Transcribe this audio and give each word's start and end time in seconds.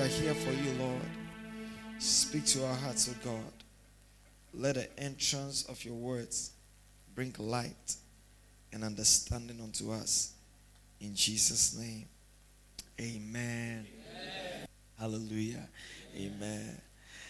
we 0.00 0.06
are 0.06 0.08
here 0.08 0.34
for 0.34 0.52
you, 0.52 0.72
Lord. 0.78 1.02
Speak 1.98 2.46
to 2.46 2.64
our 2.64 2.74
hearts, 2.74 3.10
O 3.10 3.14
God. 3.22 3.52
Let 4.54 4.76
the 4.76 4.98
entrance 4.98 5.66
of 5.68 5.84
your 5.84 5.92
words 5.92 6.52
bring 7.14 7.34
light 7.38 7.96
and 8.72 8.82
understanding 8.82 9.60
unto 9.62 9.92
us. 9.92 10.32
In 11.02 11.14
Jesus' 11.14 11.76
name. 11.76 12.06
Amen. 12.98 13.86
Amen. 13.86 14.66
Hallelujah. 14.98 15.68
Amen. 16.16 16.80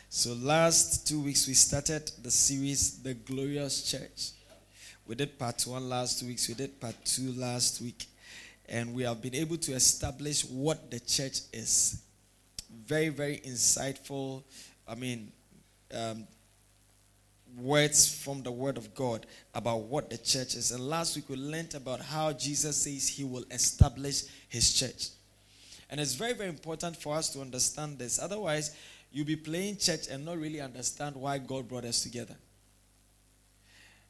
So, 0.09 0.35
last 0.35 1.09
two 1.09 1.23
weeks 1.23 1.49
we 1.49 1.55
started 1.55 2.09
the 2.23 2.31
series, 2.31 3.03
The 3.03 3.15
Glorious 3.15 3.91
Church. 3.91 4.31
We 5.09 5.17
did 5.17 5.37
part 5.37 5.61
one 5.67 5.89
last 5.89 6.21
two 6.21 6.27
weeks, 6.27 6.47
we 6.47 6.55
did 6.55 6.81
part 6.81 6.95
two 7.05 7.33
last 7.33 7.83
week, 7.83 8.07
and 8.69 8.95
we 8.95 9.03
have 9.03 9.21
been 9.21 9.35
able 9.35 9.57
to 9.57 9.73
establish 9.73 10.45
what 10.45 10.89
the 10.89 11.01
church 11.01 11.41
is. 11.53 12.01
Very, 12.91 13.11
very 13.11 13.41
insightful. 13.47 14.43
I 14.89 14.97
mean, 14.97 15.31
um, 15.95 16.27
words 17.57 18.13
from 18.13 18.43
the 18.43 18.51
Word 18.51 18.77
of 18.77 18.97
God 18.97 19.27
about 19.55 19.83
what 19.83 20.11
the 20.11 20.19
church 20.19 20.57
is. 20.57 20.73
And 20.73 20.89
last 20.89 21.15
week 21.15 21.29
we 21.29 21.37
learned 21.37 21.77
about 21.77 22.01
how 22.01 22.33
Jesus 22.33 22.79
says 22.79 23.07
he 23.07 23.23
will 23.23 23.45
establish 23.53 24.25
his 24.49 24.73
church. 24.73 25.11
And 25.89 26.01
it's 26.01 26.15
very, 26.15 26.33
very 26.33 26.49
important 26.49 26.97
for 26.97 27.15
us 27.15 27.31
to 27.31 27.41
understand 27.41 27.97
this. 27.97 28.19
Otherwise, 28.19 28.75
you'll 29.13 29.25
be 29.25 29.37
playing 29.37 29.77
church 29.77 30.09
and 30.11 30.25
not 30.25 30.39
really 30.39 30.61
understand 30.61 31.15
why 31.15 31.39
God 31.39 31.69
brought 31.69 31.85
us 31.85 32.03
together. 32.03 32.35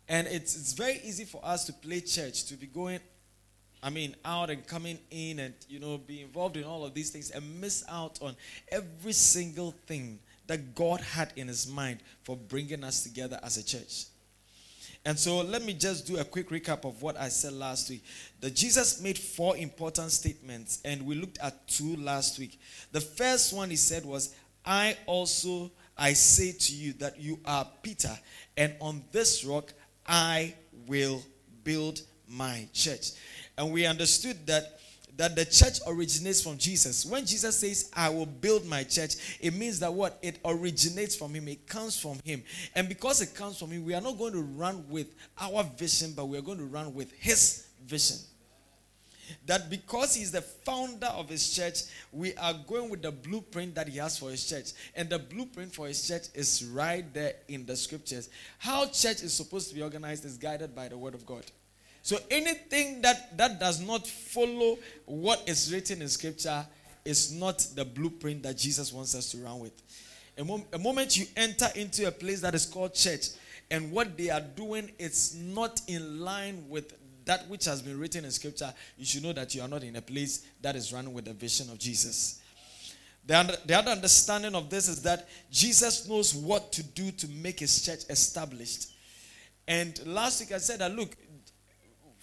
And 0.09 0.27
it's, 0.27 0.57
it's 0.57 0.73
very 0.73 1.03
easy 1.05 1.27
for 1.27 1.43
us 1.45 1.67
to 1.67 1.75
play 1.75 2.01
church, 2.01 2.45
to 2.47 2.55
be 2.55 2.67
going, 2.67 3.01
I 3.83 3.91
mean, 3.91 4.15
out 4.25 4.51
and 4.51 4.67
coming 4.67 4.99
in 5.11 5.39
and, 5.39 5.55
you 5.69 5.81
know, 5.81 5.99
be 5.99 6.21
involved 6.21 6.57
in 6.57 6.65
all 6.65 6.85
of 6.85 6.93
these 6.93 7.11
things 7.11 7.31
and 7.31 7.61
miss 7.61 7.83
out 7.89 8.19
on 8.21 8.37
every 8.71 9.13
single 9.13 9.73
thing 9.87 10.19
that 10.47 10.75
God 10.75 11.01
had 11.01 11.33
in 11.37 11.49
his 11.49 11.67
mind 11.67 12.01
for 12.23 12.37
bringing 12.37 12.85
us 12.85 13.03
together 13.03 13.41
as 13.43 13.57
a 13.57 13.65
church. 13.65 14.05
And 15.05 15.19
so 15.19 15.41
let 15.41 15.63
me 15.63 15.73
just 15.73 16.07
do 16.07 16.19
a 16.19 16.25
quick 16.25 16.51
recap 16.51 16.85
of 16.85 17.01
what 17.01 17.17
I 17.19 17.29
said 17.29 17.55
last 17.55 17.89
week. 17.89 18.05
That 18.41 18.55
Jesus 18.55 19.01
made 19.01 19.17
four 19.17 19.57
important 19.57 20.11
statements, 20.11 20.81
and 20.85 21.07
we 21.07 21.15
looked 21.15 21.39
at 21.39 21.67
two 21.67 21.97
last 21.97 22.39
week. 22.39 22.61
The 22.93 23.01
first 23.01 23.55
one 23.55 23.71
he 23.71 23.77
said 23.77 24.05
was, 24.05 24.35
I 24.65 24.97
also 25.07 25.71
I 25.97 26.13
say 26.13 26.53
to 26.53 26.75
you 26.75 26.93
that 26.95 27.19
you 27.19 27.39
are 27.47 27.67
Peter, 27.83 28.19
and 28.59 28.75
on 28.81 29.03
this 29.11 29.45
rock 29.45 29.73
I 30.07 30.55
will 30.87 31.23
build 31.65 32.03
my 32.29 32.69
church. 32.73 33.13
And 33.57 33.73
we 33.73 33.87
understood 33.87 34.47
that 34.47 34.81
that 35.21 35.37
the 35.37 35.45
church 35.45 35.81
originates 35.87 36.41
from 36.41 36.57
Jesus. 36.57 37.05
When 37.05 37.27
Jesus 37.27 37.59
says, 37.59 37.91
I 37.95 38.09
will 38.09 38.25
build 38.25 38.65
my 38.65 38.85
church, 38.85 39.39
it 39.39 39.53
means 39.53 39.79
that 39.81 39.93
what? 39.93 40.19
It 40.23 40.39
originates 40.47 41.15
from 41.15 41.35
Him, 41.35 41.47
it 41.49 41.67
comes 41.67 41.99
from 41.99 42.19
Him. 42.25 42.43
And 42.75 42.89
because 42.89 43.21
it 43.21 43.35
comes 43.35 43.59
from 43.59 43.71
Him, 43.71 43.85
we 43.85 43.93
are 43.93 44.01
not 44.01 44.17
going 44.17 44.33
to 44.33 44.41
run 44.41 44.83
with 44.89 45.15
our 45.39 45.63
vision, 45.77 46.15
but 46.17 46.25
we 46.25 46.39
are 46.39 46.43
going 46.43 46.57
to 46.57 46.65
run 46.65 46.95
with 46.95 47.13
His 47.13 47.67
vision. 47.85 48.17
That 49.45 49.69
because 49.69 50.15
He's 50.15 50.33
the 50.33 50.41
founder 50.41 51.09
of 51.09 51.29
His 51.29 51.55
church, 51.55 51.83
we 52.13 52.35
are 52.37 52.55
going 52.67 52.89
with 52.89 53.03
the 53.03 53.13
blueprint 53.13 53.75
that 53.75 53.89
He 53.89 53.99
has 53.99 54.19
for 54.19 54.31
His 54.31 54.49
church. 54.49 54.73
And 54.97 55.11
the 55.11 55.19
blueprint 55.19 55.75
for 55.75 55.87
His 55.87 56.09
church 56.09 56.29
is 56.35 56.65
right 56.65 57.05
there 57.13 57.35
in 57.47 57.67
the 57.67 57.77
scriptures. 57.77 58.31
How 58.57 58.87
church 58.87 59.23
is 59.23 59.35
supposed 59.35 59.69
to 59.69 59.75
be 59.75 59.83
organized 59.83 60.25
is 60.25 60.39
guided 60.39 60.75
by 60.75 60.89
the 60.89 60.97
Word 60.97 61.15
of 61.15 61.27
God. 61.27 61.45
So 62.03 62.19
anything 62.31 63.03
that, 63.03 63.37
that 63.37 63.61
does 63.61 63.81
not 63.81 64.07
follow 64.07 64.79
what 65.07 65.43
is 65.47 65.73
written 65.73 66.03
in 66.03 66.09
scripture 66.09 66.67
is 67.05 67.33
not 67.33 67.67
the 67.75 67.85
blueprint 67.85 68.43
that 68.43 68.57
Jesus 68.57 68.93
wants 68.93 69.15
us 69.15 69.31
to 69.33 69.39
run 69.39 69.61
with. 69.61 69.73
A, 70.39 70.45
mom- 70.45 70.65
a 70.73 70.79
moment 70.79 71.17
you 71.17 71.27
enter 71.37 71.67
into 71.75 72.07
a 72.07 72.11
place 72.11 72.41
that 72.41 72.55
is 72.55 72.67
called 72.67 72.95
church 72.95 73.29
and 73.71 73.93
what 73.93 74.17
they 74.17 74.31
are 74.31 74.41
doing 74.41 74.91
is 74.99 75.37
not 75.37 75.81
in 75.87 76.21
line 76.21 76.65
with 76.69 76.95
that 77.25 77.49
which 77.49 77.65
has 77.67 77.83
been 77.83 77.99
written 77.99 78.25
in 78.25 78.31
scripture, 78.31 78.73
you 78.97 79.05
should 79.05 79.23
know 79.23 79.33
that 79.33 79.55
you 79.55 79.63
are 79.63 79.69
not 79.69 79.85
in 79.85 79.95
a 79.97 80.03
place 80.03 80.47
that 80.63 80.75
is 80.75 80.93
running 80.93 81.13
with 81.13 81.27
the 81.27 81.33
vision 81.33 81.71
of 81.71 81.79
Jesus. 81.79 82.41
The, 83.27 83.39
under, 83.39 83.55
the 83.65 83.75
other 83.75 83.93
understanding 83.93 84.55
of 84.55 84.71
this 84.71 84.89
is 84.89 85.03
that 85.03 85.29
Jesus 85.51 86.09
knows 86.09 86.35
what 86.35 86.73
to 86.73 86.83
do 86.83 87.13
to 87.13 87.29
make 87.29 87.61
his 87.61 87.85
church 87.85 88.01
established. 88.09 88.93
And 89.69 90.01
last 90.07 90.41
week 90.41 90.53
I 90.53 90.59
said 90.59 90.81
that 90.81 90.97
look, 90.97 91.15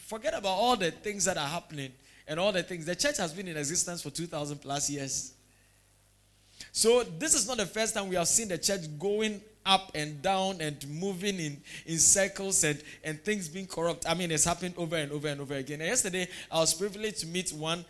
Forget 0.07 0.33
about 0.33 0.51
all 0.51 0.77
the 0.77 0.89
things 0.89 1.25
that 1.25 1.37
are 1.37 1.47
happening 1.47 1.91
and 2.29 2.39
all 2.39 2.53
the 2.53 2.63
things. 2.63 2.85
The 2.85 2.95
church 2.95 3.17
has 3.17 3.33
been 3.33 3.49
in 3.49 3.57
existence 3.57 4.01
for 4.01 4.09
2,000 4.09 4.57
plus 4.57 4.89
years. 4.89 5.33
So, 6.71 7.03
this 7.03 7.33
is 7.33 7.45
not 7.45 7.57
the 7.57 7.65
first 7.65 7.93
time 7.93 8.07
we 8.07 8.15
have 8.15 8.29
seen 8.29 8.47
the 8.47 8.57
church 8.57 8.83
going 8.97 9.41
up 9.65 9.91
and 9.93 10.21
down 10.21 10.61
and 10.61 10.87
moving 10.87 11.37
in, 11.39 11.61
in 11.85 11.99
circles 11.99 12.63
and, 12.63 12.81
and 13.03 13.21
things 13.21 13.49
being 13.49 13.67
corrupt. 13.67 14.09
I 14.09 14.13
mean, 14.13 14.31
it's 14.31 14.45
happened 14.45 14.75
over 14.77 14.95
and 14.95 15.11
over 15.11 15.27
and 15.27 15.41
over 15.41 15.55
again. 15.55 15.81
And 15.81 15.89
yesterday, 15.89 16.29
I 16.49 16.59
was 16.59 16.73
privileged 16.73 17.19
to 17.19 17.27
meet 17.27 17.51
one 17.51 17.83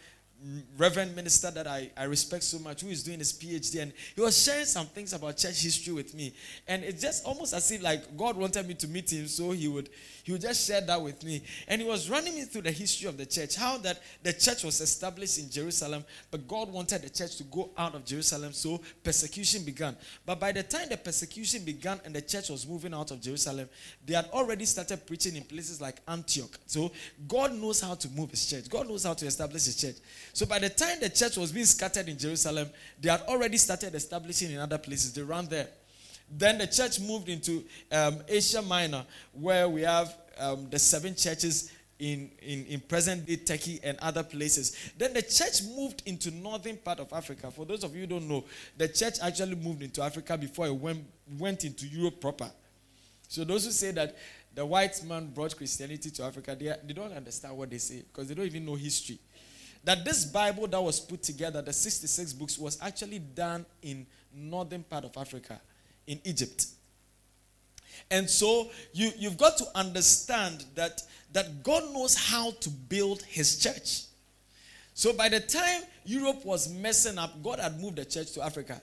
reverend 0.77 1.15
minister 1.15 1.49
that 1.49 1.65
I, 1.65 1.89
I 1.97 2.03
respect 2.03 2.43
so 2.43 2.59
much 2.59 2.81
who 2.81 2.89
is 2.89 3.03
doing 3.03 3.17
his 3.17 3.33
phd 3.33 3.81
and 3.81 3.91
he 4.15 4.21
was 4.21 4.41
sharing 4.41 4.65
some 4.65 4.85
things 4.85 5.11
about 5.13 5.37
church 5.37 5.61
history 5.61 5.93
with 5.93 6.13
me. 6.13 6.33
And 6.67 6.83
it's 6.83 7.01
just 7.01 7.25
almost 7.25 7.53
as 7.53 7.71
if 7.71 7.81
like 7.81 8.15
god 8.15 8.37
wanted 8.37 8.67
me 8.67 8.75
to 8.75 8.87
meet 8.87 9.11
him 9.11 9.27
so 9.27 9.51
he 9.51 9.67
would 9.67 9.89
he 10.23 10.31
would 10.31 10.41
just 10.41 10.67
share 10.67 10.81
that 10.81 11.01
with 11.01 11.23
me. 11.23 11.41
And 11.67 11.81
he 11.81 11.87
was 11.87 12.09
running 12.09 12.35
me 12.35 12.43
through 12.43 12.63
the 12.63 12.71
history 12.71 13.09
of 13.09 13.17
the 13.17 13.25
church 13.25 13.55
how 13.55 13.77
that 13.79 13.99
the 14.21 14.31
church 14.31 14.63
was 14.63 14.79
established 14.79 15.39
in 15.39 15.49
jerusalem 15.49 16.05
but 16.29 16.47
god 16.47 16.71
wanted 16.71 17.01
the 17.01 17.09
church 17.09 17.37
to 17.37 17.43
go 17.45 17.71
out 17.77 17.95
of 17.95 18.05
jerusalem 18.05 18.53
so 18.53 18.79
persecution 19.03 19.63
began. 19.63 19.95
But 20.25 20.39
by 20.39 20.51
the 20.51 20.63
time 20.63 20.89
the 20.89 20.97
persecution 20.97 21.63
began 21.63 21.99
and 22.05 22.13
the 22.13 22.21
church 22.21 22.49
was 22.49 22.67
moving 22.67 22.93
out 22.93 23.09
of 23.09 23.21
jerusalem 23.21 23.69
they 24.05 24.13
had 24.13 24.25
already 24.31 24.65
started 24.65 25.05
preaching 25.07 25.35
in 25.35 25.43
places 25.43 25.81
like 25.81 25.97
antioch. 26.07 26.59
So 26.67 26.91
god 27.27 27.53
knows 27.53 27.81
how 27.81 27.95
to 27.95 28.09
move 28.09 28.29
his 28.29 28.45
church. 28.45 28.69
God 28.69 28.87
knows 28.87 29.03
how 29.03 29.15
to 29.15 29.25
establish 29.25 29.65
his 29.65 29.75
church 29.75 29.95
so 30.37 30.45
by 30.45 30.59
the 30.59 30.69
time 30.69 30.99
the 30.99 31.09
church 31.09 31.35
was 31.35 31.51
being 31.51 31.65
scattered 31.65 32.07
in 32.07 32.15
Jerusalem, 32.15 32.69
they 33.01 33.09
had 33.09 33.21
already 33.21 33.57
started 33.57 33.95
establishing 33.95 34.51
in 34.51 34.59
other 34.59 34.77
places. 34.77 35.11
They 35.11 35.23
ran 35.23 35.47
there. 35.47 35.67
Then 36.29 36.59
the 36.59 36.67
church 36.67 36.99
moved 36.99 37.27
into 37.27 37.63
um, 37.91 38.19
Asia 38.27 38.61
Minor, 38.61 39.03
where 39.33 39.67
we 39.67 39.81
have 39.81 40.15
um, 40.39 40.69
the 40.69 40.77
seven 40.77 41.15
churches 41.15 41.71
in, 41.97 42.29
in, 42.43 42.67
in 42.67 42.79
present 42.81 43.25
day 43.25 43.37
Turkey 43.37 43.79
and 43.83 43.97
other 43.99 44.21
places. 44.21 44.91
Then 44.95 45.15
the 45.15 45.23
church 45.23 45.63
moved 45.75 46.03
into 46.05 46.29
northern 46.29 46.77
part 46.77 46.99
of 46.99 47.11
Africa. 47.13 47.49
For 47.49 47.65
those 47.65 47.83
of 47.83 47.95
you 47.95 48.01
who 48.01 48.07
don't 48.07 48.27
know, 48.29 48.43
the 48.77 48.89
church 48.89 49.15
actually 49.23 49.55
moved 49.55 49.81
into 49.81 50.03
Africa 50.03 50.37
before 50.37 50.67
it 50.67 50.75
went, 50.75 51.03
went 51.39 51.65
into 51.65 51.87
Europe 51.87 52.21
proper. 52.21 52.51
So 53.27 53.43
those 53.43 53.65
who 53.65 53.71
say 53.71 53.89
that 53.89 54.15
the 54.53 54.63
white 54.63 55.03
man 55.03 55.31
brought 55.33 55.57
Christianity 55.57 56.11
to 56.11 56.25
Africa, 56.25 56.55
they, 56.55 56.75
they 56.85 56.93
don't 56.93 57.13
understand 57.13 57.57
what 57.57 57.71
they 57.71 57.79
say 57.79 58.03
because 58.07 58.27
they 58.27 58.35
don't 58.35 58.45
even 58.45 58.67
know 58.67 58.75
history 58.75 59.17
that 59.87 60.03
this 60.03 60.25
Bible 60.25 60.67
that 60.67 60.81
was 60.81 60.99
put 60.99 61.23
together, 61.23 61.61
the 61.61 61.71
66 61.71 62.33
books, 62.33 62.59
was 62.59 62.77
actually 62.81 63.19
done 63.19 63.65
in 63.81 64.05
northern 64.35 64.83
part 64.83 65.05
of 65.05 65.15
Africa, 65.15 65.61
in 66.05 66.19
Egypt. 66.25 66.65
And 68.11 68.29
so 68.29 68.69
you, 68.91 69.11
you've 69.17 69.37
got 69.37 69.57
to 69.59 69.65
understand 69.75 70.65
that, 70.75 71.03
that 71.31 71.63
God 71.63 71.83
knows 71.93 72.17
how 72.17 72.51
to 72.51 72.69
build 72.69 73.21
his 73.21 73.59
church. 73.59 74.01
So 74.93 75.13
by 75.13 75.29
the 75.29 75.39
time 75.39 75.83
Europe 76.03 76.43
was 76.43 76.67
messing 76.67 77.17
up, 77.17 77.41
God 77.41 77.59
had 77.59 77.79
moved 77.79 77.95
the 77.95 78.03
church 78.03 78.33
to 78.33 78.43
Africa. 78.43 78.81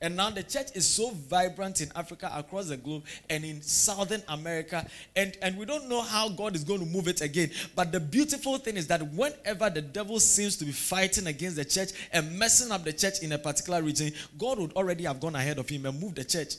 And 0.00 0.14
now 0.14 0.28
the 0.28 0.42
church 0.42 0.68
is 0.74 0.86
so 0.86 1.10
vibrant 1.10 1.80
in 1.80 1.90
Africa, 1.96 2.30
across 2.34 2.68
the 2.68 2.76
globe, 2.76 3.04
and 3.30 3.44
in 3.44 3.62
Southern 3.62 4.22
America. 4.28 4.86
And, 5.14 5.36
and 5.40 5.56
we 5.56 5.64
don't 5.64 5.88
know 5.88 6.02
how 6.02 6.28
God 6.28 6.54
is 6.54 6.64
going 6.64 6.80
to 6.80 6.86
move 6.86 7.08
it 7.08 7.22
again. 7.22 7.50
But 7.74 7.92
the 7.92 8.00
beautiful 8.00 8.58
thing 8.58 8.76
is 8.76 8.86
that 8.88 9.00
whenever 9.12 9.70
the 9.70 9.80
devil 9.80 10.20
seems 10.20 10.56
to 10.58 10.66
be 10.66 10.72
fighting 10.72 11.26
against 11.26 11.56
the 11.56 11.64
church 11.64 11.90
and 12.12 12.38
messing 12.38 12.70
up 12.72 12.84
the 12.84 12.92
church 12.92 13.20
in 13.22 13.32
a 13.32 13.38
particular 13.38 13.82
region, 13.82 14.12
God 14.38 14.58
would 14.58 14.72
already 14.74 15.04
have 15.04 15.18
gone 15.18 15.34
ahead 15.34 15.58
of 15.58 15.68
him 15.68 15.86
and 15.86 15.98
moved 15.98 16.16
the 16.16 16.24
church. 16.24 16.56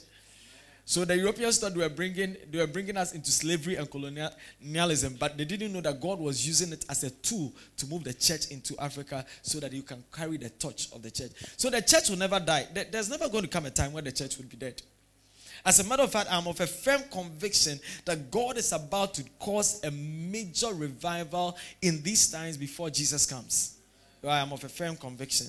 So 0.90 1.04
the 1.04 1.18
Europeans 1.18 1.60
thought 1.60 1.74
they 1.74 1.82
were 1.82 1.90
bringing 1.90 2.38
they 2.50 2.60
were 2.60 2.66
bringing 2.66 2.96
us 2.96 3.12
into 3.12 3.30
slavery 3.30 3.76
and 3.76 3.92
colonialism, 3.92 5.18
but 5.20 5.38
they 5.38 5.44
didn't 5.44 5.74
know 5.74 5.82
that 5.82 6.00
God 6.00 6.18
was 6.18 6.48
using 6.48 6.72
it 6.72 6.86
as 6.90 7.04
a 7.04 7.10
tool 7.10 7.54
to 7.76 7.88
move 7.88 8.06
the 8.06 8.14
church 8.14 8.48
into 8.52 8.74
Africa 8.80 9.26
so 9.42 9.60
that 9.60 9.74
you 9.74 9.84
can 9.84 10.02
carry 10.14 10.38
the 10.38 10.50
torch 10.50 10.88
of 10.94 11.02
the 11.02 11.12
church. 11.12 11.32
So 11.58 11.70
the 11.70 11.82
church 11.82 12.10
will 12.10 12.16
never 12.16 12.40
die. 12.40 12.68
There's 12.90 13.10
never 13.10 13.28
going 13.28 13.44
to 13.44 13.50
come 13.50 13.66
a 13.66 13.70
time 13.70 13.92
where 13.92 14.02
the 14.02 14.14
church 14.14 14.38
will 14.38 14.46
be 14.46 14.56
dead. 14.56 14.82
As 15.66 15.78
a 15.82 15.84
matter 15.84 16.04
of 16.04 16.12
fact, 16.14 16.30
I'm 16.32 16.48
of 16.48 16.58
a 16.62 16.66
firm 16.66 17.02
conviction 17.12 17.82
that 18.06 18.32
God 18.32 18.56
is 18.56 18.72
about 18.72 19.14
to 19.16 19.26
cause 19.40 19.84
a 19.84 19.92
major 19.92 20.74
revival 20.74 21.58
in 21.82 22.02
these 22.02 22.32
times 22.32 22.56
before 22.56 22.90
Jesus 22.90 23.26
comes. 23.26 23.76
I 24.26 24.40
am 24.40 24.54
of 24.54 24.64
a 24.64 24.70
firm 24.70 24.96
conviction. 24.96 25.48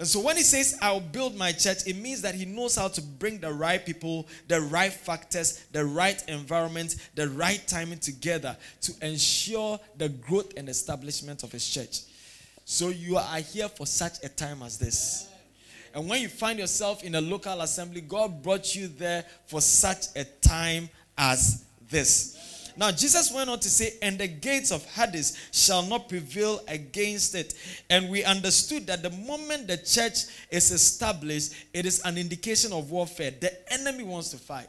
And 0.00 0.08
so 0.08 0.18
when 0.18 0.38
he 0.38 0.42
says, 0.42 0.78
I'll 0.80 0.98
build 0.98 1.36
my 1.36 1.52
church, 1.52 1.86
it 1.86 1.94
means 1.94 2.22
that 2.22 2.34
he 2.34 2.46
knows 2.46 2.74
how 2.74 2.88
to 2.88 3.02
bring 3.02 3.36
the 3.38 3.52
right 3.52 3.84
people, 3.84 4.26
the 4.48 4.58
right 4.58 4.90
factors, 4.90 5.62
the 5.72 5.84
right 5.84 6.26
environment, 6.26 6.96
the 7.16 7.28
right 7.28 7.62
timing 7.66 7.98
together 7.98 8.56
to 8.80 8.94
ensure 9.02 9.78
the 9.98 10.08
growth 10.08 10.54
and 10.56 10.70
establishment 10.70 11.42
of 11.42 11.52
his 11.52 11.68
church. 11.68 12.00
So 12.64 12.88
you 12.88 13.18
are 13.18 13.40
here 13.40 13.68
for 13.68 13.86
such 13.86 14.24
a 14.24 14.30
time 14.30 14.62
as 14.62 14.78
this. 14.78 15.28
And 15.94 16.08
when 16.08 16.22
you 16.22 16.30
find 16.30 16.58
yourself 16.58 17.04
in 17.04 17.16
a 17.16 17.20
local 17.20 17.60
assembly, 17.60 18.00
God 18.00 18.42
brought 18.42 18.74
you 18.74 18.88
there 18.88 19.26
for 19.48 19.60
such 19.60 20.06
a 20.16 20.24
time 20.24 20.88
as 21.18 21.62
this. 21.90 22.38
Now, 22.76 22.90
Jesus 22.90 23.32
went 23.32 23.50
on 23.50 23.60
to 23.60 23.68
say, 23.68 23.94
And 24.02 24.18
the 24.18 24.28
gates 24.28 24.70
of 24.70 24.84
Hades 24.86 25.36
shall 25.52 25.82
not 25.82 26.08
prevail 26.08 26.60
against 26.68 27.34
it. 27.34 27.54
And 27.88 28.10
we 28.10 28.24
understood 28.24 28.86
that 28.86 29.02
the 29.02 29.10
moment 29.10 29.66
the 29.66 29.76
church 29.76 30.24
is 30.50 30.70
established, 30.70 31.54
it 31.72 31.86
is 31.86 32.00
an 32.04 32.18
indication 32.18 32.72
of 32.72 32.90
warfare. 32.90 33.32
The 33.38 33.72
enemy 33.72 34.04
wants 34.04 34.30
to 34.30 34.38
fight. 34.38 34.68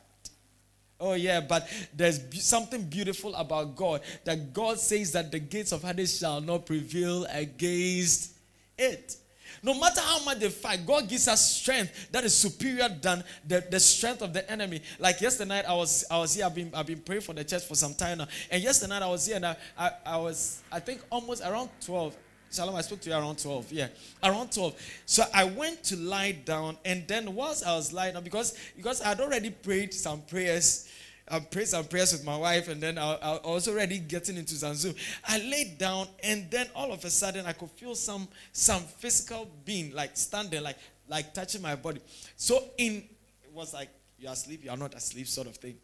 Oh, 0.99 1.13
yeah, 1.13 1.41
but 1.41 1.67
there's 1.95 2.21
something 2.43 2.83
beautiful 2.83 3.33
about 3.33 3.75
God 3.75 4.01
that 4.23 4.53
God 4.53 4.79
says 4.79 5.11
that 5.13 5.31
the 5.31 5.39
gates 5.39 5.71
of 5.71 5.81
Hades 5.81 6.19
shall 6.19 6.41
not 6.41 6.67
prevail 6.67 7.25
against 7.31 8.33
it. 8.77 9.15
No 9.63 9.73
matter 9.73 10.01
how 10.01 10.23
much 10.23 10.39
they 10.39 10.49
fight, 10.49 10.85
God 10.85 11.07
gives 11.07 11.27
us 11.27 11.55
strength 11.55 12.11
that 12.11 12.23
is 12.23 12.35
superior 12.35 12.89
than 12.89 13.23
the, 13.47 13.63
the 13.69 13.79
strength 13.79 14.21
of 14.21 14.33
the 14.33 14.49
enemy. 14.51 14.81
Like 14.99 15.21
yesterday 15.21 15.49
night, 15.49 15.65
I 15.67 15.73
was 15.73 16.05
I 16.09 16.17
was 16.17 16.33
here. 16.33 16.45
I've 16.45 16.55
been 16.55 16.71
I've 16.73 16.87
been 16.87 16.99
praying 16.99 17.21
for 17.21 17.33
the 17.33 17.43
church 17.43 17.65
for 17.65 17.75
some 17.75 17.93
time 17.93 18.19
now. 18.19 18.27
And 18.49 18.61
yesterday 18.63 18.89
night 18.89 19.03
I 19.03 19.07
was 19.07 19.25
here 19.25 19.35
and 19.35 19.45
I, 19.45 19.55
I, 19.77 19.91
I 20.05 20.17
was 20.17 20.61
I 20.71 20.79
think 20.79 21.01
almost 21.09 21.43
around 21.43 21.69
12. 21.85 22.15
Shalom, 22.51 22.75
I 22.75 22.81
spoke 22.81 22.99
to 23.01 23.09
you 23.09 23.15
around 23.15 23.39
12. 23.39 23.71
Yeah, 23.71 23.87
around 24.21 24.51
12. 24.51 24.75
So 25.05 25.23
I 25.33 25.45
went 25.45 25.83
to 25.85 25.95
lie 25.95 26.33
down, 26.33 26.77
and 26.83 27.07
then 27.07 27.33
whilst 27.33 27.65
I 27.65 27.73
was 27.75 27.93
lying 27.93 28.13
down, 28.13 28.25
because 28.25 28.57
because 28.75 29.01
I'd 29.01 29.21
already 29.21 29.51
prayed 29.51 29.93
some 29.93 30.19
prayers, 30.23 30.89
I 31.31 31.39
prayed 31.39 31.69
some 31.69 31.85
prayers 31.85 32.11
with 32.11 32.25
my 32.25 32.37
wife, 32.37 32.67
and 32.67 32.81
then 32.81 32.97
I, 32.97 33.13
I 33.13 33.47
was 33.47 33.67
already 33.69 33.99
getting 33.99 34.35
into 34.35 34.53
Zanzu. 34.53 34.93
I 35.25 35.37
laid 35.39 35.77
down, 35.77 36.07
and 36.21 36.51
then 36.51 36.67
all 36.75 36.91
of 36.91 37.05
a 37.05 37.09
sudden, 37.09 37.45
I 37.45 37.53
could 37.53 37.71
feel 37.71 37.95
some 37.95 38.27
some 38.51 38.81
physical 38.81 39.49
being 39.63 39.93
like 39.93 40.17
standing, 40.17 40.61
like 40.61 40.77
like 41.07 41.33
touching 41.33 41.61
my 41.61 41.75
body. 41.75 42.01
So 42.35 42.61
in 42.77 43.03
it 43.43 43.53
was 43.53 43.73
like 43.73 43.89
you're 44.19 44.31
asleep, 44.33 44.65
you're 44.65 44.75
not 44.75 44.93
asleep, 44.93 45.27
sort 45.27 45.47
of 45.47 45.55
thing. 45.55 45.77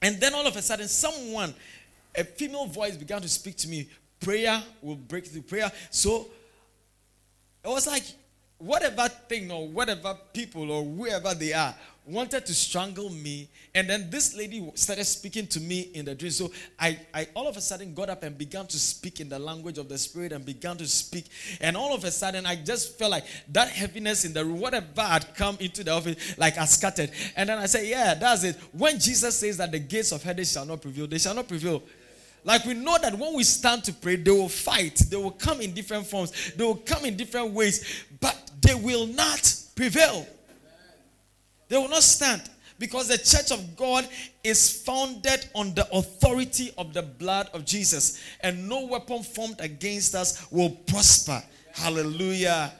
And 0.00 0.18
then 0.20 0.34
all 0.34 0.46
of 0.46 0.56
a 0.56 0.62
sudden, 0.62 0.88
someone, 0.88 1.54
a 2.16 2.24
female 2.24 2.66
voice 2.66 2.96
began 2.96 3.20
to 3.20 3.28
speak 3.28 3.56
to 3.58 3.68
me. 3.68 3.88
Prayer 4.20 4.62
will 4.80 4.96
break 4.96 5.26
through 5.26 5.42
prayer. 5.42 5.70
So 5.90 6.28
it 7.62 7.68
was 7.68 7.86
like 7.86 8.04
whatever 8.58 9.08
thing 9.28 9.50
or 9.50 9.68
whatever 9.68 10.16
people 10.32 10.70
or 10.70 10.82
whoever 10.82 11.34
they 11.34 11.52
are 11.52 11.74
wanted 12.06 12.46
to 12.46 12.54
strangle 12.54 13.10
me 13.10 13.48
and 13.74 13.90
then 13.90 14.08
this 14.10 14.36
lady 14.36 14.70
started 14.74 15.04
speaking 15.04 15.46
to 15.46 15.60
me 15.60 15.90
in 15.94 16.04
the 16.04 16.14
dream 16.14 16.30
so 16.30 16.50
I, 16.78 16.98
I 17.12 17.26
all 17.34 17.48
of 17.48 17.56
a 17.56 17.60
sudden 17.60 17.94
got 17.94 18.08
up 18.08 18.22
and 18.22 18.38
began 18.38 18.66
to 18.68 18.78
speak 18.78 19.20
in 19.20 19.28
the 19.28 19.38
language 19.38 19.76
of 19.76 19.88
the 19.88 19.98
spirit 19.98 20.30
and 20.32 20.44
began 20.44 20.76
to 20.76 20.86
speak 20.86 21.26
and 21.60 21.76
all 21.76 21.94
of 21.94 22.04
a 22.04 22.10
sudden 22.12 22.46
i 22.46 22.54
just 22.54 22.96
felt 22.96 23.10
like 23.10 23.24
that 23.48 23.68
heaviness 23.68 24.24
in 24.24 24.32
the 24.32 24.44
room 24.44 24.60
whatever 24.60 25.02
had 25.02 25.34
come 25.34 25.56
into 25.58 25.82
the 25.82 25.90
office 25.90 26.38
like 26.38 26.56
i 26.58 26.64
scattered 26.64 27.10
and 27.34 27.48
then 27.48 27.58
i 27.58 27.66
said 27.66 27.84
yeah 27.86 28.14
that's 28.14 28.44
it 28.44 28.56
when 28.72 28.98
jesus 28.98 29.36
says 29.36 29.56
that 29.56 29.72
the 29.72 29.78
gates 29.78 30.12
of 30.12 30.22
hades 30.22 30.52
shall 30.52 30.64
not 30.64 30.80
prevail 30.80 31.08
they 31.08 31.18
shall 31.18 31.34
not 31.34 31.48
prevail 31.48 31.82
like 32.44 32.64
we 32.64 32.74
know 32.74 32.96
that 33.02 33.18
when 33.18 33.34
we 33.34 33.42
stand 33.42 33.82
to 33.84 33.92
pray, 33.92 34.14
they 34.14 34.30
will 34.30 34.48
fight. 34.48 34.94
They 35.10 35.16
will 35.16 35.32
come 35.32 35.60
in 35.60 35.74
different 35.74 36.06
forms. 36.06 36.52
They 36.54 36.62
will 36.62 36.76
come 36.76 37.04
in 37.04 37.16
different 37.16 37.50
ways, 37.50 38.04
but 38.20 38.52
they 38.60 38.76
will 38.76 39.08
not 39.08 39.52
prevail. 39.74 40.24
They 41.68 41.76
will 41.76 41.88
not 41.88 42.02
stand 42.02 42.42
because 42.78 43.08
the 43.08 43.18
church 43.18 43.50
of 43.50 43.76
God 43.76 44.06
is 44.44 44.82
founded 44.82 45.48
on 45.54 45.74
the 45.74 45.88
authority 45.92 46.72
of 46.76 46.92
the 46.92 47.02
blood 47.02 47.48
of 47.52 47.64
Jesus, 47.64 48.22
and 48.40 48.68
no 48.68 48.86
weapon 48.86 49.22
formed 49.22 49.60
against 49.60 50.14
us 50.14 50.46
will 50.50 50.70
prosper. 50.70 51.42
Hallelujah. 51.72 52.72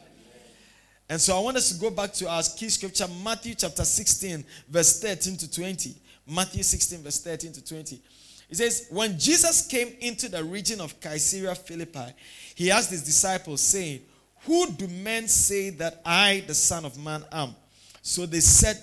And 1.08 1.20
so 1.20 1.36
I 1.36 1.40
want 1.40 1.56
us 1.56 1.72
to 1.72 1.80
go 1.80 1.90
back 1.90 2.12
to 2.14 2.28
our 2.28 2.42
key 2.42 2.68
scripture, 2.68 3.06
Matthew 3.22 3.54
chapter 3.54 3.84
16, 3.84 4.44
verse 4.68 5.00
13 5.00 5.36
to 5.36 5.50
20. 5.50 5.94
Matthew 6.28 6.62
16, 6.62 7.02
verse 7.02 7.20
13 7.20 7.52
to 7.52 7.64
20. 7.64 8.00
It 8.50 8.56
says, 8.56 8.88
When 8.90 9.18
Jesus 9.18 9.66
came 9.66 9.94
into 10.00 10.28
the 10.28 10.42
region 10.42 10.80
of 10.80 10.98
Caesarea 11.00 11.54
Philippi, 11.54 12.12
he 12.54 12.70
asked 12.70 12.90
his 12.90 13.04
disciples, 13.04 13.60
saying, 13.60 14.00
Who 14.42 14.70
do 14.72 14.88
men 14.88 15.28
say 15.28 15.70
that 15.70 16.00
I, 16.04 16.42
the 16.46 16.54
Son 16.54 16.84
of 16.84 16.98
Man, 16.98 17.24
am? 17.30 17.54
So 18.06 18.24
they 18.24 18.38
said, 18.38 18.80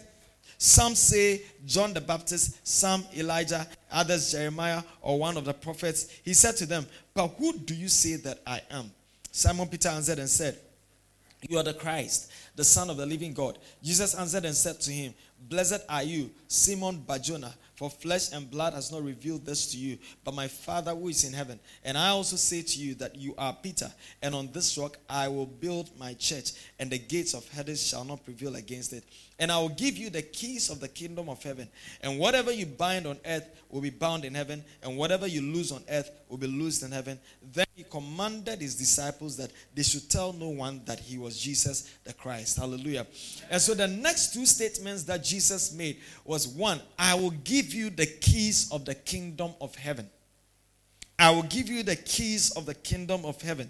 Some 0.58 0.96
say 0.96 1.44
John 1.66 1.94
the 1.94 2.02
Baptist, 2.02 2.60
some 2.68 3.06
Elijah, 3.16 3.66
others 3.90 4.34
Jeremiah, 4.34 4.84
or 5.02 5.18
one 5.18 5.38
of 5.38 5.46
the 5.46 5.54
prophets. 5.54 6.10
He 6.26 6.34
said 6.34 6.58
to 6.58 6.66
them, 6.66 6.86
But 7.14 7.30
who 7.38 7.58
do 7.58 7.74
you 7.74 7.88
say 7.88 8.18
that 8.18 8.40
I 8.46 8.60
am? 8.70 8.92
Simon 9.32 9.70
Peter 9.70 9.88
answered 9.88 10.20
and 10.20 10.28
said, 10.28 10.58
You 11.48 11.58
are 11.58 11.64
the 11.64 11.74
Christ, 11.74 12.34
the 12.58 12.66
Son 12.66 12.90
of 12.90 12.98
the 12.98 13.06
living 13.06 13.34
God. 13.34 13.60
Jesus 13.82 14.14
answered 14.14 14.44
and 14.44 14.54
said 14.54 14.82
to 14.82 14.92
him, 14.92 15.14
Blessed 15.48 15.86
are 15.88 16.04
you, 16.04 16.30
Simon 16.50 16.98
Barjona 16.98 17.54
for 17.76 17.90
flesh 17.90 18.32
and 18.32 18.50
blood 18.50 18.74
has 18.74 18.92
not 18.92 19.04
revealed 19.04 19.46
this 19.46 19.72
to 19.72 19.78
you, 19.78 19.98
but 20.24 20.34
my 20.34 20.48
Father 20.48 20.92
who 20.92 21.08
is 21.08 21.24
in 21.24 21.34
heaven. 21.34 21.60
And 21.84 21.98
I 21.98 22.10
also 22.10 22.36
say 22.36 22.62
to 22.62 22.80
you 22.80 22.96
that 22.96 23.16
you 23.16 23.34
are 23.38 23.56
Peter, 23.62 23.92
and 24.22 24.36
on 24.36 24.52
this 24.52 24.78
rock 24.78 24.98
I 25.10 25.28
will 25.28 25.46
build 25.46 25.90
my 25.98 26.14
church, 26.14 26.52
and 26.80 26.90
the 26.90 27.00
gates 27.00 27.34
of 27.34 27.48
Hades 27.50 27.86
shall 27.86 28.06
not 28.06 28.24
prevail 28.24 28.56
against 28.56 28.94
it. 28.94 29.04
And 29.40 29.52
I 29.52 29.58
will 29.58 29.70
give 29.70 29.98
you 29.98 30.10
the 30.10 30.22
keys 30.22 30.70
of 30.70 30.80
the 30.80 30.88
kingdom 30.88 31.28
of 31.28 31.42
heaven. 31.42 31.68
And 32.02 32.20
whatever 32.20 32.52
you 32.52 32.68
bind 32.68 33.08
on 33.08 33.18
earth 33.26 33.50
will 33.70 33.82
be 33.82 33.90
bound 33.90 34.26
in 34.26 34.36
heaven, 34.36 34.64
and 34.84 34.96
whatever 34.96 35.26
you 35.26 35.42
loose 35.42 35.72
on 35.72 35.84
earth 35.90 36.12
will 36.30 36.38
be 36.38 36.48
loosed 36.48 36.84
in 36.84 36.92
heaven. 36.92 37.20
Then 37.52 37.66
he 37.76 37.84
commanded 37.84 38.62
his 38.62 38.76
disciples 38.76 39.36
that 39.38 39.52
they 39.74 39.82
should 39.84 40.10
tell 40.10 40.34
no 40.34 40.50
one 40.50 40.82
that 40.86 41.00
he 41.00 41.18
was 41.18 41.40
Jesus 41.40 41.92
the 42.04 42.14
Christ. 42.14 42.58
Hallelujah. 42.58 43.08
And 43.50 43.60
so 43.60 43.74
the 43.74 43.88
next 43.88 44.34
two 44.34 44.46
statements 44.46 45.04
that 45.04 45.24
Jesus 45.24 45.74
made 45.74 45.98
was 46.24 46.48
one, 46.48 46.80
I 46.98 47.16
will 47.16 47.32
give 47.32 47.63
you 47.72 47.92
the 47.92 48.08
keys 48.08 48.72
of 48.72 48.86
the 48.86 48.96
kingdom 48.96 49.54
of 49.62 49.76
heaven. 49.76 50.10
I 51.20 51.30
will 51.30 51.44
give 51.44 51.70
you 51.70 51.84
the 51.84 51.96
keys 51.96 52.50
of 52.58 52.66
the 52.66 52.74
kingdom 52.74 53.24
of 53.24 53.40
heaven. 53.40 53.70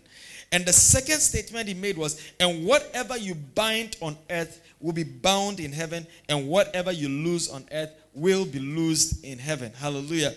And 0.53 0.65
the 0.65 0.71
second 0.71 1.19
statement 1.19 1.67
he 1.67 1.73
made 1.73 1.97
was, 1.97 2.21
and 2.39 2.65
whatever 2.65 3.17
you 3.17 3.35
bind 3.35 3.97
on 4.01 4.15
earth 4.29 4.61
will 4.79 4.93
be 4.93 5.03
bound 5.03 5.59
in 5.59 5.73
heaven, 5.73 6.07
and 6.29 6.47
whatever 6.47 6.91
you 6.91 7.09
lose 7.09 7.49
on 7.49 7.65
earth 7.73 7.91
will 8.13 8.45
be 8.45 8.59
loosed 8.59 9.23
in 9.25 9.37
heaven. 9.37 9.73
Hallelujah. 9.75 10.33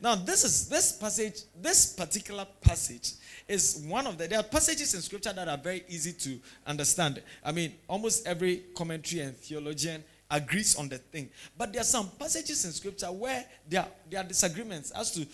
Now, 0.00 0.14
this 0.14 0.44
is 0.44 0.68
this 0.68 0.92
passage, 0.92 1.42
this 1.60 1.92
particular 1.92 2.46
passage 2.62 3.12
is 3.46 3.84
one 3.86 4.06
of 4.06 4.16
the 4.16 4.28
there 4.28 4.38
are 4.38 4.44
passages 4.44 4.94
in 4.94 5.02
scripture 5.02 5.32
that 5.32 5.46
are 5.46 5.58
very 5.58 5.84
easy 5.88 6.12
to 6.12 6.38
understand. 6.66 7.22
I 7.44 7.52
mean, 7.52 7.74
almost 7.88 8.26
every 8.26 8.62
commentary 8.74 9.22
and 9.22 9.36
theologian 9.36 10.02
agrees 10.30 10.76
on 10.76 10.88
the 10.88 10.98
thing. 10.98 11.28
But 11.56 11.72
there 11.72 11.80
are 11.80 11.84
some 11.84 12.08
passages 12.18 12.64
in 12.64 12.72
scripture 12.72 13.06
where 13.06 13.44
there 13.68 13.80
are, 13.80 13.88
there 14.08 14.20
are 14.20 14.24
disagreements 14.24 14.90
as 14.92 15.10
to 15.12 15.26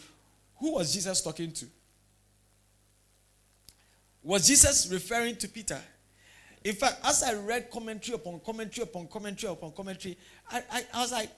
who 0.59 0.75
was 0.75 0.93
Jesus 0.93 1.21
talking 1.21 1.53
to. 1.53 1.67
Was 4.23 4.47
Jesus 4.47 4.88
referring 4.91 5.37
to 5.37 5.49
Peter? 5.49 5.81
In 6.65 6.75
fact, 6.75 6.97
as 7.05 7.23
I 7.23 7.35
read 7.35 7.71
commentary 7.71 8.17
upon 8.17 8.41
commentary 8.41 8.83
upon 8.83 9.07
commentary 9.07 9.53
upon 9.53 9.71
commentary, 9.73 10.19
I, 10.50 10.62
I, 10.71 10.85
I 10.95 11.00
was 11.00 11.12
like, 11.12 11.31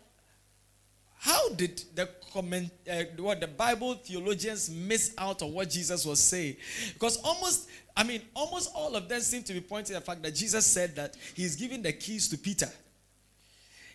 how 1.18 1.48
did 1.50 1.82
the 1.94 2.08
comment, 2.32 2.70
uh, 2.90 3.02
what 3.18 3.40
the 3.40 3.48
Bible 3.48 3.94
theologians 3.94 4.70
miss 4.70 5.14
out 5.18 5.42
on 5.42 5.52
what 5.52 5.68
Jesus 5.68 6.06
was 6.06 6.20
saying? 6.20 6.56
Because 6.94 7.16
almost, 7.18 7.68
I 7.96 8.04
mean, 8.04 8.22
almost 8.34 8.70
all 8.74 8.94
of 8.94 9.08
them 9.08 9.20
seem 9.20 9.42
to 9.42 9.52
be 9.52 9.60
pointing 9.60 9.94
the 9.94 10.00
fact 10.00 10.22
that 10.22 10.34
Jesus 10.34 10.64
said 10.64 10.94
that 10.94 11.16
he's 11.34 11.56
giving 11.56 11.82
the 11.82 11.92
keys 11.92 12.28
to 12.28 12.38
Peter. 12.38 12.70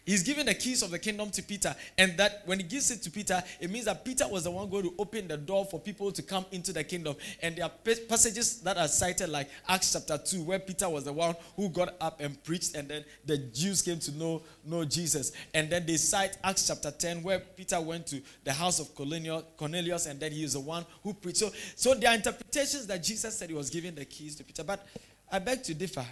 He's 0.05 0.22
giving 0.22 0.45
the 0.45 0.53
keys 0.53 0.81
of 0.81 0.91
the 0.91 1.00
kingdom 1.00 1.29
to 1.31 1.41
Peter, 1.41 1.74
and 1.98 2.17
that 2.17 2.41
when 2.45 2.60
he 2.60 2.65
gives 2.65 2.91
it 2.91 3.01
to 3.03 3.12
Peter, 3.12 3.41
it 3.60 3.69
means 3.69 3.86
that 3.86 4.03
Peter 4.03 4.27
was 4.27 4.43
the 4.43 4.51
one 4.51 4.69
going 4.69 4.83
to 4.83 4.93
open 5.00 5.27
the 5.27 5.38
door 5.38 5.65
for 5.65 5.79
people 5.79 6.12
to 6.12 6.22
come 6.22 6.45
into 6.51 6.74
the 6.74 6.83
kingdom. 6.83 7.15
And 7.41 7.55
there 7.55 7.65
are 7.65 7.72
passages 8.10 8.60
that 8.62 8.77
are 8.77 8.88
cited, 8.88 9.29
like 9.29 9.50
Acts 9.67 9.93
chapter 9.93 10.17
2, 10.17 10.43
where 10.43 10.60
Peter 10.60 10.89
was 10.89 11.05
the 11.05 11.13
one 11.13 11.36
who 11.55 11.69
got 11.69 11.95
up 12.01 12.19
and 12.19 12.41
preached, 12.43 12.75
and 12.75 12.89
then 12.89 13.05
the 13.25 13.38
Jews 13.38 13.81
came 13.81 14.00
to 14.00 14.12
know, 14.17 14.41
know 14.65 14.83
Jesus. 14.83 15.31
And 15.53 15.69
then 15.69 15.86
they 15.86 15.95
cite 15.95 16.38
Acts 16.43 16.67
chapter 16.67 16.91
10, 16.91 17.24
where 17.24 17.39
Peter 17.39 17.79
went 17.79 18.07
to 18.07 18.22
the 18.43 18.51
house 18.51 18.79
of 18.79 18.93
Cornelius, 18.93 20.05
and 20.05 20.19
then 20.19 20.33
he 20.33 20.43
was 20.43 20.53
the 20.53 20.60
one 20.60 20.86
who 21.01 21.13
preached. 21.13 21.38
So, 21.38 21.51
so 21.75 21.93
there 21.93 22.10
are 22.10 22.15
interpretations 22.15 22.88
that 22.88 23.01
Jesus 23.01 23.38
said 23.38 23.50
he 23.50 23.55
was 23.55 23.69
giving 23.69 23.95
the 23.95 24.03
keys 24.03 24.36
to 24.36 24.43
Peter, 24.43 24.63
but 24.63 24.86
I 25.31 25.39
beg 25.39 25.63
to 25.63 25.74
differ. 25.74 26.05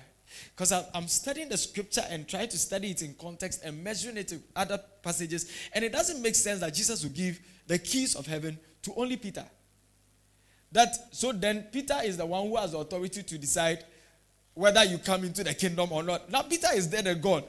Because 0.56 0.72
I'm 0.94 1.08
studying 1.08 1.50
the 1.50 1.58
scripture 1.58 2.04
and 2.10 2.28
trying 2.28 2.50
to 2.50 2.58
study 2.58 2.92
it 2.92 3.02
in 3.02 3.14
context 3.16 3.62
and 3.64 3.84
measuring 3.84 4.18
it 4.18 4.28
to 4.30 4.40
other 4.56 4.80
passages. 5.02 5.52
And 5.74 5.84
it 5.84 5.92
doesn't 5.92 6.22
make 6.22 6.36
sense 6.36 6.60
that 6.62 6.74
Jesus 6.74 7.04
would 7.04 7.14
give 7.14 7.40
the 7.68 7.80
keys 7.80 8.16
of 8.16 8.28
heaven 8.28 8.60
to 8.84 8.94
only 8.96 9.18
Peter. 9.18 9.46
That 10.72 10.96
so 11.14 11.32
then 11.32 11.64
Peter 11.72 11.98
is 12.04 12.18
the 12.18 12.26
one 12.26 12.48
who 12.48 12.56
has 12.58 12.74
authority 12.74 13.24
to 13.24 13.38
decide 13.38 13.84
whether 14.54 14.84
you 14.84 14.98
come 14.98 15.24
into 15.24 15.44
the 15.44 15.54
kingdom 15.54 15.92
or 15.92 16.04
not. 16.04 16.30
Now 16.30 16.44
Peter 16.44 16.68
is 16.74 16.88
dead 16.88 17.08
and 17.08 17.22
gone. 17.22 17.44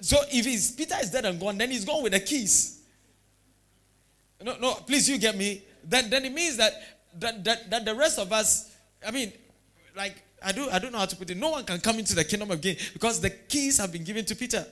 So 0.00 0.18
if 0.30 0.44
he's, 0.44 0.70
Peter 0.72 0.94
is 1.02 1.10
dead 1.10 1.24
and 1.24 1.40
gone, 1.40 1.58
then 1.58 1.70
he's 1.70 1.84
gone 1.84 2.02
with 2.02 2.12
the 2.12 2.20
keys. 2.20 2.80
No, 4.42 4.56
no, 4.58 4.74
please 4.74 5.08
you 5.08 5.18
get 5.18 5.36
me. 5.36 5.62
Then 5.84 6.10
then 6.10 6.24
it 6.24 6.32
means 6.32 6.56
that 6.56 6.72
that, 7.18 7.44
that, 7.44 7.70
that 7.70 7.84
the 7.84 7.94
rest 7.94 8.18
of 8.18 8.32
us, 8.32 8.74
I 9.06 9.10
mean, 9.10 9.32
like 9.96 10.22
I 10.44 10.52
don't, 10.52 10.72
I 10.72 10.78
don't 10.78 10.92
know 10.92 10.98
how 10.98 11.06
to 11.06 11.16
put 11.16 11.30
it. 11.30 11.36
No 11.36 11.50
one 11.50 11.64
can 11.64 11.80
come 11.80 11.98
into 11.98 12.14
the 12.14 12.24
kingdom 12.24 12.50
again 12.50 12.76
because 12.92 13.20
the 13.20 13.30
keys 13.30 13.78
have 13.78 13.92
been 13.92 14.04
given 14.04 14.24
to 14.26 14.34
Peter. 14.34 14.64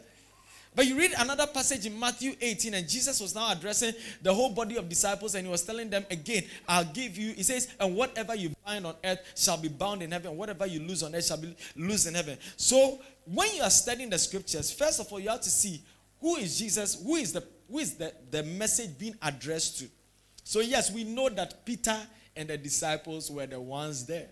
But 0.74 0.86
you 0.86 0.96
read 0.96 1.12
another 1.18 1.48
passage 1.48 1.84
in 1.84 1.98
Matthew 1.98 2.34
18, 2.40 2.74
and 2.74 2.88
Jesus 2.88 3.20
was 3.20 3.34
now 3.34 3.50
addressing 3.50 3.92
the 4.22 4.32
whole 4.32 4.50
body 4.50 4.76
of 4.76 4.88
disciples, 4.88 5.34
and 5.34 5.44
he 5.44 5.50
was 5.50 5.64
telling 5.64 5.90
them 5.90 6.06
again, 6.12 6.44
I'll 6.68 6.84
give 6.84 7.18
you, 7.18 7.32
he 7.32 7.42
says, 7.42 7.74
and 7.80 7.96
whatever 7.96 8.36
you 8.36 8.54
bind 8.64 8.86
on 8.86 8.94
earth 9.02 9.18
shall 9.34 9.56
be 9.56 9.66
bound 9.66 10.00
in 10.00 10.12
heaven, 10.12 10.36
whatever 10.36 10.66
you 10.66 10.78
lose 10.78 11.02
on 11.02 11.12
earth 11.12 11.26
shall 11.26 11.38
be 11.38 11.56
loose 11.74 12.06
in 12.06 12.14
heaven. 12.14 12.38
So 12.56 13.00
when 13.24 13.52
you 13.56 13.62
are 13.62 13.70
studying 13.70 14.10
the 14.10 14.18
scriptures, 14.18 14.72
first 14.72 15.00
of 15.00 15.12
all, 15.12 15.18
you 15.18 15.28
have 15.28 15.40
to 15.40 15.50
see 15.50 15.82
who 16.20 16.36
is 16.36 16.56
Jesus, 16.56 17.02
who 17.02 17.16
is 17.16 17.32
the 17.32 17.42
who 17.68 17.78
is 17.78 17.94
the, 17.94 18.12
the 18.30 18.42
message 18.42 18.98
being 18.98 19.16
addressed 19.22 19.78
to. 19.78 19.86
So, 20.42 20.60
yes, 20.60 20.92
we 20.92 21.04
know 21.04 21.28
that 21.28 21.64
Peter 21.64 21.96
and 22.34 22.48
the 22.48 22.58
disciples 22.58 23.30
were 23.30 23.46
the 23.46 23.60
ones 23.60 24.04
there. 24.06 24.26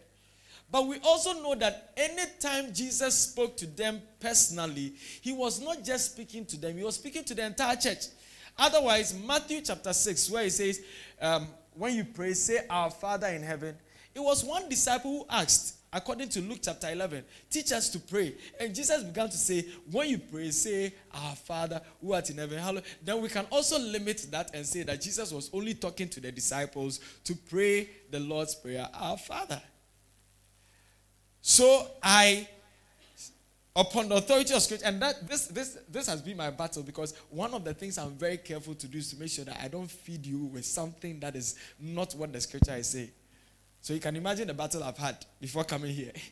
But 0.71 0.87
we 0.87 0.99
also 1.01 1.33
know 1.43 1.55
that 1.55 1.93
anytime 1.97 2.73
Jesus 2.75 3.15
spoke 3.15 3.57
to 3.57 3.67
them 3.67 4.03
personally, 4.21 4.95
he 5.23 5.33
was 5.33 5.61
not 5.61 5.83
just 5.83 6.13
speaking 6.13 6.45
to 6.47 6.59
them, 6.59 6.77
he 6.77 6.85
was 6.85 6.97
speaking 6.97 7.25
to 7.25 7.35
the 7.35 7.47
entire 7.47 7.77
church. 7.77 8.07
Otherwise, 8.59 9.19
Matthew 9.27 9.61
chapter 9.63 9.93
6, 9.93 10.31
where 10.31 10.45
he 10.45 10.51
says, 10.51 10.83
um, 11.21 11.49
When 11.75 11.95
you 11.95 12.05
pray, 12.05 12.35
say, 12.35 12.67
Our 12.69 12.91
Father 12.91 13.29
in 13.29 13.43
heaven. 13.43 13.77
It 14.15 14.21
was 14.21 14.45
one 14.45 14.69
disciple 14.69 15.21
who 15.21 15.27
asked, 15.31 15.77
according 15.93 16.29
to 16.31 16.41
Luke 16.41 16.59
chapter 16.63 16.91
11, 16.91 17.25
teach 17.49 17.71
us 17.71 17.89
to 17.91 18.01
pray. 18.01 18.35
And 18.59 18.75
Jesus 18.75 19.05
began 19.05 19.31
to 19.31 19.37
say, 19.39 19.65
When 19.91 20.09
you 20.09 20.19
pray, 20.19 20.51
say, 20.51 20.93
Our 21.15 21.37
Father 21.37 21.81
who 22.03 22.13
art 22.13 22.29
in 22.31 22.39
heaven. 22.39 22.83
Then 23.03 23.23
we 23.23 23.29
can 23.29 23.47
also 23.51 23.79
limit 23.79 24.27
that 24.33 24.51
and 24.53 24.67
say 24.67 24.83
that 24.83 25.01
Jesus 25.01 25.33
was 25.33 25.49
only 25.53 25.75
talking 25.75 26.09
to 26.09 26.21
the 26.21 26.33
disciples 26.33 27.01
to 27.25 27.35
pray 27.35 27.89
the 28.11 28.19
Lord's 28.21 28.57
Prayer, 28.57 28.89
Our 28.93 29.17
Father. 29.17 29.63
So 31.41 31.87
I, 32.03 32.49
upon 33.75 34.09
the 34.09 34.17
authority 34.17 34.55
of 34.55 34.63
Scripture, 34.63 34.87
and 34.87 35.01
that 35.03 35.29
this 35.29 35.47
this 35.47 35.79
this 35.91 36.07
has 36.07 36.21
been 36.21 36.37
my 36.37 36.51
battle 36.51 36.83
because 36.83 37.15
one 37.31 37.55
of 37.55 37.65
the 37.65 37.75
things 37.75 37.99
I'm 37.99 38.13
very 38.13 38.39
careful 38.39 38.75
to 38.75 38.87
do 38.87 38.99
is 38.99 39.11
to 39.11 39.17
make 39.21 39.31
sure 39.31 39.45
that 39.45 39.61
I 39.63 39.69
don't 39.69 39.91
feed 39.91 40.27
you 40.27 40.45
with 40.47 40.65
something 40.65 41.21
that 41.21 41.37
is 41.37 41.57
not 41.81 42.15
what 42.15 42.33
the 42.33 42.41
Scripture 42.41 42.77
is 42.77 42.89
saying. 42.89 43.11
So 43.81 43.95
you 43.95 44.01
can 44.01 44.17
imagine 44.17 44.49
the 44.49 44.55
battle 44.55 44.83
I've 44.83 44.99
had 44.99 45.25
before 45.41 45.65
coming 45.65 45.95
here. 45.95 46.13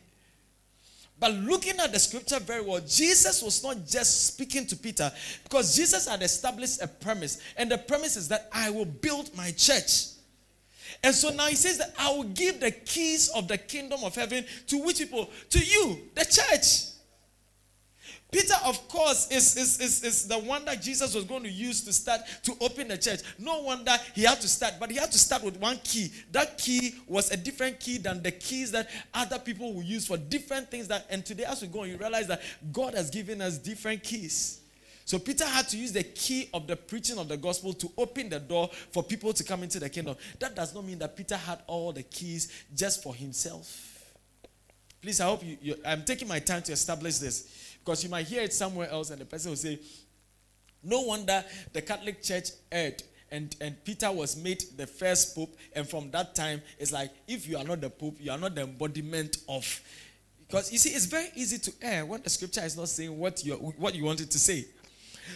But 1.19 1.33
looking 1.33 1.79
at 1.79 1.91
the 1.91 1.99
scripture 1.99 2.39
very 2.39 2.61
well, 2.61 2.79
Jesus 2.79 3.41
was 3.41 3.63
not 3.63 3.87
just 3.87 4.27
speaking 4.27 4.67
to 4.67 4.75
Peter 4.75 5.11
because 5.43 5.75
Jesus 5.75 6.07
had 6.07 6.21
established 6.21 6.81
a 6.81 6.87
premise, 6.87 7.39
and 7.57 7.71
the 7.71 7.77
premise 7.77 8.17
is 8.17 8.27
that 8.27 8.47
I 8.53 8.69
will 8.69 8.85
build 8.85 9.35
my 9.35 9.51
church. 9.51 10.09
And 11.03 11.13
so 11.13 11.29
now 11.29 11.45
he 11.45 11.55
says 11.55 11.77
that 11.77 11.93
I 11.97 12.11
will 12.11 12.23
give 12.23 12.59
the 12.59 12.71
keys 12.71 13.29
of 13.29 13.47
the 13.47 13.57
kingdom 13.57 13.99
of 14.03 14.15
heaven 14.15 14.45
to 14.67 14.77
which 14.83 14.97
people? 14.97 15.29
To 15.49 15.59
you, 15.59 15.99
the 16.15 16.25
church. 16.25 16.93
Peter, 18.29 18.55
of 18.65 18.87
course, 18.89 19.31
is, 19.31 19.55
is, 19.55 19.79
is, 19.79 20.03
is 20.03 20.27
the 20.27 20.37
one 20.37 20.65
that 20.65 20.81
Jesus 20.81 21.15
was 21.15 21.23
going 21.23 21.43
to 21.43 21.49
use 21.49 21.81
to 21.85 21.93
start 21.93 22.21
to 22.43 22.53
open 22.59 22.89
the 22.89 22.97
church. 22.97 23.21
No 23.39 23.61
wonder 23.61 23.93
he 24.13 24.23
had 24.23 24.41
to 24.41 24.49
start, 24.49 24.73
but 24.79 24.91
he 24.91 24.97
had 24.97 25.11
to 25.13 25.17
start 25.17 25.43
with 25.43 25.57
one 25.57 25.79
key. 25.83 26.11
That 26.33 26.57
key 26.57 26.95
was 27.07 27.31
a 27.31 27.37
different 27.37 27.79
key 27.79 27.99
than 27.99 28.21
the 28.21 28.31
keys 28.31 28.71
that 28.71 28.89
other 29.13 29.39
people 29.39 29.73
will 29.73 29.83
use 29.83 30.05
for 30.05 30.17
different 30.17 30.69
things. 30.69 30.89
That 30.89 31.05
and 31.09 31.25
today, 31.25 31.45
as 31.45 31.61
we 31.61 31.69
go, 31.69 31.85
you 31.85 31.95
realize 31.95 32.27
that 32.27 32.41
God 32.73 32.95
has 32.95 33.09
given 33.09 33.41
us 33.41 33.57
different 33.57 34.03
keys. 34.03 34.59
So 35.07 35.17
Peter 35.17 35.45
had 35.45 35.69
to 35.69 35.77
use 35.77 35.93
the 35.93 36.03
key 36.03 36.49
of 36.53 36.67
the 36.67 36.75
preaching 36.75 37.17
of 37.17 37.29
the 37.29 37.37
gospel 37.37 37.71
to 37.71 37.89
open 37.97 38.27
the 38.27 38.41
door 38.41 38.69
for 38.91 39.01
people 39.01 39.31
to 39.31 39.41
come 39.41 39.63
into 39.63 39.79
the 39.79 39.89
kingdom. 39.89 40.17
That 40.37 40.53
does 40.53 40.75
not 40.75 40.83
mean 40.83 40.99
that 40.99 41.15
Peter 41.15 41.37
had 41.37 41.59
all 41.65 41.93
the 41.93 42.03
keys 42.03 42.51
just 42.75 43.01
for 43.01 43.15
himself. 43.15 44.13
Please, 45.01 45.21
I 45.21 45.23
hope 45.27 45.45
you, 45.45 45.57
you 45.61 45.75
I'm 45.85 46.03
taking 46.03 46.27
my 46.27 46.39
time 46.39 46.61
to 46.63 46.73
establish 46.73 47.19
this. 47.19 47.77
Because 47.79 48.03
you 48.03 48.09
might 48.09 48.27
hear 48.27 48.41
it 48.41 48.51
somewhere 48.51 48.89
else, 48.89 49.09
and 49.09 49.21
the 49.21 49.23
person 49.23 49.51
will 49.51 49.55
say, 49.55 49.79
No 50.83 50.99
wonder 51.03 51.41
the 51.71 51.81
Catholic 51.81 52.21
Church 52.21 52.49
erred. 52.69 53.01
And, 53.31 53.55
and 53.61 53.81
Peter 53.85 54.11
was 54.11 54.35
made 54.35 54.61
the 54.75 54.87
first 54.87 55.35
pope, 55.35 55.55
and 55.73 55.87
from 55.87 56.11
that 56.11 56.35
time, 56.35 56.61
it's 56.79 56.91
like 56.91 57.11
if 57.29 57.47
you 57.47 57.57
are 57.57 57.63
not 57.63 57.79
the 57.79 57.89
pope, 57.89 58.17
you 58.19 58.29
are 58.29 58.37
not 58.37 58.55
the 58.55 58.63
embodiment 58.63 59.37
of. 59.47 59.81
Because 60.45 60.69
you 60.69 60.77
see, 60.77 60.89
it's 60.89 61.05
very 61.05 61.29
easy 61.35 61.59
to 61.59 61.73
err 61.81 62.05
when 62.05 62.21
the 62.21 62.29
scripture 62.29 62.63
is 62.65 62.75
not 62.75 62.89
saying 62.89 63.17
what 63.17 63.45
you 63.45 63.53
what 63.55 63.95
you 63.95 64.03
wanted 64.03 64.29
to 64.31 64.39
say. 64.39 64.65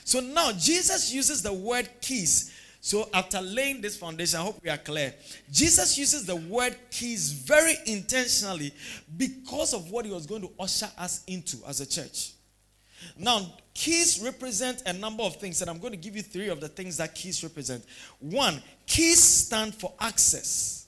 So 0.04 0.20
now 0.20 0.52
Jesus 0.52 1.14
uses 1.14 1.42
the 1.42 1.54
word 1.54 1.90
keys. 2.02 2.52
So 2.84 3.08
after 3.14 3.40
laying 3.42 3.80
this 3.80 3.96
foundation, 3.96 4.40
I 4.40 4.44
hope 4.44 4.60
we 4.64 4.70
are 4.70 4.78
clear. 4.78 5.14
Jesus 5.52 5.98
uses 5.98 6.26
the 6.26 6.36
word 6.36 6.76
keys 6.90 7.32
very 7.32 7.76
intentionally 7.86 8.74
because 9.18 9.74
of 9.74 9.92
what 9.92 10.06
he 10.06 10.12
was 10.12 10.26
going 10.26 10.42
to 10.42 10.52
usher 10.60 10.90
us 10.98 11.24
into 11.28 11.58
as 11.68 11.80
a 11.80 11.86
church. 11.86 12.32
Now, 13.18 13.54
keys 13.74 14.20
represent 14.24 14.84
a 14.86 14.94
number 14.94 15.24
of 15.24 15.36
things, 15.36 15.62
and 15.62 15.70
I'm 15.70 15.80
going 15.80 15.94
to 15.94 15.98
give 15.98 16.16
you 16.16 16.22
three 16.22 16.50
of 16.50 16.60
the 16.60 16.68
things 16.68 16.98
that 16.98 17.14
keys 17.14 17.44
represent. 17.44 17.84
One, 18.20 18.62
keys 18.86 19.22
stand 19.22 19.76
for 19.76 19.94
access. 20.00 20.88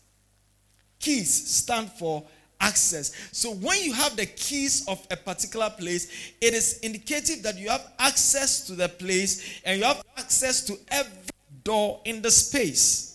Keys 0.99 1.31
stand 1.31 1.91
for 1.91 2.23
access. 2.63 3.11
So 3.31 3.51
when 3.51 3.83
you 3.83 3.93
have 3.93 4.15
the 4.15 4.25
keys 4.25 4.87
of 4.87 5.05
a 5.11 5.17
particular 5.17 5.69
place, 5.69 6.33
it 6.41 6.53
is 6.53 6.79
indicative 6.79 7.43
that 7.43 7.57
you 7.57 7.69
have 7.69 7.85
access 7.99 8.65
to 8.67 8.73
the 8.73 8.89
place 8.89 9.61
and 9.65 9.79
you 9.79 9.85
have 9.85 10.01
access 10.17 10.63
to 10.65 10.77
every 10.87 11.11
door 11.63 11.99
in 12.05 12.21
the 12.21 12.31
space. 12.31 13.09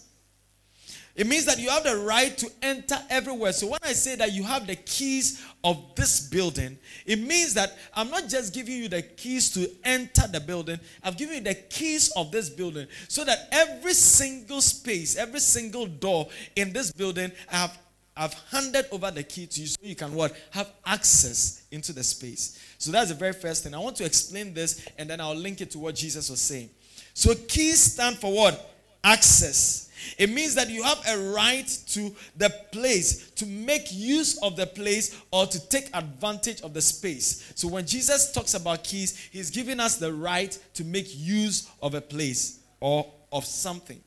It 1.17 1.27
means 1.27 1.47
that 1.47 1.59
you 1.59 1.69
have 1.69 1.83
the 1.83 1.97
right 1.97 2.39
to 2.39 2.49
enter 2.63 2.97
everywhere. 3.11 3.53
So 3.53 3.67
when 3.67 3.81
I 3.83 3.93
say 3.93 4.15
that 4.15 4.33
you 4.33 4.45
have 4.45 4.69
the 4.69 4.77
keys 4.77 5.45
of 5.65 5.83
this 5.97 6.29
building, 6.29 6.79
it 7.07 7.19
means 7.19 7.55
that 7.55 7.77
I'm 7.93 8.09
not 8.09 8.29
just 8.29 8.55
giving 8.55 8.77
you 8.77 8.89
the 8.89 9.03
keys 9.03 9.51
to 9.55 9.69
enter 9.83 10.29
the 10.29 10.39
building, 10.39 10.79
I've 11.03 11.17
given 11.17 11.37
you 11.37 11.41
the 11.41 11.55
keys 11.55 12.13
of 12.17 12.31
this 12.31 12.49
building 12.49 12.87
so 13.09 13.25
that 13.25 13.49
every 13.51 13.95
single 13.95 14.61
space, 14.61 15.17
every 15.17 15.41
single 15.41 15.87
door 15.87 16.29
in 16.55 16.73
this 16.73 16.93
building, 16.93 17.33
I 17.51 17.57
have 17.57 17.77
I've 18.19 18.35
handed 18.51 18.87
over 18.91 19.13
the 19.13 19.23
key 19.23 19.47
to 19.47 19.61
you 19.61 19.67
so 19.69 19.77
you 19.81 19.95
can 19.95 20.13
what? 20.13 20.35
Have 20.51 20.73
access 20.85 21.63
into 21.71 21.93
the 21.93 22.03
space. 22.03 22.59
So 22.79 22.91
that's 22.91 23.11
the 23.11 23.15
very 23.15 23.33
first 23.33 23.63
thing. 23.63 23.75
I 23.75 23.79
want 23.79 23.97
to 23.97 24.05
explain 24.05 24.53
this 24.53 24.87
and 24.99 25.09
then 25.09 25.21
I'll 25.21 25.37
link 25.37 25.61
it 25.61 25.71
to 25.71 25.79
what 25.79 25.95
Jesus 25.95 26.29
was 26.29 26.41
saying. 26.41 26.71
So 27.15 27.35
keys 27.35 27.81
stand 27.81 28.19
for 28.19 28.33
what? 28.33 28.75
Access. 29.05 29.89
It 30.19 30.31
means 30.31 30.55
that 30.57 30.69
you 30.69 30.83
have 30.83 31.01
a 31.09 31.31
right 31.33 31.67
to 31.89 32.15
the 32.37 32.51
place, 32.73 33.31
to 33.33 33.47
make 33.47 33.93
use 33.93 34.39
of 34.43 34.57
the 34.57 34.67
place, 34.67 35.17
or 35.31 35.47
to 35.47 35.69
take 35.69 35.89
advantage 35.95 36.61
of 36.63 36.75
the 36.75 36.81
space. 36.81 37.53
So 37.55 37.69
when 37.69 37.87
Jesus 37.87 38.33
talks 38.33 38.55
about 38.55 38.85
keys, 38.85 39.17
he's 39.31 39.51
giving 39.51 39.81
us 39.81 39.97
the 39.97 40.13
right 40.13 40.57
to 40.75 40.85
make 40.85 41.07
use 41.17 41.69
of 41.83 41.95
a 41.95 42.01
place 42.01 42.61
or 42.81 43.13
of 43.33 43.45
something. 43.45 44.01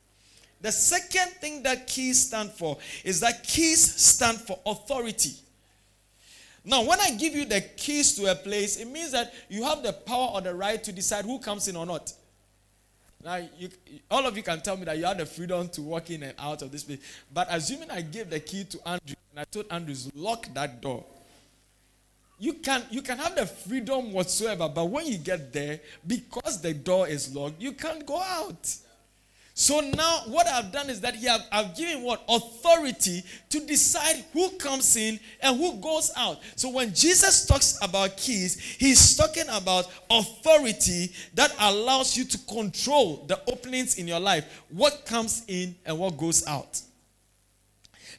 The 0.62 0.72
second 0.72 1.32
thing 1.40 1.64
that 1.64 1.88
keys 1.88 2.28
stand 2.28 2.52
for 2.52 2.78
is 3.04 3.20
that 3.22 3.44
keys 3.44 3.84
stand 3.84 4.38
for 4.38 4.60
authority. 4.66 5.34
Now, 6.64 6.84
when 6.84 7.00
I 7.00 7.12
give 7.12 7.34
you 7.34 7.46
the 7.46 7.62
keys 7.62 8.16
to 8.18 8.32
a 8.32 8.36
place, 8.36 8.80
it 8.80 8.88
means 8.88 9.12
that 9.12 9.34
you 9.50 9.64
have 9.64 9.82
the 9.82 9.94
power 9.94 10.30
or 10.36 10.42
the 10.42 10.54
right 10.54 10.84
to 10.84 10.92
decide 10.92 11.26
who 11.26 11.40
comes 11.40 11.68
in 11.68 11.76
or 11.76 11.86
not. 11.86 12.14
Now, 13.24 13.40
you, 13.58 13.70
all 14.10 14.26
of 14.26 14.38
you 14.38 14.44
can 14.44 14.62
tell 14.62 14.78
me 14.78 14.86
that 14.86 14.98
you 14.98 15.06
have 15.06 15.18
the 15.18 15.26
freedom 15.26 15.70
to 15.70 15.82
walk 15.82 16.10
in 16.12 16.24
and 16.24 16.34
out 16.38 16.62
of 16.62 16.72
this 16.72 16.84
place. 16.84 17.00
But 17.34 17.48
assuming 17.50 17.90
I 17.90 18.02
gave 18.02 18.30
the 18.30 18.40
key 18.40 18.64
to 18.66 18.88
Andrew 18.88 19.16
and 19.32 19.40
I 19.40 19.44
told 19.46 19.66
Andrew, 19.72 19.96
lock 20.16 20.48
that 20.54 20.82
door, 20.82 21.04
you 22.40 22.54
can, 22.54 22.84
you 22.90 23.02
can 23.02 23.20
have 23.20 23.36
the 23.36 23.46
freedom 23.46 24.12
whatsoever. 24.12 24.68
But 24.68 24.86
when 24.86 25.06
you 25.06 25.18
get 25.18 25.54
there, 25.54 25.80
because 26.06 26.62
the 26.62 26.74
door 26.74 27.08
is 27.08 27.36
locked, 27.36 27.62
you 27.62 27.72
can't 27.74 28.06
go 28.06 28.20
out. 28.20 28.76
So 29.62 29.80
now 29.80 30.24
what 30.26 30.48
I've 30.48 30.72
done 30.72 30.90
is 30.90 31.02
that 31.02 31.16
he 31.16 31.28
have, 31.28 31.46
I've 31.52 31.78
given 31.78 32.02
what 32.02 32.24
authority 32.28 33.22
to 33.52 33.60
decide 33.60 34.26
who 34.34 34.50
comes 34.58 34.96
in 34.96 35.20
and 35.40 35.56
who 35.56 35.76
goes 35.76 36.12
out. 36.18 36.40
So 36.56 36.72
when 36.72 36.96
Jesus 36.96 37.46
talks 37.46 37.78
about 37.80 38.18
keys, 38.18 38.60
he's 38.60 39.16
talking 39.16 39.46
about 39.52 39.86
authority 40.10 41.12
that 41.36 41.54
allows 41.60 42.18
you 42.18 42.26
to 42.26 42.40
control 42.40 43.24
the 43.28 43.40
openings 43.52 44.00
in 44.00 44.08
your 44.08 44.20
life, 44.20 44.64
what 44.70 45.06
comes 45.06 45.44
in 45.48 45.76
and 45.86 46.00
what 46.00 46.18
goes 46.18 46.44
out. 46.48 46.82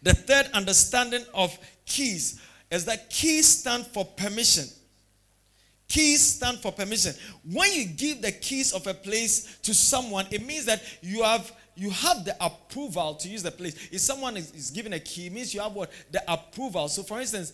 The 0.01 0.15
third 0.15 0.49
understanding 0.55 1.25
of 1.35 1.59
keys 1.87 2.41
is 2.71 2.85
that 2.85 3.11
keys 3.11 3.49
stand 3.49 3.89
for 3.89 4.05
permission. 4.05 4.67
Keys 5.93 6.23
stand 6.23 6.59
for 6.61 6.73
permission. 6.73 7.13
When 7.53 7.71
you 7.71 7.85
give 7.85 8.23
the 8.23 8.33
keys 8.33 8.73
of 8.73 8.87
a 8.87 8.95
place 8.95 9.59
to 9.59 9.75
someone, 9.75 10.25
it 10.31 10.43
means 10.43 10.65
that 10.65 10.83
you 11.03 11.23
have 11.23 11.53
you 11.75 11.91
have 11.91 12.25
the 12.25 12.35
approval 12.43 13.15
to 13.17 13.29
use 13.29 13.43
the 13.43 13.51
place. 13.51 13.75
If 13.93 14.01
someone 14.01 14.39
is, 14.39 14.53
is 14.53 14.71
given 14.71 14.95
a 14.95 14.99
key, 15.01 15.29
means 15.29 15.53
you 15.53 15.61
have 15.61 15.75
what? 15.75 15.91
The 16.11 16.23
approval. 16.33 16.89
So 16.89 17.03
for 17.03 17.21
instance, 17.21 17.53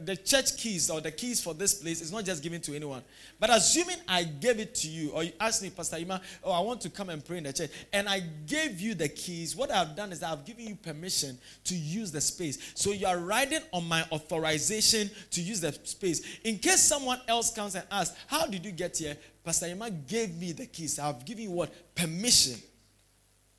the, 0.00 0.16
church 0.16 0.56
keys 0.56 0.90
or 0.90 1.00
the 1.00 1.10
keys 1.10 1.40
for 1.40 1.54
this 1.54 1.74
place 1.74 2.00
is 2.00 2.12
not 2.12 2.24
just 2.24 2.42
given 2.42 2.60
to 2.62 2.74
anyone. 2.74 3.02
But 3.38 3.50
assuming 3.50 3.96
I 4.06 4.24
gave 4.24 4.58
it 4.58 4.74
to 4.76 4.88
you, 4.88 5.10
or 5.10 5.24
you 5.24 5.32
asked 5.38 5.62
me, 5.62 5.70
Pastor 5.70 5.98
Ima, 5.98 6.20
oh, 6.42 6.52
I 6.52 6.60
want 6.60 6.80
to 6.82 6.90
come 6.90 7.10
and 7.10 7.24
pray 7.24 7.38
in 7.38 7.44
the 7.44 7.52
church, 7.52 7.70
and 7.92 8.08
I 8.08 8.20
gave 8.46 8.80
you 8.80 8.94
the 8.94 9.08
keys, 9.08 9.54
what 9.54 9.70
I've 9.70 9.94
done 9.94 10.12
is 10.12 10.22
I've 10.22 10.44
given 10.44 10.66
you 10.66 10.76
permission 10.76 11.38
to 11.64 11.74
use 11.74 12.10
the 12.10 12.20
space. 12.20 12.72
So 12.74 12.92
you 12.92 13.06
are 13.06 13.18
riding 13.18 13.60
on 13.72 13.86
my 13.86 14.04
authorization 14.12 15.10
to 15.30 15.40
use 15.40 15.60
the 15.60 15.72
space. 15.72 16.22
In 16.44 16.58
case 16.58 16.80
someone 16.80 17.20
else 17.28 17.52
comes 17.54 17.74
and 17.74 17.84
asks, 17.90 18.16
How 18.26 18.46
did 18.46 18.64
you 18.64 18.72
get 18.72 18.96
here? 18.98 19.16
Pastor 19.44 19.66
Ima 19.66 19.90
gave 19.90 20.34
me 20.36 20.52
the 20.52 20.66
keys. 20.66 20.98
I've 20.98 21.24
given 21.24 21.44
you 21.44 21.50
what? 21.50 21.94
Permission 21.94 22.60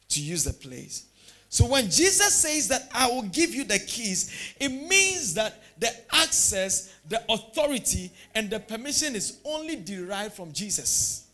to 0.09 0.21
use 0.21 0.43
the 0.43 0.53
place. 0.53 1.05
So 1.49 1.65
when 1.65 1.85
Jesus 1.85 2.33
says 2.33 2.67
that 2.67 2.89
I 2.93 3.07
will 3.07 3.23
give 3.23 3.55
you 3.55 3.63
the 3.63 3.79
keys, 3.79 4.53
it 4.59 4.69
means 4.69 5.33
that 5.33 5.61
the 5.79 5.89
access, 6.13 6.93
the 7.07 7.21
authority, 7.29 8.11
and 8.35 8.49
the 8.49 8.59
permission 8.59 9.15
is 9.15 9.39
only 9.43 9.75
derived 9.75 10.33
from 10.33 10.53
Jesus 10.53 11.28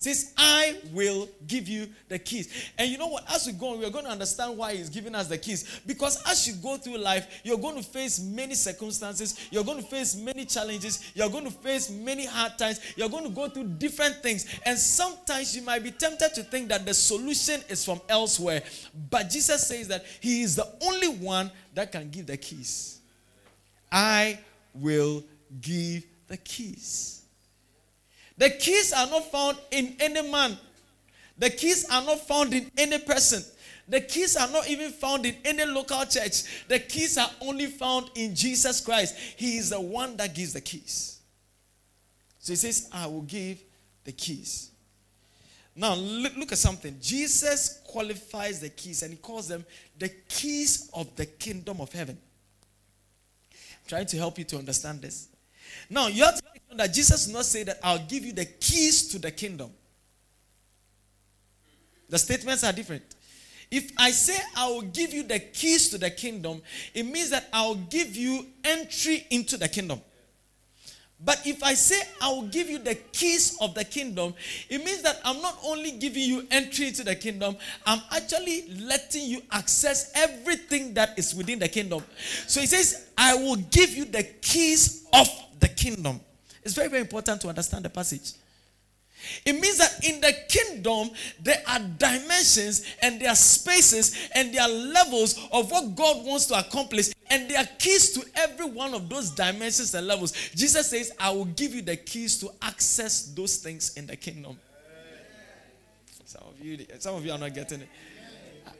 says, 0.00 0.32
I 0.34 0.78
will 0.94 1.28
give 1.46 1.68
you 1.68 1.86
the 2.08 2.18
keys. 2.18 2.70
And 2.78 2.90
you 2.90 2.96
know 2.96 3.08
what? 3.08 3.30
As 3.30 3.46
we 3.46 3.52
go 3.52 3.72
on, 3.72 3.80
we're 3.80 3.90
going 3.90 4.06
to 4.06 4.10
understand 4.10 4.56
why 4.56 4.74
he's 4.74 4.88
giving 4.88 5.14
us 5.14 5.28
the 5.28 5.36
keys. 5.36 5.82
Because 5.86 6.22
as 6.26 6.48
you 6.48 6.54
go 6.54 6.78
through 6.78 6.96
life, 6.96 7.42
you're 7.44 7.58
going 7.58 7.76
to 7.76 7.82
face 7.82 8.18
many 8.18 8.54
circumstances, 8.54 9.48
you're 9.50 9.62
going 9.62 9.76
to 9.76 9.86
face 9.86 10.16
many 10.16 10.46
challenges, 10.46 11.12
you're 11.14 11.28
going 11.28 11.44
to 11.44 11.50
face 11.50 11.90
many 11.90 12.24
hard 12.24 12.56
times, 12.56 12.80
you're 12.96 13.10
going 13.10 13.24
to 13.24 13.30
go 13.30 13.50
through 13.50 13.64
different 13.64 14.16
things. 14.22 14.46
And 14.64 14.78
sometimes 14.78 15.54
you 15.54 15.60
might 15.60 15.82
be 15.82 15.90
tempted 15.90 16.32
to 16.34 16.44
think 16.44 16.70
that 16.70 16.86
the 16.86 16.94
solution 16.94 17.60
is 17.68 17.84
from 17.84 18.00
elsewhere. 18.08 18.62
But 19.10 19.28
Jesus 19.28 19.66
says 19.66 19.88
that 19.88 20.06
he 20.20 20.40
is 20.40 20.56
the 20.56 20.66
only 20.82 21.08
one 21.08 21.50
that 21.74 21.92
can 21.92 22.08
give 22.08 22.26
the 22.26 22.38
keys. 22.38 23.00
I 23.92 24.38
will 24.72 25.22
give 25.60 26.04
the 26.26 26.38
keys. 26.38 27.19
The 28.40 28.48
keys 28.48 28.94
are 28.94 29.06
not 29.06 29.30
found 29.30 29.58
in 29.70 29.94
any 30.00 30.22
man. 30.32 30.56
The 31.36 31.50
keys 31.50 31.84
are 31.90 32.02
not 32.02 32.26
found 32.26 32.54
in 32.54 32.70
any 32.78 32.98
person. 32.98 33.44
The 33.86 34.00
keys 34.00 34.34
are 34.34 34.48
not 34.48 34.66
even 34.66 34.92
found 34.92 35.26
in 35.26 35.36
any 35.44 35.66
local 35.66 36.06
church. 36.06 36.64
The 36.66 36.78
keys 36.78 37.18
are 37.18 37.28
only 37.42 37.66
found 37.66 38.08
in 38.14 38.34
Jesus 38.34 38.80
Christ. 38.80 39.14
He 39.36 39.58
is 39.58 39.68
the 39.68 39.80
one 39.80 40.16
that 40.16 40.34
gives 40.34 40.54
the 40.54 40.62
keys. 40.62 41.20
So 42.38 42.54
he 42.54 42.56
says, 42.56 42.88
I 42.94 43.06
will 43.08 43.20
give 43.20 43.60
the 44.04 44.12
keys. 44.12 44.70
Now, 45.76 45.94
look, 45.96 46.50
at 46.50 46.56
something. 46.56 46.96
Jesus 46.98 47.82
qualifies 47.84 48.60
the 48.60 48.70
keys 48.70 49.02
and 49.02 49.10
he 49.10 49.18
calls 49.18 49.48
them 49.48 49.66
the 49.98 50.08
keys 50.30 50.88
of 50.94 51.14
the 51.14 51.26
kingdom 51.26 51.82
of 51.82 51.92
heaven. 51.92 52.16
I'm 53.52 53.58
trying 53.86 54.06
to 54.06 54.16
help 54.16 54.38
you 54.38 54.44
to 54.44 54.56
understand 54.56 55.02
this. 55.02 55.28
Now, 55.90 56.06
you 56.06 56.24
have 56.24 56.36
to 56.36 56.49
that 56.76 56.92
Jesus 56.92 57.26
did 57.26 57.34
not 57.34 57.44
say 57.44 57.62
that 57.64 57.78
I'll 57.82 58.06
give 58.06 58.24
you 58.24 58.32
the 58.32 58.44
keys 58.44 59.08
to 59.08 59.18
the 59.18 59.30
kingdom. 59.30 59.70
The 62.08 62.18
statements 62.18 62.64
are 62.64 62.72
different. 62.72 63.02
If 63.70 63.92
I 63.96 64.10
say 64.10 64.36
I 64.56 64.68
will 64.68 64.82
give 64.82 65.14
you 65.14 65.22
the 65.22 65.38
keys 65.38 65.90
to 65.90 65.98
the 65.98 66.10
kingdom, 66.10 66.60
it 66.92 67.04
means 67.04 67.30
that 67.30 67.48
I'll 67.52 67.76
give 67.76 68.16
you 68.16 68.46
entry 68.64 69.26
into 69.30 69.56
the 69.56 69.68
kingdom. 69.68 70.00
But 71.22 71.46
if 71.46 71.62
I 71.62 71.74
say 71.74 72.00
I 72.20 72.30
will 72.30 72.48
give 72.48 72.70
you 72.70 72.78
the 72.78 72.94
keys 72.94 73.56
of 73.60 73.74
the 73.74 73.84
kingdom, 73.84 74.34
it 74.70 74.82
means 74.82 75.02
that 75.02 75.20
I'm 75.24 75.40
not 75.42 75.58
only 75.62 75.92
giving 75.92 76.22
you 76.22 76.46
entry 76.50 76.88
into 76.88 77.04
the 77.04 77.14
kingdom, 77.14 77.56
I'm 77.86 78.00
actually 78.10 78.70
letting 78.70 79.26
you 79.26 79.42
access 79.52 80.10
everything 80.14 80.94
that 80.94 81.18
is 81.18 81.34
within 81.34 81.58
the 81.58 81.68
kingdom. 81.68 82.02
So 82.46 82.60
he 82.60 82.66
says, 82.66 83.10
I 83.18 83.34
will 83.34 83.56
give 83.56 83.90
you 83.90 84.06
the 84.06 84.22
keys 84.22 85.06
of 85.12 85.28
the 85.60 85.68
kingdom. 85.68 86.20
It's 86.62 86.74
very, 86.74 86.88
very 86.88 87.02
important 87.02 87.40
to 87.42 87.48
understand 87.48 87.84
the 87.84 87.90
passage. 87.90 88.32
It 89.44 89.52
means 89.52 89.76
that 89.78 90.02
in 90.08 90.20
the 90.20 90.34
kingdom, 90.48 91.10
there 91.42 91.62
are 91.68 91.78
dimensions 91.78 92.84
and 93.02 93.20
there 93.20 93.28
are 93.28 93.34
spaces 93.34 94.28
and 94.34 94.54
there 94.54 94.62
are 94.62 94.68
levels 94.68 95.38
of 95.52 95.70
what 95.70 95.94
God 95.94 96.24
wants 96.24 96.46
to 96.46 96.58
accomplish, 96.58 97.10
and 97.28 97.48
there 97.50 97.58
are 97.58 97.68
keys 97.78 98.12
to 98.12 98.24
every 98.34 98.64
one 98.64 98.94
of 98.94 99.08
those 99.08 99.30
dimensions 99.30 99.94
and 99.94 100.06
levels. 100.06 100.32
Jesus 100.54 100.88
says, 100.88 101.12
I 101.18 101.30
will 101.30 101.44
give 101.44 101.74
you 101.74 101.82
the 101.82 101.96
keys 101.96 102.38
to 102.38 102.50
access 102.62 103.24
those 103.24 103.56
things 103.56 103.94
in 103.96 104.06
the 104.06 104.16
kingdom. 104.16 104.58
Some 106.24 106.42
of 106.48 106.64
you, 106.64 106.86
some 106.98 107.16
of 107.16 107.26
you 107.26 107.32
are 107.32 107.38
not 107.38 107.54
getting 107.54 107.82
it. 107.82 107.88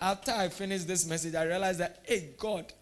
After 0.00 0.32
I 0.32 0.48
finished 0.48 0.88
this 0.88 1.06
message, 1.06 1.34
I 1.34 1.44
realized 1.44 1.80
that, 1.80 2.00
hey, 2.04 2.30
God, 2.38 2.72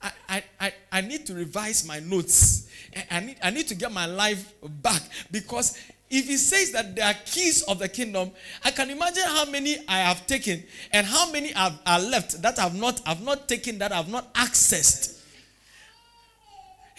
I, 0.00 0.42
I, 0.60 0.72
I 0.92 1.00
need 1.00 1.26
to 1.26 1.34
revise 1.34 1.86
my 1.86 2.00
notes. 2.00 2.68
I 3.10 3.20
need, 3.20 3.36
I 3.42 3.50
need 3.50 3.68
to 3.68 3.74
get 3.74 3.92
my 3.92 4.06
life 4.06 4.54
back 4.62 5.02
because 5.30 5.78
if 6.10 6.26
he 6.26 6.36
says 6.36 6.72
that 6.72 6.96
there 6.96 7.04
are 7.04 7.14
keys 7.26 7.62
of 7.62 7.78
the 7.78 7.88
kingdom, 7.88 8.30
I 8.64 8.70
can 8.70 8.90
imagine 8.90 9.24
how 9.24 9.44
many 9.46 9.76
I 9.88 9.98
have 9.98 10.26
taken 10.26 10.62
and 10.92 11.06
how 11.06 11.30
many 11.30 11.52
are, 11.54 11.72
are 11.84 12.00
left 12.00 12.40
that 12.42 12.58
I've 12.58 12.74
not, 12.74 13.02
I've 13.06 13.22
not 13.22 13.48
taken, 13.48 13.78
that 13.78 13.92
I've 13.92 14.08
not 14.08 14.32
accessed. 14.34 15.16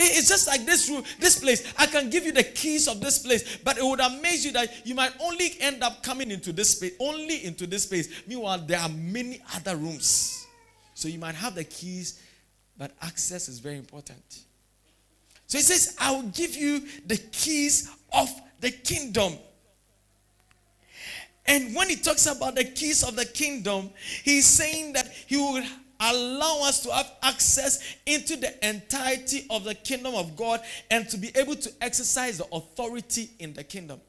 It's 0.02 0.30
just 0.30 0.48
like 0.48 0.66
this 0.66 0.90
room, 0.90 1.04
this 1.20 1.40
place. 1.40 1.74
I 1.78 1.86
can 1.86 2.10
give 2.10 2.26
you 2.26 2.32
the 2.32 2.44
keys 2.44 2.88
of 2.88 3.02
this 3.02 3.20
place, 3.20 3.58
but 3.58 3.78
it 3.78 3.84
would 3.84 4.00
amaze 4.00 4.46
you 4.46 4.54
that 4.54 4.88
you 4.88 4.96
might 4.96 5.12
only 5.22 5.58
end 5.60 5.84
up 5.84 6.04
coming 6.04 6.32
into 6.32 6.54
this 6.54 6.70
space, 6.70 6.94
only 7.02 7.44
into 7.44 7.68
this 7.68 7.84
space. 7.84 8.24
Meanwhile, 8.26 8.60
there 8.60 8.80
are 8.80 8.88
many 8.88 9.42
other 9.56 9.76
rooms. 9.76 10.48
So 10.94 11.10
you 11.10 11.20
might 11.20 11.36
have 11.36 11.56
the 11.56 11.66
keys 11.66 12.22
but 12.80 12.94
access 13.02 13.50
is 13.50 13.60
very 13.60 13.78
important. 13.78 14.40
So 15.46 15.58
he 15.58 15.64
says, 15.64 15.96
I 16.00 16.12
will 16.14 16.30
give 16.30 16.56
you 16.56 16.82
the 17.06 17.18
keys 17.18 17.92
of 18.14 18.30
the 18.62 18.72
kingdom. 18.72 19.34
And 21.46 21.76
when 21.76 21.90
he 21.90 21.98
talks 21.98 22.26
about 22.26 22.56
the 22.56 22.64
keys 22.64 23.04
of 23.04 23.16
the 23.16 23.26
kingdom, 23.26 23.90
he's 24.24 24.46
saying 24.46 24.94
that 24.94 25.12
he 25.28 25.36
will 25.36 25.64
allow 26.00 26.62
us 26.64 26.82
to 26.84 26.94
have 26.94 27.12
access 27.22 27.98
into 28.06 28.38
the 28.38 28.68
entirety 28.68 29.46
of 29.50 29.66
the 29.66 29.76
kingdom 29.76 30.16
of 30.16 30.38
God 30.38 30.62
and 30.90 31.10
to 31.10 31.18
be 31.18 31.32
able 31.36 31.56
to 31.56 31.72
exercise 31.82 32.38
the 32.38 32.48
authority 32.54 33.32
in 33.40 33.54
the 33.54 33.64
kingdom. 33.64 34.00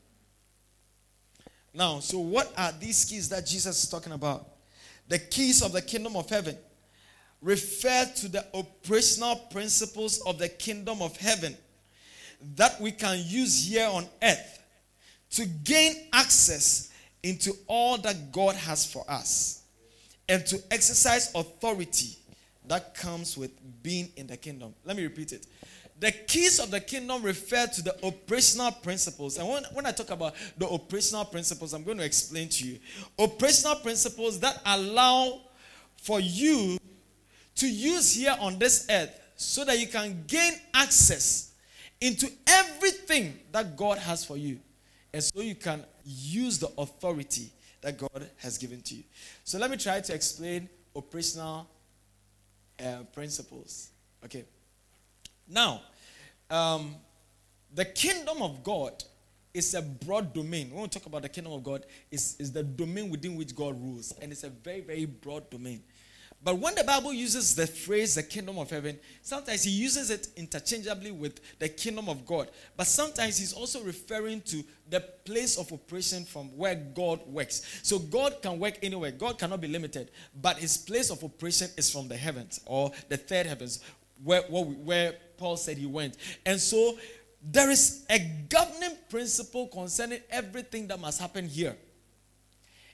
Now, 1.74 1.98
so 1.98 2.20
what 2.20 2.52
are 2.56 2.72
these 2.78 3.04
keys 3.04 3.28
that 3.30 3.46
Jesus 3.46 3.82
is 3.82 3.90
talking 3.90 4.12
about? 4.12 4.46
The 5.08 5.18
keys 5.18 5.60
of 5.62 5.72
the 5.72 5.82
kingdom 5.82 6.14
of 6.14 6.28
heaven 6.28 6.56
refer 7.42 8.04
to 8.16 8.28
the 8.28 8.44
operational 8.54 9.36
principles 9.50 10.20
of 10.26 10.38
the 10.38 10.48
kingdom 10.48 11.00
of 11.00 11.16
heaven 11.16 11.56
that 12.56 12.80
we 12.80 12.90
can 12.90 13.22
use 13.26 13.66
here 13.68 13.88
on 13.88 14.06
earth 14.22 14.62
to 15.30 15.46
gain 15.46 15.94
access 16.12 16.90
into 17.22 17.52
all 17.66 17.98
that 17.98 18.32
God 18.32 18.54
has 18.56 18.84
for 18.84 19.04
us 19.08 19.62
and 20.28 20.44
to 20.46 20.58
exercise 20.70 21.32
authority 21.34 22.16
that 22.66 22.94
comes 22.94 23.36
with 23.36 23.50
being 23.82 24.10
in 24.16 24.26
the 24.26 24.36
kingdom. 24.36 24.74
Let 24.84 24.96
me 24.96 25.02
repeat 25.02 25.32
it. 25.32 25.46
The 25.98 26.12
keys 26.12 26.58
of 26.60 26.70
the 26.70 26.80
kingdom 26.80 27.22
refer 27.22 27.66
to 27.66 27.82
the 27.82 28.06
operational 28.06 28.72
principles. 28.72 29.36
And 29.36 29.46
when, 29.46 29.64
when 29.74 29.86
I 29.86 29.92
talk 29.92 30.10
about 30.10 30.34
the 30.56 30.66
operational 30.66 31.26
principles, 31.26 31.74
I'm 31.74 31.84
going 31.84 31.98
to 31.98 32.04
explain 32.04 32.48
to 32.48 32.66
you. 32.66 32.78
Operational 33.18 33.76
principles 33.76 34.40
that 34.40 34.62
allow 34.64 35.40
for 35.96 36.20
you 36.20 36.78
to 37.60 37.68
use 37.68 38.14
here 38.14 38.36
on 38.40 38.58
this 38.58 38.86
earth 38.90 39.18
so 39.36 39.64
that 39.64 39.78
you 39.78 39.86
can 39.86 40.24
gain 40.26 40.52
access 40.74 41.52
into 42.00 42.30
everything 42.46 43.38
that 43.52 43.76
God 43.76 43.98
has 43.98 44.24
for 44.24 44.36
you. 44.36 44.58
And 45.12 45.22
so 45.22 45.40
you 45.40 45.54
can 45.54 45.84
use 46.04 46.58
the 46.58 46.70
authority 46.78 47.50
that 47.82 47.98
God 47.98 48.30
has 48.38 48.56
given 48.56 48.80
to 48.82 48.94
you. 48.94 49.02
So 49.44 49.58
let 49.58 49.70
me 49.70 49.76
try 49.76 50.00
to 50.00 50.14
explain 50.14 50.68
operational 50.94 51.68
uh, 52.78 53.02
principles. 53.12 53.90
Okay. 54.24 54.44
Now, 55.48 55.82
um, 56.48 56.94
the 57.74 57.84
kingdom 57.84 58.40
of 58.42 58.62
God 58.62 59.04
is 59.52 59.74
a 59.74 59.82
broad 59.82 60.32
domain. 60.32 60.70
When 60.70 60.82
we 60.82 60.88
talk 60.88 61.06
about 61.06 61.22
the 61.22 61.28
kingdom 61.28 61.52
of 61.52 61.62
God, 61.62 61.84
it's, 62.10 62.36
it's 62.38 62.50
the 62.50 62.62
domain 62.62 63.10
within 63.10 63.36
which 63.36 63.54
God 63.54 63.80
rules. 63.80 64.12
And 64.20 64.32
it's 64.32 64.44
a 64.44 64.50
very, 64.50 64.80
very 64.80 65.04
broad 65.06 65.50
domain. 65.50 65.82
But 66.42 66.58
when 66.58 66.74
the 66.74 66.84
Bible 66.84 67.12
uses 67.12 67.54
the 67.54 67.66
phrase 67.66 68.14
the 68.14 68.22
kingdom 68.22 68.58
of 68.58 68.70
heaven, 68.70 68.98
sometimes 69.20 69.62
he 69.62 69.70
uses 69.70 70.10
it 70.10 70.28
interchangeably 70.36 71.10
with 71.10 71.38
the 71.58 71.68
kingdom 71.68 72.08
of 72.08 72.24
God. 72.24 72.48
But 72.76 72.86
sometimes 72.86 73.36
he's 73.36 73.52
also 73.52 73.82
referring 73.82 74.40
to 74.42 74.64
the 74.88 75.00
place 75.00 75.58
of 75.58 75.70
operation 75.70 76.24
from 76.24 76.46
where 76.56 76.74
God 76.74 77.20
works. 77.26 77.80
So 77.82 77.98
God 77.98 78.40
can 78.40 78.58
work 78.58 78.78
anywhere, 78.82 79.10
God 79.10 79.38
cannot 79.38 79.60
be 79.60 79.68
limited. 79.68 80.10
But 80.40 80.56
his 80.56 80.78
place 80.78 81.10
of 81.10 81.22
operation 81.22 81.68
is 81.76 81.90
from 81.90 82.08
the 82.08 82.16
heavens 82.16 82.60
or 82.64 82.90
the 83.10 83.18
third 83.18 83.44
heavens, 83.44 83.80
where, 84.24 84.42
where, 84.42 85.14
Paul 85.36 85.56
said 85.56 85.78
he 85.78 85.86
went. 85.86 86.16
And 86.44 86.60
so 86.60 86.98
there 87.42 87.70
is 87.70 88.04
a 88.10 88.18
governing 88.48 88.96
principle 89.08 89.68
concerning 89.68 90.20
everything 90.30 90.86
that 90.88 91.00
must 91.00 91.18
happen 91.18 91.48
here. 91.48 91.76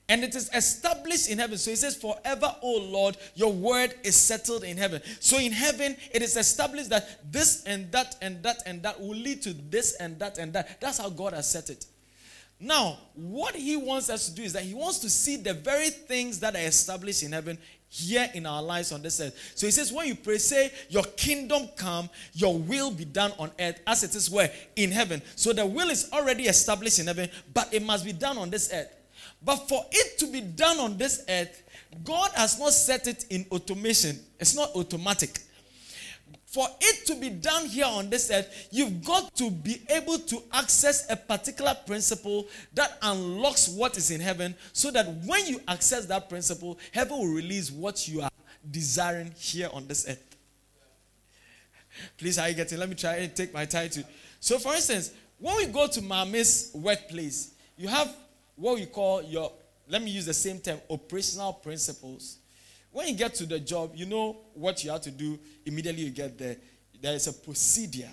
And 0.08 0.22
it 0.22 0.34
is 0.36 0.48
established 0.54 1.28
in 1.30 1.38
heaven. 1.38 1.58
So 1.58 1.70
he 1.70 1.76
says, 1.76 1.96
Forever, 1.96 2.54
O 2.62 2.78
Lord, 2.78 3.16
your 3.34 3.52
word 3.52 3.94
is 4.04 4.14
settled 4.14 4.62
in 4.62 4.76
heaven. 4.76 5.02
So 5.20 5.38
in 5.38 5.52
heaven, 5.52 5.96
it 6.12 6.22
is 6.22 6.36
established 6.36 6.90
that 6.90 7.32
this 7.32 7.64
and 7.64 7.90
that 7.92 8.16
and 8.22 8.42
that 8.44 8.62
and 8.66 8.82
that 8.82 9.00
will 9.00 9.16
lead 9.16 9.42
to 9.42 9.52
this 9.52 9.96
and 9.96 10.18
that 10.20 10.38
and 10.38 10.52
that. 10.52 10.80
That's 10.80 10.98
how 10.98 11.10
God 11.10 11.32
has 11.32 11.50
set 11.50 11.70
it. 11.70 11.86
Now, 12.58 12.98
what 13.14 13.54
he 13.54 13.76
wants 13.76 14.08
us 14.08 14.28
to 14.28 14.34
do 14.34 14.42
is 14.42 14.54
that 14.54 14.62
he 14.62 14.72
wants 14.72 15.00
to 15.00 15.10
see 15.10 15.36
the 15.36 15.52
very 15.52 15.90
things 15.90 16.40
that 16.40 16.54
are 16.54 16.66
established 16.66 17.22
in 17.22 17.32
heaven 17.32 17.58
here 17.88 18.30
in 18.34 18.46
our 18.46 18.62
lives 18.62 18.92
on 18.92 19.02
this 19.02 19.20
earth. 19.20 19.52
So 19.54 19.66
he 19.66 19.70
says, 19.70 19.92
when 19.92 20.06
you 20.06 20.14
pray, 20.14 20.38
say, 20.38 20.72
Your 20.88 21.04
kingdom 21.04 21.68
come, 21.76 22.08
your 22.32 22.56
will 22.56 22.90
be 22.90 23.04
done 23.04 23.32
on 23.38 23.50
earth 23.60 23.80
as 23.86 24.04
it 24.04 24.14
is 24.14 24.30
where? 24.30 24.50
In 24.76 24.90
heaven. 24.90 25.20
So 25.34 25.52
the 25.52 25.66
will 25.66 25.90
is 25.90 26.10
already 26.12 26.44
established 26.44 26.98
in 26.98 27.08
heaven, 27.08 27.28
but 27.52 27.74
it 27.74 27.82
must 27.82 28.04
be 28.04 28.12
done 28.12 28.38
on 28.38 28.50
this 28.50 28.72
earth. 28.72 28.95
But 29.46 29.68
for 29.68 29.86
it 29.92 30.18
to 30.18 30.26
be 30.26 30.40
done 30.40 30.78
on 30.80 30.98
this 30.98 31.24
earth, 31.28 31.62
God 32.04 32.32
has 32.34 32.58
not 32.58 32.72
set 32.72 33.06
it 33.06 33.26
in 33.30 33.46
automation. 33.52 34.18
It's 34.40 34.56
not 34.56 34.74
automatic. 34.74 35.38
For 36.46 36.66
it 36.80 37.06
to 37.06 37.14
be 37.14 37.30
done 37.30 37.66
here 37.66 37.86
on 37.86 38.10
this 38.10 38.28
earth, 38.30 38.68
you've 38.72 39.04
got 39.04 39.32
to 39.36 39.50
be 39.50 39.80
able 39.88 40.18
to 40.18 40.42
access 40.52 41.08
a 41.08 41.14
particular 41.14 41.76
principle 41.86 42.48
that 42.74 42.98
unlocks 43.02 43.68
what 43.68 43.96
is 43.96 44.10
in 44.10 44.20
heaven 44.20 44.52
so 44.72 44.90
that 44.90 45.06
when 45.24 45.46
you 45.46 45.60
access 45.68 46.06
that 46.06 46.28
principle, 46.28 46.76
heaven 46.92 47.16
will 47.16 47.32
release 47.32 47.70
what 47.70 48.08
you 48.08 48.22
are 48.22 48.30
desiring 48.68 49.32
here 49.38 49.70
on 49.72 49.86
this 49.86 50.08
earth. 50.08 50.36
Please, 52.18 52.36
are 52.36 52.48
you 52.48 52.54
getting? 52.56 52.78
Let 52.78 52.88
me 52.88 52.96
try 52.96 53.16
and 53.16 53.34
take 53.34 53.54
my 53.54 53.64
time 53.64 53.90
to. 53.90 54.04
So, 54.40 54.58
for 54.58 54.74
instance, 54.74 55.12
when 55.38 55.56
we 55.56 55.66
go 55.66 55.86
to 55.86 56.02
Mami's 56.02 56.72
workplace, 56.74 57.52
you 57.76 57.86
have 57.88 58.12
what 58.56 58.76
we 58.76 58.86
call 58.86 59.22
your, 59.22 59.52
let 59.88 60.02
me 60.02 60.10
use 60.10 60.26
the 60.26 60.34
same 60.34 60.58
term, 60.58 60.80
operational 60.90 61.52
principles. 61.52 62.38
When 62.90 63.08
you 63.08 63.14
get 63.14 63.34
to 63.34 63.46
the 63.46 63.60
job, 63.60 63.92
you 63.94 64.06
know 64.06 64.38
what 64.54 64.82
you 64.82 64.90
have 64.90 65.02
to 65.02 65.10
do 65.10 65.38
immediately 65.64 66.02
you 66.02 66.10
get 66.10 66.38
there. 66.38 66.56
There 67.00 67.14
is 67.14 67.26
a 67.26 67.32
procedure. 67.32 68.10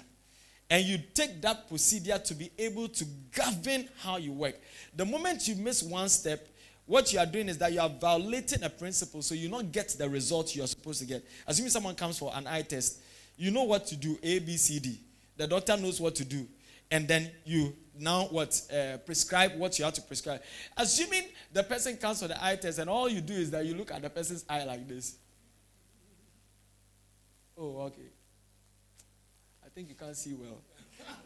And 0.69 0.83
you 0.83 0.97
take 1.13 1.41
that 1.41 1.67
procedure 1.69 2.17
to 2.17 2.33
be 2.33 2.51
able 2.57 2.87
to 2.89 3.05
govern 3.31 3.87
how 3.99 4.17
you 4.17 4.31
work. 4.31 4.55
The 4.95 5.05
moment 5.05 5.47
you 5.47 5.55
miss 5.55 5.83
one 5.83 6.09
step, 6.09 6.47
what 6.85 7.13
you 7.13 7.19
are 7.19 7.25
doing 7.25 7.47
is 7.47 7.57
that 7.59 7.71
you 7.71 7.79
are 7.79 7.89
violating 7.89 8.63
a 8.63 8.69
principle, 8.69 9.21
so 9.21 9.35
you 9.35 9.49
not 9.49 9.71
get 9.71 9.89
the 9.89 10.09
result 10.09 10.55
you 10.55 10.63
are 10.63 10.67
supposed 10.67 10.99
to 10.99 11.05
get. 11.05 11.23
Assuming 11.47 11.69
someone 11.69 11.95
comes 11.95 12.17
for 12.17 12.31
an 12.35 12.47
eye 12.47 12.63
test, 12.63 12.99
you 13.37 13.51
know 13.51 13.63
what 13.63 13.85
to 13.87 13.95
do 13.95 14.17
A, 14.21 14.39
B, 14.39 14.57
C, 14.57 14.79
D. 14.79 14.99
The 15.37 15.47
doctor 15.47 15.77
knows 15.77 16.01
what 16.01 16.15
to 16.15 16.25
do 16.25 16.45
and 16.93 17.07
then 17.07 17.31
you 17.43 17.75
now 17.97 18.23
what 18.25 18.59
uh, 18.73 18.97
prescribe 18.97 19.55
what 19.57 19.77
you 19.77 19.85
have 19.85 19.93
to 19.93 20.01
prescribe. 20.01 20.41
Assuming 20.77 21.23
the 21.51 21.63
person 21.63 21.97
comes 21.97 22.21
for 22.21 22.27
the 22.27 22.43
eye 22.43 22.55
test 22.55 22.79
and 22.79 22.89
all 22.89 23.07
you 23.09 23.21
do 23.21 23.33
is 23.33 23.51
that 23.51 23.65
you 23.65 23.75
look 23.75 23.91
at 23.91 24.01
the 24.01 24.09
person's 24.09 24.45
eye 24.49 24.63
like 24.63 24.87
this. 24.87 25.15
Oh 27.57 27.81
okay. 27.83 28.09
I 29.65 29.69
think 29.69 29.89
you 29.89 29.95
can't 29.95 30.15
see 30.15 30.33
well. 30.33 30.61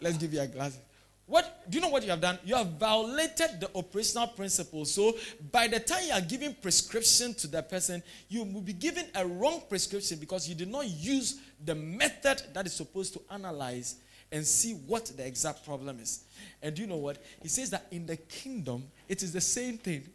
Let's 0.01 0.17
give 0.17 0.33
you 0.33 0.41
a 0.41 0.47
glass. 0.47 0.77
What 1.25 1.69
do 1.69 1.77
you 1.77 1.81
know 1.81 1.89
what 1.89 2.03
you 2.03 2.09
have 2.09 2.21
done? 2.21 2.39
You 2.45 2.55
have 2.55 2.67
violated 2.79 3.59
the 3.59 3.69
operational 3.75 4.27
principle 4.27 4.85
so 4.85 5.15
by 5.51 5.67
the 5.67 5.79
time 5.79 6.05
you 6.07 6.13
are 6.13 6.21
giving 6.21 6.53
prescription 6.53 7.33
to 7.35 7.47
that 7.47 7.69
person 7.69 8.01
you 8.29 8.43
will 8.45 8.61
be 8.61 8.71
given 8.71 9.05
a 9.13 9.27
wrong 9.27 9.61
prescription 9.67 10.19
because 10.19 10.47
you 10.47 10.55
did 10.55 10.69
not 10.69 10.87
use 10.87 11.39
the 11.65 11.75
method 11.75 12.41
that 12.53 12.65
is 12.65 12.71
supposed 12.73 13.13
to 13.13 13.21
analyze 13.29 13.95
and 14.31 14.45
see 14.45 14.73
what 14.73 15.05
the 15.05 15.25
exact 15.25 15.65
problem 15.65 15.99
is. 15.99 16.23
And 16.61 16.75
do 16.75 16.81
you 16.81 16.87
know 16.87 16.97
what? 16.97 17.17
He 17.41 17.47
says 17.47 17.69
that 17.69 17.87
in 17.91 18.05
the 18.05 18.17
kingdom, 18.17 18.83
it 19.07 19.23
is 19.23 19.31
the 19.31 19.41
same 19.41 19.77
thing. 19.77 20.07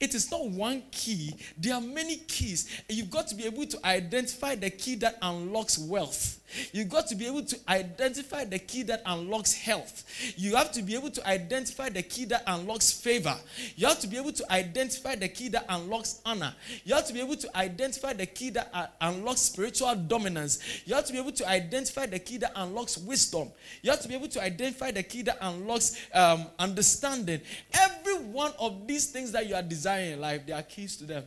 It 0.00 0.14
is 0.14 0.30
not 0.30 0.48
one 0.48 0.82
key, 0.90 1.34
there 1.56 1.74
are 1.74 1.80
many 1.80 2.16
keys. 2.16 2.82
You've 2.88 3.10
got 3.10 3.28
to 3.28 3.34
be 3.34 3.44
able 3.44 3.66
to 3.66 3.86
identify 3.86 4.54
the 4.54 4.70
key 4.70 4.96
that 4.96 5.18
unlocks 5.22 5.78
wealth. 5.78 6.40
You've 6.72 6.88
got 6.88 7.06
to 7.08 7.14
be 7.14 7.26
able 7.26 7.42
to 7.42 7.58
identify 7.68 8.44
the 8.44 8.58
key 8.58 8.82
that 8.84 9.02
unlocks 9.04 9.52
health. 9.52 10.04
You 10.36 10.56
have 10.56 10.72
to 10.72 10.82
be 10.82 10.94
able 10.94 11.10
to 11.10 11.26
identify 11.26 11.88
the 11.88 12.02
key 12.02 12.24
that 12.26 12.44
unlocks 12.46 12.92
favor. 12.92 13.36
You 13.74 13.88
have 13.88 14.00
to 14.00 14.06
be 14.06 14.16
able 14.16 14.32
to 14.32 14.52
identify 14.52 15.16
the 15.16 15.28
key 15.28 15.48
that 15.48 15.66
unlocks 15.68 16.20
honor. 16.24 16.54
You 16.84 16.94
have 16.94 17.06
to 17.06 17.12
be 17.12 17.20
able 17.20 17.36
to 17.36 17.56
identify 17.56 18.12
the 18.12 18.26
key 18.26 18.50
that 18.50 18.70
uh, 18.72 18.86
unlocks 19.00 19.40
spiritual 19.40 19.94
dominance. 19.94 20.60
You 20.84 20.94
have 20.94 21.04
to 21.06 21.12
be 21.12 21.18
able 21.18 21.32
to 21.32 21.48
identify 21.48 22.06
the 22.06 22.18
key 22.18 22.36
that 22.38 22.52
unlocks 22.54 22.96
wisdom. 22.98 23.48
You 23.82 23.90
have 23.90 24.00
to 24.00 24.08
be 24.08 24.14
able 24.14 24.28
to 24.28 24.42
identify 24.42 24.90
the 24.90 25.02
key 25.02 25.22
that 25.22 25.38
unlocks 25.40 25.96
um, 26.14 26.46
understanding. 26.58 27.40
Every 27.72 28.18
one 28.18 28.52
of 28.58 28.86
these 28.86 29.06
things 29.06 29.32
that 29.32 29.48
you 29.48 29.54
are 29.54 29.62
desiring 29.68 30.12
in 30.12 30.20
life, 30.20 30.46
there 30.46 30.56
are 30.56 30.62
keys 30.62 30.96
to 30.98 31.04
them. 31.04 31.24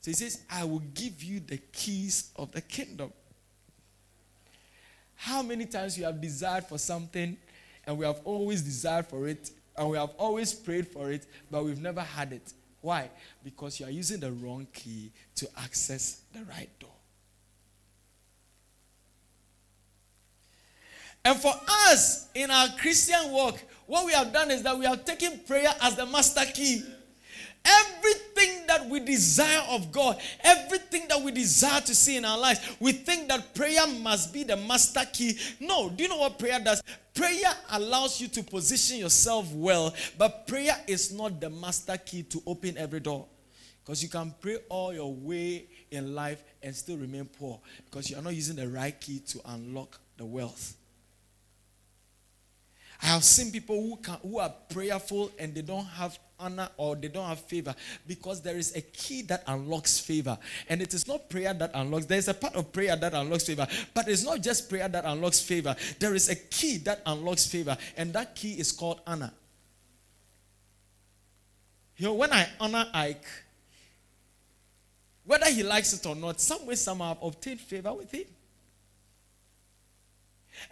So 0.00 0.10
he 0.10 0.14
says, 0.14 0.42
I 0.50 0.64
will 0.64 0.82
give 0.94 1.22
you 1.22 1.40
the 1.40 1.58
keys 1.58 2.30
of 2.36 2.52
the 2.52 2.60
kingdom. 2.60 3.12
How 5.16 5.42
many 5.42 5.66
times 5.66 5.98
you 5.98 6.04
have 6.04 6.20
desired 6.20 6.64
for 6.64 6.78
something 6.78 7.36
and 7.86 7.98
we 7.98 8.06
have 8.06 8.20
always 8.24 8.62
desired 8.62 9.06
for 9.06 9.28
it 9.28 9.50
and 9.76 9.90
we 9.90 9.98
have 9.98 10.10
always 10.16 10.54
prayed 10.54 10.88
for 10.88 11.10
it, 11.12 11.26
but 11.50 11.64
we've 11.64 11.80
never 11.80 12.00
had 12.00 12.32
it? 12.32 12.52
Why? 12.80 13.10
Because 13.44 13.78
you 13.78 13.86
are 13.86 13.90
using 13.90 14.20
the 14.20 14.32
wrong 14.32 14.66
key 14.72 15.12
to 15.36 15.48
access 15.58 16.22
the 16.32 16.42
right 16.44 16.70
door. 16.78 16.88
And 21.22 21.38
for 21.38 21.52
us 21.68 22.28
in 22.34 22.50
our 22.50 22.68
Christian 22.78 23.30
walk, 23.30 23.58
what 23.86 24.06
we 24.06 24.12
have 24.12 24.32
done 24.32 24.50
is 24.50 24.62
that 24.62 24.78
we 24.78 24.86
have 24.86 25.04
taken 25.04 25.38
prayer 25.46 25.74
as 25.82 25.96
the 25.96 26.06
master 26.06 26.44
key. 26.54 26.82
Everything 27.64 28.66
that 28.66 28.88
we 28.88 29.00
desire 29.00 29.62
of 29.70 29.92
God, 29.92 30.18
everything 30.42 31.06
that 31.08 31.20
we 31.20 31.32
desire 31.32 31.80
to 31.82 31.94
see 31.94 32.16
in 32.16 32.24
our 32.24 32.38
lives, 32.38 32.60
we 32.80 32.92
think 32.92 33.28
that 33.28 33.54
prayer 33.54 33.86
must 33.86 34.32
be 34.32 34.44
the 34.44 34.56
master 34.56 35.02
key. 35.12 35.38
No, 35.60 35.90
do 35.90 36.02
you 36.02 36.08
know 36.08 36.18
what 36.18 36.38
prayer 36.38 36.58
does? 36.58 36.82
Prayer 37.14 37.52
allows 37.72 38.20
you 38.20 38.28
to 38.28 38.42
position 38.42 38.98
yourself 38.98 39.52
well, 39.52 39.94
but 40.16 40.46
prayer 40.46 40.76
is 40.86 41.12
not 41.12 41.40
the 41.40 41.50
master 41.50 41.96
key 41.98 42.22
to 42.22 42.42
open 42.46 42.78
every 42.78 43.00
door. 43.00 43.26
Because 43.84 44.02
you 44.02 44.08
can 44.08 44.34
pray 44.40 44.58
all 44.68 44.92
your 44.92 45.12
way 45.12 45.66
in 45.90 46.14
life 46.14 46.42
and 46.62 46.74
still 46.74 46.96
remain 46.96 47.24
poor 47.24 47.60
because 47.84 48.10
you 48.10 48.16
are 48.16 48.22
not 48.22 48.34
using 48.34 48.56
the 48.56 48.68
right 48.68 48.98
key 49.00 49.18
to 49.18 49.40
unlock 49.46 49.98
the 50.16 50.24
wealth. 50.24 50.76
I 53.02 53.06
have 53.06 53.24
seen 53.24 53.50
people 53.50 53.80
who, 53.80 53.96
can, 53.96 54.16
who 54.22 54.38
are 54.38 54.52
prayerful 54.68 55.30
and 55.38 55.54
they 55.54 55.62
don't 55.62 55.86
have 55.86 56.18
honor 56.38 56.68
or 56.76 56.96
they 56.96 57.08
don't 57.08 57.26
have 57.26 57.40
favor 57.40 57.74
because 58.06 58.42
there 58.42 58.56
is 58.56 58.74
a 58.76 58.80
key 58.80 59.22
that 59.22 59.42
unlocks 59.46 59.98
favor. 59.98 60.36
And 60.68 60.82
it 60.82 60.92
is 60.92 61.06
not 61.08 61.28
prayer 61.30 61.54
that 61.54 61.70
unlocks, 61.74 62.06
there 62.06 62.18
is 62.18 62.28
a 62.28 62.34
part 62.34 62.54
of 62.56 62.72
prayer 62.72 62.96
that 62.96 63.14
unlocks 63.14 63.46
favor, 63.46 63.66
but 63.94 64.08
it's 64.08 64.24
not 64.24 64.42
just 64.42 64.68
prayer 64.68 64.88
that 64.88 65.04
unlocks 65.04 65.40
favor. 65.40 65.74
There 65.98 66.14
is 66.14 66.28
a 66.28 66.36
key 66.36 66.78
that 66.78 67.02
unlocks 67.06 67.46
favor, 67.46 67.76
and 67.96 68.12
that 68.12 68.34
key 68.34 68.52
is 68.52 68.72
called 68.72 69.00
honor. 69.06 69.32
You 71.96 72.06
know, 72.06 72.14
when 72.14 72.32
I 72.32 72.48
honor 72.58 72.86
Ike, 72.94 73.26
whether 75.24 75.50
he 75.50 75.62
likes 75.62 75.92
it 75.92 76.04
or 76.06 76.16
not, 76.16 76.40
some 76.40 76.66
way, 76.66 76.74
somehow, 76.74 77.12
I've 77.12 77.22
obtained 77.22 77.60
favor 77.60 77.92
with 77.92 78.10
him. 78.10 78.24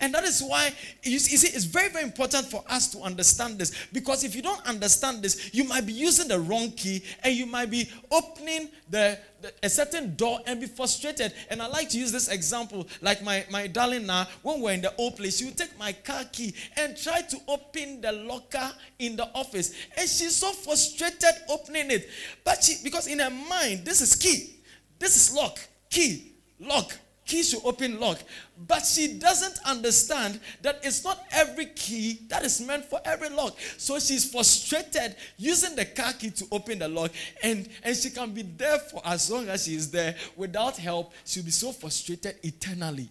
And 0.00 0.14
that 0.14 0.24
is 0.24 0.42
why 0.42 0.72
you 1.02 1.18
see, 1.18 1.48
it's 1.48 1.64
very, 1.64 1.88
very 1.88 2.04
important 2.04 2.46
for 2.46 2.62
us 2.68 2.86
to 2.92 3.00
understand 3.00 3.58
this. 3.58 3.72
Because 3.92 4.22
if 4.22 4.36
you 4.36 4.42
don't 4.42 4.64
understand 4.64 5.22
this, 5.22 5.52
you 5.52 5.64
might 5.64 5.86
be 5.86 5.92
using 5.92 6.28
the 6.28 6.38
wrong 6.38 6.70
key 6.72 7.02
and 7.24 7.34
you 7.34 7.46
might 7.46 7.70
be 7.70 7.90
opening 8.10 8.68
the, 8.88 9.18
the, 9.40 9.52
a 9.62 9.68
certain 9.68 10.14
door 10.14 10.38
and 10.46 10.60
be 10.60 10.66
frustrated. 10.66 11.32
And 11.50 11.60
I 11.60 11.66
like 11.66 11.88
to 11.90 11.98
use 11.98 12.12
this 12.12 12.28
example, 12.28 12.86
like 13.00 13.24
my, 13.24 13.44
my 13.50 13.66
darling 13.66 14.06
now, 14.06 14.28
when 14.42 14.60
we're 14.60 14.74
in 14.74 14.82
the 14.82 14.94
old 14.96 15.16
place, 15.16 15.40
you 15.40 15.50
take 15.50 15.76
my 15.78 15.92
car 15.92 16.22
key 16.32 16.54
and 16.76 16.96
try 16.96 17.20
to 17.22 17.36
open 17.48 18.00
the 18.00 18.12
locker 18.12 18.70
in 19.00 19.16
the 19.16 19.28
office. 19.34 19.74
And 19.96 20.08
she's 20.08 20.36
so 20.36 20.52
frustrated 20.52 21.42
opening 21.48 21.90
it. 21.90 22.08
But 22.44 22.62
she, 22.62 22.76
because 22.84 23.08
in 23.08 23.18
her 23.18 23.30
mind, 23.30 23.84
this 23.84 24.00
is 24.00 24.14
key, 24.14 24.60
this 25.00 25.16
is 25.16 25.34
lock, 25.34 25.58
key, 25.90 26.34
lock 26.60 26.96
key 27.28 27.44
to 27.44 27.60
open 27.62 28.00
lock. 28.00 28.18
But 28.66 28.84
she 28.84 29.18
doesn't 29.18 29.60
understand 29.64 30.40
that 30.62 30.80
it's 30.82 31.04
not 31.04 31.22
every 31.30 31.66
key 31.66 32.20
that 32.28 32.44
is 32.44 32.60
meant 32.60 32.86
for 32.86 33.00
every 33.04 33.28
lock. 33.28 33.56
So 33.76 34.00
she's 34.00 34.28
frustrated 34.28 35.14
using 35.36 35.76
the 35.76 35.84
car 35.84 36.12
key 36.14 36.30
to 36.30 36.46
open 36.50 36.80
the 36.80 36.88
lock, 36.88 37.12
and, 37.42 37.68
and 37.84 37.96
she 37.96 38.10
can 38.10 38.32
be 38.32 38.42
there 38.42 38.78
for 38.80 39.00
as 39.04 39.30
long 39.30 39.48
as 39.48 39.64
she 39.64 39.76
is 39.76 39.90
there. 39.90 40.16
Without 40.36 40.76
help, 40.78 41.12
she'll 41.24 41.44
be 41.44 41.52
so 41.52 41.70
frustrated 41.70 42.34
eternally. 42.42 43.08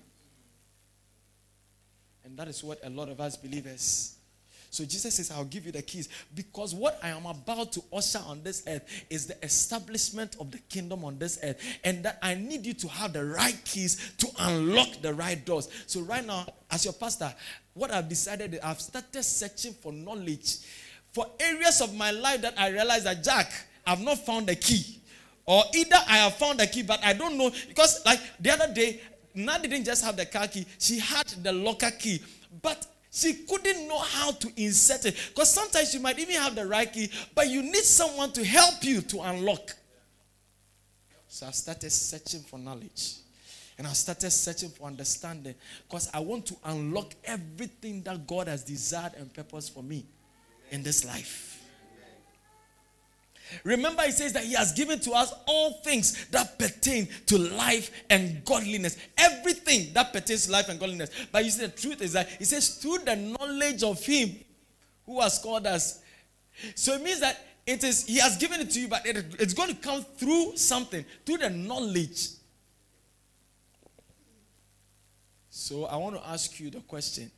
And 2.25 2.35
that 2.37 2.49
is 2.49 2.61
what 2.61 2.79
a 2.83 2.89
lot 2.89 3.07
of 3.07 3.21
us 3.21 3.37
believers 3.37 4.16
so 4.69 4.83
Jesus 4.83 5.15
says, 5.15 5.31
I'll 5.31 5.45
give 5.45 5.65
you 5.65 5.71
the 5.71 5.81
keys. 5.81 6.09
Because 6.35 6.75
what 6.75 6.99
I 7.01 7.09
am 7.09 7.25
about 7.25 7.71
to 7.73 7.83
usher 7.91 8.21
on 8.25 8.43
this 8.43 8.63
earth 8.67 9.05
is 9.09 9.27
the 9.27 9.43
establishment 9.43 10.35
of 10.39 10.51
the 10.51 10.59
kingdom 10.59 11.05
on 11.05 11.17
this 11.17 11.39
earth. 11.43 11.61
And 11.83 12.03
that 12.03 12.19
I 12.21 12.35
need 12.35 12.65
you 12.65 12.73
to 12.73 12.87
have 12.87 13.13
the 13.13 13.25
right 13.25 13.59
keys 13.65 14.13
to 14.17 14.27
unlock 14.39 15.01
the 15.01 15.13
right 15.13 15.43
doors. 15.45 15.69
So, 15.87 16.01
right 16.01 16.25
now, 16.25 16.45
as 16.69 16.85
your 16.85 16.93
pastor, 16.93 17.33
what 17.73 17.91
I've 17.91 18.09
decided 18.09 18.59
I've 18.63 18.81
started 18.81 19.23
searching 19.23 19.73
for 19.73 19.91
knowledge 19.91 20.57
for 21.11 21.25
areas 21.39 21.81
of 21.81 21.95
my 21.95 22.11
life 22.11 22.41
that 22.41 22.59
I 22.59 22.69
realize 22.69 23.05
that, 23.05 23.23
Jack, 23.23 23.51
I've 23.85 24.01
not 24.01 24.25
found 24.25 24.47
the 24.47 24.55
key. 24.55 25.01
Or 25.45 25.63
either 25.73 25.95
I 26.07 26.17
have 26.17 26.35
found 26.35 26.59
the 26.59 26.67
key, 26.67 26.83
but 26.83 27.03
I 27.03 27.13
don't 27.13 27.37
know. 27.37 27.51
Because, 27.67 28.05
like 28.05 28.19
the 28.39 28.51
other 28.51 28.73
day, 28.73 29.01
Nana 29.33 29.67
didn't 29.67 29.85
just 29.85 30.03
have 30.03 30.17
the 30.17 30.25
car 30.25 30.47
key, 30.47 30.65
she 30.77 30.99
had 30.99 31.25
the 31.41 31.53
locker 31.53 31.91
key. 31.91 32.21
But 32.61 32.85
she 33.11 33.33
couldn't 33.33 33.87
know 33.87 33.99
how 33.99 34.31
to 34.31 34.51
insert 34.55 35.05
it. 35.05 35.15
Because 35.29 35.51
sometimes 35.53 35.93
you 35.93 35.99
might 35.99 36.19
even 36.19 36.35
have 36.35 36.55
the 36.55 36.65
right 36.65 36.91
key, 36.91 37.09
but 37.33 37.47
you 37.47 37.63
need 37.63 37.83
someone 37.83 38.31
to 38.33 38.43
help 38.43 38.83
you 38.83 39.01
to 39.01 39.21
unlock. 39.21 39.73
So 41.27 41.47
I 41.47 41.51
started 41.51 41.91
searching 41.91 42.41
for 42.41 42.59
knowledge. 42.59 43.15
And 43.77 43.85
I 43.85 43.93
started 43.93 44.31
searching 44.31 44.69
for 44.69 44.87
understanding 44.87 45.53
because 45.87 46.09
I 46.11 46.19
want 46.19 46.47
to 46.47 46.55
unlock 46.65 47.13
everything 47.23 48.01
that 48.03 48.25
God 48.25 48.47
has 48.47 48.63
desired 48.63 49.13
and 49.17 49.31
purpose 49.31 49.69
for 49.69 49.83
me 49.83 50.03
in 50.71 50.81
this 50.81 51.05
life. 51.05 51.46
Remember, 53.63 54.03
he 54.03 54.11
says 54.11 54.33
that 54.33 54.43
he 54.43 54.53
has 54.53 54.73
given 54.73 54.99
to 54.99 55.11
us 55.11 55.33
all 55.45 55.73
things 55.83 56.25
that 56.27 56.57
pertain 56.59 57.07
to 57.27 57.37
life 57.37 57.91
and 58.09 58.43
godliness. 58.45 58.97
Everything 59.17 59.93
that 59.93 60.13
pertains 60.13 60.45
to 60.45 60.51
life 60.51 60.69
and 60.69 60.79
godliness. 60.79 61.09
But 61.31 61.45
you 61.45 61.51
see, 61.51 61.65
the 61.65 61.71
truth 61.71 62.01
is 62.01 62.13
that 62.13 62.29
he 62.29 62.45
says, 62.45 62.75
through 62.75 62.99
the 62.99 63.15
knowledge 63.15 63.83
of 63.83 64.03
him 64.03 64.35
who 65.05 65.21
has 65.21 65.39
called 65.39 65.65
us. 65.65 66.01
So 66.75 66.93
it 66.93 67.01
means 67.01 67.19
that 67.21 67.39
it 67.65 67.83
is 67.83 68.05
he 68.05 68.17
has 68.19 68.37
given 68.37 68.61
it 68.61 68.71
to 68.71 68.79
you, 68.79 68.87
but 68.87 69.05
it, 69.05 69.35
it's 69.39 69.53
going 69.53 69.69
to 69.69 69.75
come 69.75 70.03
through 70.15 70.55
something, 70.55 71.03
through 71.25 71.37
the 71.37 71.49
knowledge. 71.49 72.29
So 75.49 75.85
I 75.85 75.97
want 75.97 76.15
to 76.15 76.27
ask 76.27 76.59
you 76.59 76.69
the 76.69 76.79
question 76.81 77.31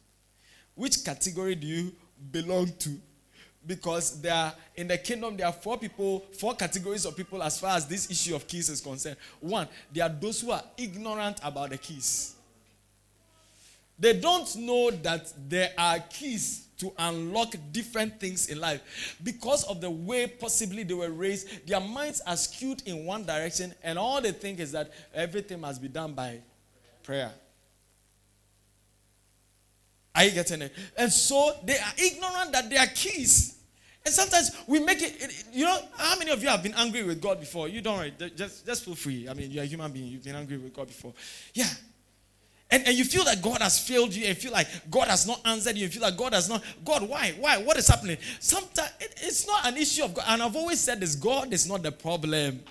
which 0.76 1.04
category 1.04 1.56
do 1.56 1.68
you 1.68 1.94
belong 2.32 2.72
to? 2.80 3.00
Because 3.66 4.22
there 4.22 4.34
are 4.34 4.54
in 4.76 4.88
the 4.88 4.98
kingdom 4.98 5.36
there 5.36 5.48
are 5.48 5.54
four 5.54 5.78
people 5.78 6.26
four 6.38 6.56
categories 6.56 7.06
of 7.06 7.16
people 7.16 7.42
as 7.44 7.60
far 7.60 7.76
as 7.76 7.86
this 7.86 8.10
issue 8.10 8.36
of 8.36 8.48
keys 8.48 8.70
is 8.70 8.82
concerned. 8.82 9.18
One 9.40 9.68
there 9.92 10.06
are 10.06 10.10
those 10.10 10.42
who 10.42 10.52
are 10.52 10.64
ignorant 10.78 11.40
about 11.44 11.72
the 11.72 11.78
keys. 11.78 12.36
They 13.98 14.18
don't 14.20 14.56
know 14.56 14.92
that 14.92 15.34
there 15.50 15.72
are 15.78 16.00
keys 16.00 16.68
to 16.78 16.94
unlock 16.98 17.54
different 17.74 18.18
things 18.18 18.48
in 18.48 18.62
life. 18.62 19.18
Because 19.22 19.66
of 19.66 19.82
the 19.82 19.90
way 19.90 20.28
possibly 20.28 20.84
they 20.84 20.94
were 20.94 21.10
raised 21.10 21.68
their 21.68 21.82
minds 21.82 22.22
are 22.26 22.38
skewed 22.38 22.82
in 22.86 23.06
one 23.06 23.26
direction 23.26 23.74
and 23.84 24.00
all 24.00 24.22
they 24.22 24.32
think 24.32 24.60
is 24.60 24.72
that 24.72 24.92
everything 25.14 25.60
must 25.60 25.82
be 25.82 25.90
done 25.90 26.14
by 26.14 26.40
prayer 27.04 27.32
are 30.16 30.24
you 30.26 30.32
getting 30.32 30.64
it? 30.64 30.74
And 30.98 31.12
so 31.12 31.56
they 31.64 31.78
are 31.78 31.94
ignorant 31.98 32.52
that 32.52 32.70
they 32.70 32.78
are 32.78 32.88
keys. 32.88 33.58
And 34.06 34.14
sometimes 34.14 34.52
we 34.66 34.80
make 34.80 35.02
it, 35.02 35.46
you 35.52 35.66
know, 35.66 35.78
how 35.98 36.18
many 36.18 36.32
of 36.32 36.42
you 36.42 36.50
have 36.50 36.64
been 36.64 36.74
angry 36.76 37.04
with 37.04 37.22
God 37.22 37.40
before? 37.40 37.68
You 37.68 37.82
don't, 37.82 38.00
right? 38.00 38.36
Just, 38.36 38.66
just 38.66 38.86
feel 38.86 38.96
free. 38.96 39.28
I 39.30 39.34
mean, 39.34 39.52
you're 39.52 39.64
a 39.64 39.68
human 39.68 39.92
being. 39.92 40.08
You've 40.08 40.24
been 40.24 40.36
angry 40.36 40.58
with 40.58 40.74
God 40.74 40.88
before. 40.88 41.14
Yeah. 41.54 41.68
And, 42.72 42.88
and 42.88 42.96
you 42.96 43.04
feel 43.04 43.24
that 43.24 43.42
God 43.42 43.62
has 43.62 43.80
failed 43.80 44.14
you 44.14 44.28
and 44.28 44.38
feel 44.38 44.52
like 44.52 44.68
God 44.92 45.08
has 45.08 45.28
not 45.28 45.42
answered 45.46 45.76
you. 45.76 45.84
You 45.84 45.90
feel 45.90 46.04
like 46.04 46.16
God 46.16 46.34
has 46.34 46.48
not. 46.48 46.64
God, 46.86 47.08
why? 47.08 47.34
Why? 47.40 47.58
What 47.58 47.78
is 47.78 47.88
happening? 47.88 48.18
Sometimes 48.40 48.92
it, 49.00 49.16
it's 49.24 49.48
not 49.48 49.66
an 49.68 49.76
issue 49.76 50.04
of 50.04 50.14
God. 50.14 50.26
And 50.28 50.44
I've 50.44 50.56
always 50.56 50.80
said 50.80 51.00
this 51.00 51.16
God 51.16 51.52
is 51.52 51.68
not 51.68 51.82
the 51.82 51.92
problem. 51.92 52.62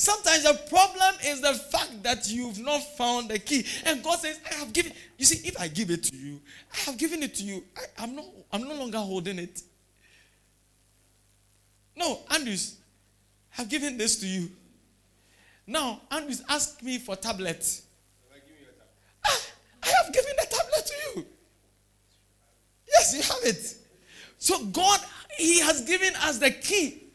Sometimes 0.00 0.44
the 0.44 0.54
problem 0.68 1.16
is 1.24 1.40
the 1.40 1.54
fact 1.54 2.04
that 2.04 2.30
you've 2.30 2.60
not 2.60 2.78
found 2.96 3.30
the 3.30 3.38
key. 3.40 3.66
And 3.84 4.00
God 4.00 4.20
says, 4.20 4.38
I 4.48 4.54
have 4.54 4.72
given. 4.72 4.92
You 5.18 5.24
see, 5.24 5.44
if 5.48 5.60
I 5.60 5.66
give 5.66 5.90
it 5.90 6.04
to 6.04 6.16
you, 6.16 6.40
I 6.72 6.76
have 6.82 6.96
given 6.96 7.20
it 7.24 7.34
to 7.34 7.42
you. 7.42 7.64
I, 7.98 8.04
am 8.04 8.14
not, 8.14 8.24
I'm 8.52 8.62
no 8.62 8.74
longer 8.74 8.98
holding 8.98 9.40
it. 9.40 9.60
No, 11.96 12.20
Andrews, 12.30 12.76
I've 13.58 13.68
given 13.68 13.98
this 13.98 14.20
to 14.20 14.26
you. 14.28 14.48
Now, 15.66 16.00
Andrews, 16.12 16.44
ask 16.48 16.80
me 16.80 16.98
for 16.98 17.16
tablet. 17.16 17.80
Ah, 19.26 19.40
I 19.82 19.88
have 19.88 20.14
given 20.14 20.30
the 20.38 20.46
tablet 20.48 20.86
to 20.86 20.94
you. 21.20 21.26
Yes, 22.88 23.16
you 23.16 23.22
have 23.22 23.52
it. 23.52 23.74
So 24.38 24.64
God, 24.66 25.00
He 25.36 25.58
has 25.58 25.80
given 25.82 26.14
us 26.22 26.38
the 26.38 26.52
key. 26.52 27.07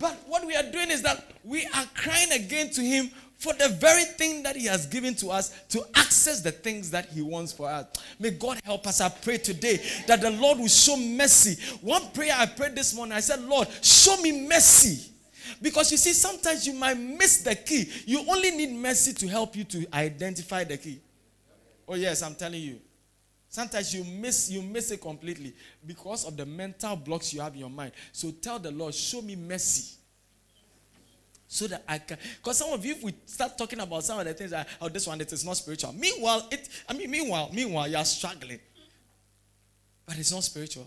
But 0.00 0.16
what 0.26 0.46
we 0.46 0.56
are 0.56 0.62
doing 0.64 0.90
is 0.90 1.02
that 1.02 1.30
we 1.44 1.64
are 1.66 1.84
crying 1.94 2.32
again 2.32 2.70
to 2.70 2.80
Him 2.80 3.10
for 3.36 3.52
the 3.52 3.68
very 3.68 4.04
thing 4.04 4.42
that 4.42 4.56
He 4.56 4.64
has 4.64 4.86
given 4.86 5.14
to 5.16 5.28
us 5.28 5.50
to 5.68 5.84
access 5.94 6.40
the 6.40 6.50
things 6.50 6.90
that 6.90 7.10
He 7.10 7.20
wants 7.20 7.52
for 7.52 7.68
us. 7.68 7.86
May 8.18 8.30
God 8.30 8.60
help 8.64 8.86
us. 8.86 9.02
I 9.02 9.10
pray 9.10 9.36
today 9.36 9.78
that 10.06 10.22
the 10.22 10.30
Lord 10.30 10.58
will 10.58 10.68
show 10.68 10.96
mercy. 10.96 11.56
One 11.82 12.10
prayer 12.12 12.34
I 12.36 12.46
prayed 12.46 12.74
this 12.74 12.94
morning, 12.94 13.12
I 13.12 13.20
said, 13.20 13.42
Lord, 13.42 13.68
show 13.82 14.16
me 14.22 14.48
mercy. 14.48 15.12
Because 15.60 15.92
you 15.92 15.98
see, 15.98 16.14
sometimes 16.14 16.66
you 16.66 16.72
might 16.72 16.98
miss 16.98 17.42
the 17.42 17.54
key. 17.54 17.90
You 18.06 18.24
only 18.26 18.52
need 18.52 18.72
mercy 18.72 19.12
to 19.12 19.28
help 19.28 19.54
you 19.54 19.64
to 19.64 19.86
identify 19.92 20.64
the 20.64 20.78
key. 20.78 21.00
Oh, 21.86 21.94
yes, 21.94 22.22
I'm 22.22 22.34
telling 22.34 22.62
you. 22.62 22.80
Sometimes 23.50 23.92
you 23.92 24.04
miss 24.04 24.48
you 24.48 24.62
miss 24.62 24.92
it 24.92 25.00
completely 25.00 25.52
because 25.84 26.24
of 26.24 26.36
the 26.36 26.46
mental 26.46 26.94
blocks 26.94 27.34
you 27.34 27.40
have 27.40 27.52
in 27.52 27.58
your 27.60 27.70
mind. 27.70 27.90
So 28.12 28.30
tell 28.30 28.60
the 28.60 28.70
Lord, 28.70 28.94
show 28.94 29.20
me 29.20 29.34
mercy. 29.34 29.96
So 31.48 31.66
that 31.66 31.82
I 31.88 31.98
can 31.98 32.16
because 32.36 32.58
some 32.58 32.72
of 32.72 32.84
you 32.84 32.92
if 32.92 33.02
we 33.02 33.12
start 33.26 33.58
talking 33.58 33.80
about 33.80 34.04
some 34.04 34.20
of 34.20 34.24
the 34.24 34.34
things 34.34 34.52
that 34.52 34.68
oh 34.80 34.88
this 34.88 35.04
one 35.04 35.20
it 35.20 35.32
is 35.32 35.44
not 35.44 35.56
spiritual. 35.56 35.92
Meanwhile, 35.92 36.46
it 36.52 36.68
I 36.88 36.92
mean 36.92 37.10
meanwhile, 37.10 37.50
meanwhile 37.52 37.88
you 37.88 37.96
are 37.96 38.04
struggling. 38.04 38.60
But 40.06 40.16
it's 40.16 40.32
not 40.32 40.44
spiritual. 40.44 40.86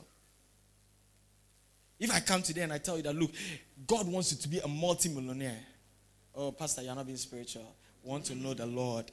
If 1.99 2.13
I 2.13 2.21
come 2.21 2.41
today 2.41 2.61
and 2.61 2.71
I 2.71 2.77
tell 2.77 2.95
you 2.95 3.03
that 3.03 3.15
look, 3.15 3.31
God 3.85 4.07
wants 4.07 4.31
you 4.31 4.37
to 4.37 4.47
be 4.47 4.59
a 4.59 4.67
multi-millionaire. 4.67 5.59
Oh, 6.33 6.51
Pastor, 6.53 6.81
you're 6.81 6.95
not 6.95 7.05
being 7.05 7.17
spiritual. 7.17 7.75
Want 8.03 8.25
to 8.25 8.35
know 8.35 8.53
the 8.53 8.65
Lord. 8.65 9.11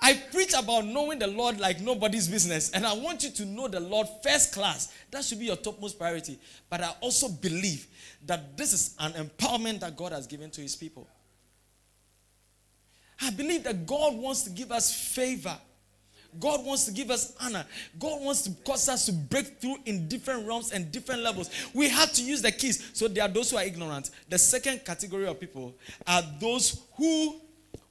I 0.00 0.14
preach 0.32 0.52
about 0.52 0.84
knowing 0.84 1.18
the 1.18 1.26
Lord 1.26 1.58
like 1.58 1.80
nobody's 1.80 2.28
business, 2.28 2.70
and 2.70 2.86
I 2.86 2.92
want 2.92 3.24
you 3.24 3.30
to 3.30 3.44
know 3.44 3.66
the 3.66 3.80
Lord 3.80 4.06
first 4.22 4.52
class. 4.52 4.92
That 5.10 5.24
should 5.24 5.38
be 5.38 5.46
your 5.46 5.56
topmost 5.56 5.98
priority. 5.98 6.38
But 6.68 6.82
I 6.82 6.92
also 7.00 7.28
believe 7.28 7.86
that 8.26 8.56
this 8.56 8.72
is 8.72 8.94
an 8.98 9.12
empowerment 9.12 9.80
that 9.80 9.96
God 9.96 10.12
has 10.12 10.26
given 10.26 10.50
to 10.50 10.60
His 10.60 10.76
people. 10.76 11.08
I 13.20 13.30
believe 13.30 13.64
that 13.64 13.86
God 13.86 14.14
wants 14.14 14.42
to 14.42 14.50
give 14.50 14.70
us 14.70 14.92
favor. 14.94 15.56
God 16.38 16.64
wants 16.66 16.84
to 16.84 16.92
give 16.92 17.10
us 17.10 17.34
honor. 17.40 17.64
God 17.98 18.20
wants 18.22 18.42
to 18.42 18.50
cause 18.64 18.88
us 18.90 19.06
to 19.06 19.12
break 19.12 19.58
through 19.58 19.76
in 19.86 20.06
different 20.06 20.46
realms 20.46 20.70
and 20.72 20.92
different 20.92 21.22
levels. 21.22 21.50
We 21.72 21.88
have 21.88 22.12
to 22.12 22.22
use 22.22 22.42
the 22.42 22.52
keys. 22.52 22.90
So 22.92 23.08
there 23.08 23.24
are 23.24 23.28
those 23.28 23.50
who 23.50 23.56
are 23.56 23.64
ignorant. 23.64 24.10
The 24.28 24.38
second 24.38 24.84
category 24.84 25.26
of 25.26 25.40
people 25.40 25.74
are 26.06 26.22
those 26.38 26.82
who 26.96 27.40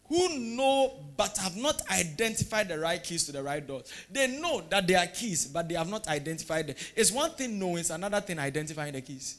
who 0.07 0.37
know 0.37 0.93
but 1.17 1.37
have 1.37 1.55
not 1.55 1.81
identified 1.89 2.67
the 2.67 2.77
right 2.77 3.03
keys 3.03 3.25
to 3.25 3.31
the 3.31 3.41
right 3.41 3.65
doors. 3.65 3.91
They 4.11 4.27
know 4.27 4.61
that 4.69 4.87
they 4.87 4.95
are 4.95 5.07
keys, 5.07 5.45
but 5.47 5.67
they 5.67 5.75
have 5.75 5.89
not 5.89 6.07
identified 6.07 6.67
them. 6.67 6.75
It's 6.95 7.11
one 7.11 7.31
thing 7.31 7.57
knowing, 7.57 7.79
it's 7.79 7.89
another 7.89 8.21
thing 8.21 8.37
identifying 8.37 8.93
the 8.93 9.01
keys. 9.01 9.37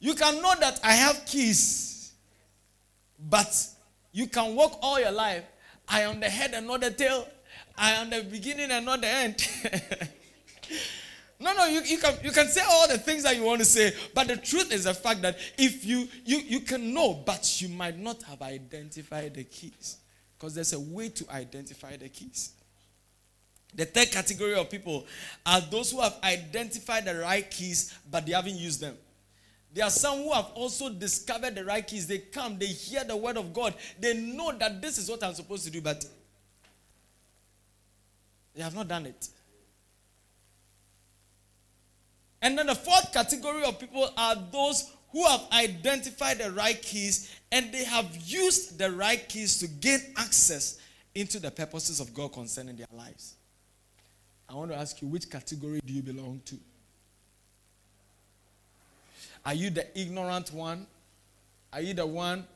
You 0.00 0.14
can 0.14 0.40
know 0.40 0.54
that 0.60 0.78
I 0.84 0.92
have 0.92 1.24
keys, 1.26 2.12
but 3.18 3.66
you 4.12 4.28
can 4.28 4.54
walk 4.54 4.78
all 4.80 5.00
your 5.00 5.10
life. 5.10 5.44
I 5.88 6.02
am 6.02 6.20
the 6.20 6.28
head 6.28 6.52
and 6.54 6.66
not 6.66 6.82
the 6.82 6.90
tail. 6.90 7.26
I 7.76 7.92
am 7.92 8.10
the 8.10 8.22
beginning 8.22 8.70
and 8.70 8.84
not 8.84 9.00
the 9.00 9.08
end. 9.08 9.48
No, 11.40 11.54
no, 11.54 11.66
you, 11.66 11.82
you, 11.82 11.98
can, 11.98 12.14
you 12.22 12.32
can 12.32 12.48
say 12.48 12.62
all 12.68 12.88
the 12.88 12.98
things 12.98 13.22
that 13.22 13.36
you 13.36 13.44
want 13.44 13.60
to 13.60 13.64
say, 13.64 13.92
but 14.12 14.26
the 14.26 14.36
truth 14.36 14.72
is 14.72 14.84
the 14.84 14.94
fact 14.94 15.22
that 15.22 15.38
if 15.56 15.84
you, 15.84 16.08
you, 16.24 16.38
you 16.38 16.60
can 16.60 16.92
know, 16.92 17.14
but 17.14 17.60
you 17.62 17.68
might 17.68 17.96
not 17.96 18.22
have 18.24 18.42
identified 18.42 19.34
the 19.34 19.44
keys. 19.44 19.98
Because 20.36 20.54
there's 20.54 20.72
a 20.72 20.80
way 20.80 21.08
to 21.10 21.30
identify 21.30 21.96
the 21.96 22.08
keys. 22.08 22.52
The 23.74 23.84
third 23.84 24.10
category 24.10 24.54
of 24.54 24.70
people 24.70 25.06
are 25.46 25.60
those 25.60 25.92
who 25.92 26.00
have 26.00 26.16
identified 26.24 27.04
the 27.04 27.16
right 27.18 27.48
keys, 27.48 27.96
but 28.10 28.26
they 28.26 28.32
haven't 28.32 28.56
used 28.56 28.80
them. 28.80 28.96
There 29.72 29.84
are 29.84 29.90
some 29.90 30.18
who 30.18 30.32
have 30.32 30.46
also 30.54 30.88
discovered 30.90 31.54
the 31.54 31.64
right 31.64 31.86
keys. 31.86 32.06
They 32.06 32.18
come, 32.18 32.58
they 32.58 32.66
hear 32.66 33.04
the 33.04 33.16
word 33.16 33.36
of 33.36 33.52
God, 33.52 33.74
they 34.00 34.14
know 34.14 34.52
that 34.52 34.80
this 34.80 34.98
is 34.98 35.08
what 35.08 35.22
I'm 35.22 35.34
supposed 35.34 35.64
to 35.66 35.70
do, 35.70 35.80
but 35.80 36.04
they 38.54 38.62
have 38.62 38.74
not 38.74 38.88
done 38.88 39.06
it. 39.06 39.28
And 42.40 42.56
then 42.56 42.66
the 42.66 42.74
fourth 42.74 43.12
category 43.12 43.64
of 43.64 43.78
people 43.78 44.08
are 44.16 44.36
those 44.52 44.92
who 45.12 45.26
have 45.26 45.42
identified 45.52 46.38
the 46.38 46.50
right 46.52 46.80
keys 46.80 47.34
and 47.50 47.72
they 47.72 47.84
have 47.84 48.16
used 48.16 48.78
the 48.78 48.90
right 48.90 49.26
keys 49.28 49.58
to 49.58 49.66
gain 49.66 50.00
access 50.16 50.78
into 51.14 51.40
the 51.40 51.50
purposes 51.50 52.00
of 52.00 52.12
God 52.14 52.32
concerning 52.32 52.76
their 52.76 52.86
lives. 52.92 53.34
I 54.48 54.54
want 54.54 54.70
to 54.70 54.76
ask 54.76 55.00
you, 55.02 55.08
which 55.08 55.28
category 55.28 55.80
do 55.84 55.92
you 55.92 56.02
belong 56.02 56.40
to? 56.46 56.56
Are 59.44 59.54
you 59.54 59.70
the 59.70 59.86
ignorant 59.98 60.52
one? 60.52 60.86
Are 61.72 61.80
you 61.80 61.94
the 61.94 62.06
one 62.06 62.46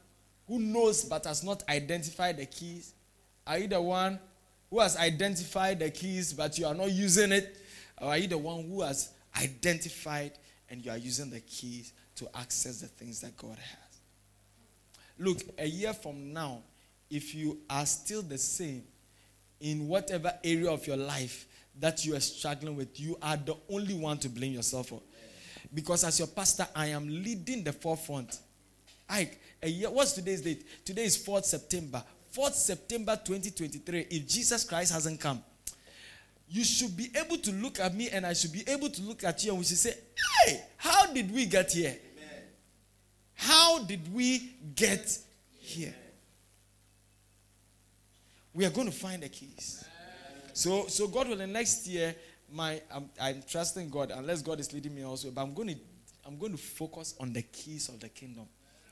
who 0.47 0.59
knows 0.59 1.05
but 1.05 1.25
has 1.25 1.43
not 1.43 1.63
identified 1.69 2.37
the 2.39 2.47
keys? 2.47 2.93
Are 3.47 3.59
you 3.59 3.69
the 3.69 3.81
one 3.81 4.19
who 4.71 4.81
has 4.81 4.97
identified 4.97 5.81
the 5.81 5.91
keys 5.91 6.33
but 6.33 6.59
you 6.59 6.67
are 6.67 6.75
not 6.75 6.91
using 6.91 7.33
it? 7.33 7.57
Or 8.01 8.09
are 8.09 8.19
you 8.19 8.29
the 8.29 8.39
one 8.39 8.69
who 8.69 8.83
has 8.83 9.11
identified 9.37 10.33
and 10.69 10.85
you 10.85 10.91
are 10.91 10.99
using 10.99 11.31
the 11.31 11.41
keys 11.41 11.93
to 12.17 12.29
access 12.35 12.81
the 12.81 12.89
things 12.89 13.21
that 13.21 13.37
God 13.37 13.57
has. 13.59 14.01
Look, 15.19 15.39
a 15.59 15.67
year 15.67 15.93
from 15.93 16.33
now, 16.33 16.63
if 17.11 17.35
you 17.35 17.59
are 17.69 17.87
still 17.87 18.23
the 18.23 18.39
same 18.39 18.83
in 19.61 19.87
whatever 19.87 20.33
area 20.43 20.71
of 20.71 20.87
your 20.87 20.97
life 20.97 21.47
that 21.79 22.05
you 22.05 22.15
are 22.17 22.21
struggling 22.21 22.77
with, 22.77 22.99
you 22.99 23.17
are 23.23 23.37
the 23.37 23.57
only 23.71 23.95
one 23.95 24.19
to 24.19 24.29
blame 24.29 24.53
yourself 24.53 24.89
for. 24.89 25.01
Because 25.73 26.05
as 26.05 26.19
your 26.19 26.29
pastor, 26.29 26.67
I 26.75 26.89
am 26.89 27.09
leading 27.09 27.63
the 27.63 27.73
forefront. 27.73 28.39
Ike, 29.09 29.41
a 29.63 29.69
year, 29.69 29.91
what's 29.91 30.13
today's 30.13 30.43
date? 30.43 30.67
Today 30.85 31.05
is 31.05 31.17
4th 31.17 31.45
September. 31.45 32.03
4th 32.35 32.55
September 32.55 33.19
2023. 33.25 34.07
If 34.11 34.27
Jesus 34.27 34.65
Christ 34.65 34.93
hasn't 34.93 35.21
come, 35.21 35.43
you 36.53 36.65
should 36.65 36.95
be 36.95 37.09
able 37.19 37.39
to 37.39 37.51
look 37.51 37.81
at 37.81 37.95
me 37.95 38.11
and 38.11 38.27
I 38.27 38.35
should 38.35 38.53
be 38.53 38.63
able 38.69 38.91
to 38.91 39.03
look 39.03 39.25
at 39.25 39.43
you 39.43 39.53
and 39.53 39.59
we 39.59 39.65
should 39.65 39.79
say, 39.79 39.95
Hey, 40.45 40.61
how 40.77 41.11
did 41.11 41.33
we 41.33 41.47
get 41.47 41.73
here? 41.73 41.97
How 43.35 43.83
did 43.85 44.13
we 44.13 44.53
get 44.75 45.19
here? 45.59 45.95
We 48.53 48.67
are 48.67 48.71
going 48.71 48.87
to 48.87 48.93
find 48.93 49.23
the 49.23 49.31
keys. 49.31 49.83
So, 50.53 50.87
so 50.89 51.09
God 51.09 51.29
will, 51.29 51.37
the 51.37 51.47
next 51.47 51.87
year, 51.87 52.15
my 52.53 52.83
I'm, 52.95 53.09
I'm 53.19 53.43
trusting 53.49 53.89
God 53.89 54.13
unless 54.15 54.43
God 54.43 54.61
is 54.61 54.75
leading 54.75 54.95
me 54.95 55.05
also, 55.07 55.31
but 55.31 55.41
I'm 55.41 55.55
going 55.55 55.69
to 55.69 55.77
I'm 56.27 56.37
going 56.39 56.53
to 56.53 56.59
focus 56.59 57.15
on 57.19 57.33
the 57.33 57.41
keys 57.41 57.89
of 57.89 57.99
the 57.99 58.11
kingdom. 58.11 58.45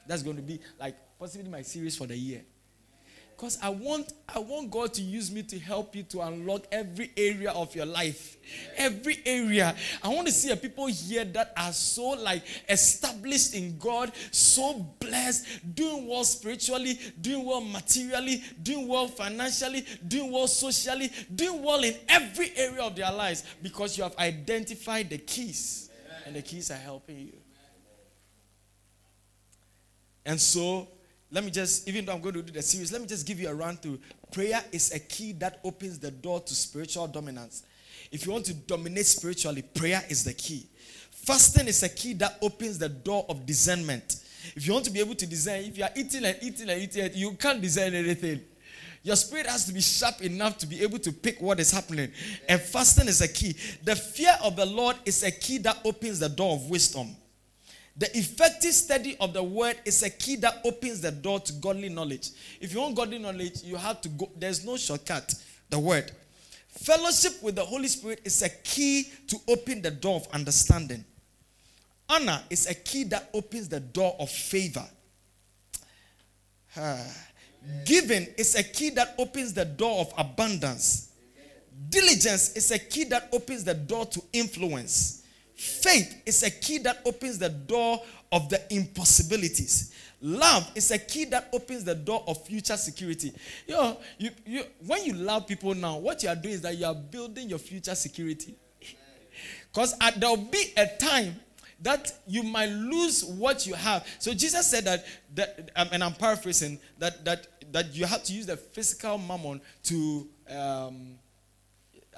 That's 0.07 0.23
going 0.23 0.37
to 0.37 0.43
be 0.43 0.61
like 0.81 0.97
possibly 1.19 1.51
my 1.51 1.61
series 1.61 1.95
for 1.95 2.07
the 2.07 2.17
year. 2.17 2.41
Because 3.41 3.59
I 3.63 3.71
want, 3.71 4.13
I 4.29 4.39
want 4.39 4.71
God 4.71 4.93
to 4.93 5.01
use 5.01 5.33
me 5.33 5.43
to 5.45 5.59
help 5.59 5.97
you 5.97 6.03
to 6.03 6.21
unlock 6.21 6.67
every 6.71 7.11
area 7.17 7.51
of 7.51 7.75
your 7.75 7.87
life. 7.87 8.37
Every 8.77 9.19
area. 9.25 9.75
I 10.03 10.09
want 10.09 10.27
to 10.27 10.33
see 10.33 10.51
a 10.51 10.57
people 10.57 10.89
here 10.89 11.25
that 11.25 11.55
are 11.57 11.73
so 11.73 12.11
like 12.11 12.43
established 12.69 13.55
in 13.55 13.79
God, 13.79 14.13
so 14.31 14.75
blessed, 14.99 15.75
doing 15.75 16.07
well 16.07 16.23
spiritually, 16.25 16.99
doing 17.19 17.47
well 17.47 17.63
materially, 17.63 18.45
doing 18.63 18.87
well 18.87 19.09
financially, 19.09 19.87
doing 20.07 20.31
well 20.31 20.47
socially, 20.47 21.11
doing 21.35 21.63
well 21.63 21.83
in 21.83 21.95
every 22.11 22.53
area 22.57 22.83
of 22.83 22.95
their 22.95 23.11
lives 23.11 23.43
because 23.63 23.97
you 23.97 24.03
have 24.03 24.19
identified 24.19 25.09
the 25.09 25.17
keys. 25.17 25.89
And 26.27 26.37
the 26.37 26.43
keys 26.43 26.71
are 26.71 26.75
helping 26.75 27.19
you. 27.21 27.39
And 30.27 30.39
so 30.39 30.89
let 31.33 31.45
me 31.45 31.51
just, 31.51 31.89
even 31.89 32.05
though 32.05 32.13
I'm 32.13 32.21
going 32.21 32.35
to 32.35 32.43
do 32.43 32.53
the 32.53 32.63
series, 32.63 32.93
let 32.93 33.01
me 33.01 33.07
just 33.07 33.27
give 33.27 33.39
you 33.39 33.49
a 33.49 33.55
run 33.55 33.77
through. 33.77 34.01
Prayer 34.33 34.61
is 34.73 34.93
a 34.93 34.99
key 34.99 35.33
that 35.33 35.61
opens 35.63 35.99
the 35.99 36.11
door 36.11 36.41
to 36.41 36.55
spiritual 36.55 37.07
dominance. 37.07 37.63
If 38.11 38.27
you 38.27 38.33
want 38.33 38.47
to 38.47 38.55
dominate 38.55 39.07
spiritually, 39.07 39.63
prayer 39.63 40.03
is 40.09 40.25
the 40.25 40.33
key. 40.33 40.67
Fasting 41.11 41.69
is 41.69 41.83
a 41.83 41.89
key 41.89 42.15
that 42.15 42.39
opens 42.43 42.79
the 42.79 42.89
door 42.89 43.27
of 43.29 43.47
discernment. 43.47 44.25
If 44.57 44.67
you 44.67 44.73
want 44.73 44.87
to 44.87 44.91
be 44.91 45.01
able 45.01 45.15
to 45.15 45.27
discern, 45.27 45.61
if 45.65 45.79
you 45.79 45.85
are 45.85 45.91
eating 45.95 46.25
and 46.25 46.37
eating 46.43 46.69
and 46.69 46.81
eating, 46.81 47.11
you 47.15 47.33
can't 47.33 47.61
discern 47.61 47.95
anything. 47.95 48.41
Your 49.03 49.17
spirit 49.17 49.47
has 49.47 49.65
to 49.67 49.73
be 49.73 49.81
sharp 49.81 50.21
enough 50.23 50.59
to 50.59 50.67
be 50.67 50.83
able 50.83 50.99
to 50.99 51.13
pick 51.13 51.41
what 51.41 51.61
is 51.61 51.71
happening. 51.71 52.11
And 52.49 52.61
fasting 52.61 53.09
is 53.09 53.21
a 53.21 53.29
key. 53.29 53.55
The 53.85 53.97
fear 53.97 54.37
of 54.43 54.57
the 54.57 54.67
Lord 54.67 54.97
is 55.05 55.23
a 55.23 55.31
key 55.31 55.59
that 55.59 55.79
opens 55.85 56.19
the 56.19 56.29
door 56.29 56.55
of 56.55 56.69
wisdom. 56.69 57.17
The 57.97 58.17
effective 58.17 58.73
study 58.73 59.17
of 59.21 59.33
the 59.33 59.43
word 59.43 59.77
is 59.85 60.03
a 60.03 60.11
key 60.11 60.37
that 60.37 60.61
opens 60.65 61.01
the 61.01 61.11
door 61.11 61.41
to 61.41 61.53
godly 61.55 61.89
knowledge. 61.89 62.31
If 62.61 62.73
you 62.73 62.81
want 62.81 62.97
godly 62.97 63.19
knowledge, 63.19 63.63
you 63.63 63.77
have 63.77 64.01
to 64.03 64.09
go, 64.09 64.31
there's 64.37 64.65
no 64.65 64.77
shortcut. 64.77 65.35
The 65.69 65.79
word. 65.79 66.11
Fellowship 66.69 67.43
with 67.43 67.57
the 67.57 67.65
Holy 67.65 67.89
Spirit 67.89 68.21
is 68.25 68.43
a 68.43 68.49
key 68.49 69.11
to 69.27 69.37
open 69.49 69.83
the 69.83 69.91
door 69.91 70.17
of 70.17 70.29
understanding. 70.33 71.05
Honor 72.09 72.41
is 72.49 72.69
a 72.69 72.75
key 72.75 73.05
that 73.05 73.29
opens 73.35 73.69
the 73.69 73.81
door 73.81 74.17
of 74.19 74.31
favor. 74.31 74.87
Uh, 76.77 77.05
giving 77.85 78.27
is 78.37 78.55
a 78.55 78.63
key 78.63 78.91
that 78.91 79.15
opens 79.19 79.53
the 79.53 79.65
door 79.65 80.01
of 80.01 80.13
abundance. 80.17 81.13
Diligence 81.89 82.57
is 82.57 82.71
a 82.71 82.79
key 82.79 83.05
that 83.05 83.29
opens 83.33 83.65
the 83.65 83.75
door 83.75 84.07
to 84.07 84.23
influence. 84.33 85.20
Faith 85.61 86.23
is 86.25 86.43
a 86.43 86.51
key 86.51 86.79
that 86.79 87.03
opens 87.05 87.37
the 87.39 87.51
door 87.51 88.01
of 88.33 88.49
the 88.49 88.59
impossibilities. 88.75 89.93
Love 90.23 90.67
is 90.75 90.91
a 90.91 90.97
key 90.99 91.27
that 91.27 91.51
opens 91.53 91.85
the 91.85 91.95
door 91.95 92.25
of 92.27 92.43
future 92.47 92.79
security. 92.79 93.31
You 93.67 93.75
know, 93.75 93.99
you, 94.17 94.31
you, 94.47 94.63
when 94.87 95.05
you 95.05 95.13
love 95.13 95.47
people 95.47 95.75
now, 95.75 95.99
what 95.99 96.23
you 96.23 96.31
are 96.31 96.35
doing 96.35 96.55
is 96.55 96.63
that 96.63 96.79
you 96.79 96.87
are 96.87 96.95
building 96.95 97.51
your 97.51 97.59
future 97.59 97.95
security. 97.95 98.55
Because 99.71 99.95
there 100.17 100.31
will 100.31 100.39
be 100.39 100.73
a 100.79 100.87
time 100.99 101.39
that 101.83 102.11
you 102.27 102.43
might 102.43 102.71
lose 102.71 103.23
what 103.23 103.67
you 103.67 103.75
have. 103.75 104.07
So 104.19 104.33
Jesus 104.33 104.67
said 104.67 104.87
that, 104.87 105.05
that 105.35 105.71
um, 105.77 105.89
and 105.93 106.03
I'm 106.03 106.15
paraphrasing, 106.15 106.79
that, 106.99 107.23
that, 107.27 107.49
that 107.73 107.95
you 107.95 108.07
have 108.07 108.25
to 108.25 108.33
use 108.33 108.47
the 108.47 108.57
physical 108.57 109.19
mammon 109.19 109.61
to, 109.85 110.27
um, 110.49 111.19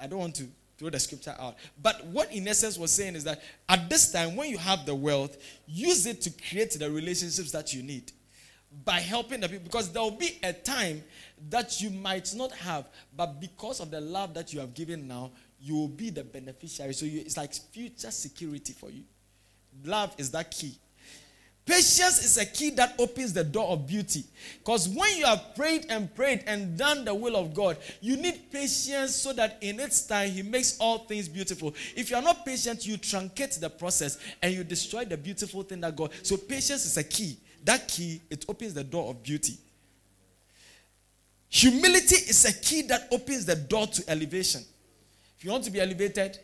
I 0.01 0.07
don't 0.07 0.19
want 0.19 0.35
to 0.35 0.47
throw 0.83 0.89
the 0.89 0.99
scripture 0.99 1.35
out. 1.39 1.55
But 1.81 2.05
what 2.07 2.31
in 2.33 2.47
essence 2.47 2.77
was 2.77 2.91
saying 2.91 3.15
is 3.15 3.23
that 3.23 3.41
at 3.69 3.89
this 3.89 4.11
time, 4.11 4.35
when 4.35 4.49
you 4.49 4.57
have 4.57 4.85
the 4.85 4.93
wealth, 4.93 5.37
use 5.65 6.05
it 6.05 6.21
to 6.21 6.31
create 6.49 6.77
the 6.77 6.91
relationships 6.91 7.51
that 7.51 7.73
you 7.73 7.83
need 7.83 8.11
by 8.83 8.99
helping 8.99 9.39
the 9.39 9.47
people. 9.47 9.63
Because 9.63 9.91
there 9.91 10.01
will 10.01 10.11
be 10.11 10.39
a 10.43 10.51
time 10.51 11.01
that 11.49 11.81
you 11.81 11.89
might 11.89 12.33
not 12.35 12.51
have, 12.51 12.89
but 13.15 13.39
because 13.39 13.79
of 13.79 13.91
the 13.91 14.01
love 14.01 14.33
that 14.33 14.53
you 14.53 14.59
have 14.59 14.73
given 14.73 15.07
now, 15.07 15.31
you 15.61 15.75
will 15.75 15.87
be 15.87 16.09
the 16.09 16.23
beneficiary. 16.23 16.93
So 16.93 17.05
you, 17.05 17.21
it's 17.21 17.37
like 17.37 17.53
future 17.53 18.11
security 18.11 18.73
for 18.73 18.89
you. 18.89 19.03
Love 19.85 20.13
is 20.17 20.31
that 20.31 20.51
key. 20.51 20.77
Patience 21.65 22.25
is 22.25 22.37
a 22.37 22.45
key 22.45 22.71
that 22.71 22.93
opens 22.99 23.31
the 23.31 23.43
door 23.43 23.69
of 23.69 23.87
beauty. 23.87 24.25
Because 24.59 24.89
when 24.89 25.17
you 25.17 25.25
have 25.25 25.55
prayed 25.55 25.85
and 25.89 26.13
prayed 26.13 26.43
and 26.45 26.77
done 26.77 27.05
the 27.05 27.15
will 27.15 27.37
of 27.37 27.53
God, 27.53 27.77
you 28.01 28.17
need 28.17 28.51
patience 28.51 29.15
so 29.15 29.31
that 29.33 29.59
in 29.61 29.79
its 29.79 30.05
time 30.05 30.29
He 30.29 30.41
makes 30.41 30.77
all 30.77 30.99
things 30.99 31.29
beautiful. 31.29 31.73
If 31.95 32.09
you 32.09 32.17
are 32.17 32.21
not 32.21 32.45
patient, 32.45 32.85
you 32.85 32.97
truncate 32.97 33.61
the 33.61 33.69
process 33.69 34.17
and 34.41 34.53
you 34.53 34.65
destroy 34.65 35.05
the 35.05 35.15
beautiful 35.15 35.63
thing 35.63 35.79
that 35.81 35.95
God. 35.95 36.11
So 36.21 36.35
patience 36.35 36.85
is 36.85 36.97
a 36.97 37.03
key. 37.03 37.37
That 37.63 37.87
key, 37.87 38.21
it 38.29 38.43
opens 38.49 38.73
the 38.73 38.83
door 38.83 39.11
of 39.11 39.23
beauty. 39.23 39.57
Humility 41.47 42.15
is 42.15 42.43
a 42.43 42.51
key 42.51 42.81
that 42.83 43.07
opens 43.09 43.45
the 43.45 43.55
door 43.55 43.87
to 43.87 44.03
elevation. 44.09 44.63
If 45.37 45.45
you 45.45 45.51
want 45.51 45.63
to 45.63 45.71
be 45.71 45.79
elevated, 45.79 46.39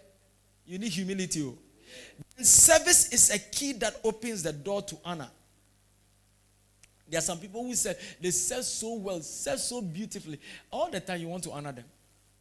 you 0.66 0.78
need 0.78 0.92
humility. 0.92 1.44
Oh. 1.44 1.58
Service 2.42 3.12
is 3.12 3.30
a 3.32 3.40
key 3.40 3.74
that 3.74 4.00
opens 4.04 4.44
the 4.44 4.54
door 4.54 4.82
to 4.84 4.98
honor. 5.04 5.30
There 7.10 7.18
are 7.18 7.22
some 7.22 7.40
people 7.40 7.64
who 7.64 7.74
say 7.74 7.96
they 8.22 8.32
serve 8.32 8.64
so 8.64 8.96
well, 8.96 9.22
serve 9.22 9.60
so 9.60 9.82
beautifully. 9.82 10.40
All 10.72 10.90
the 10.92 11.00
time 11.00 11.20
you 11.20 11.28
want 11.28 11.44
to 11.44 11.52
honor 11.52 11.72
them. 11.72 11.86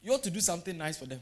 You 0.02 0.12
ought 0.12 0.22
to 0.22 0.30
do 0.30 0.40
something 0.40 0.76
nice 0.76 0.98
for 0.98 1.06
them. 1.06 1.20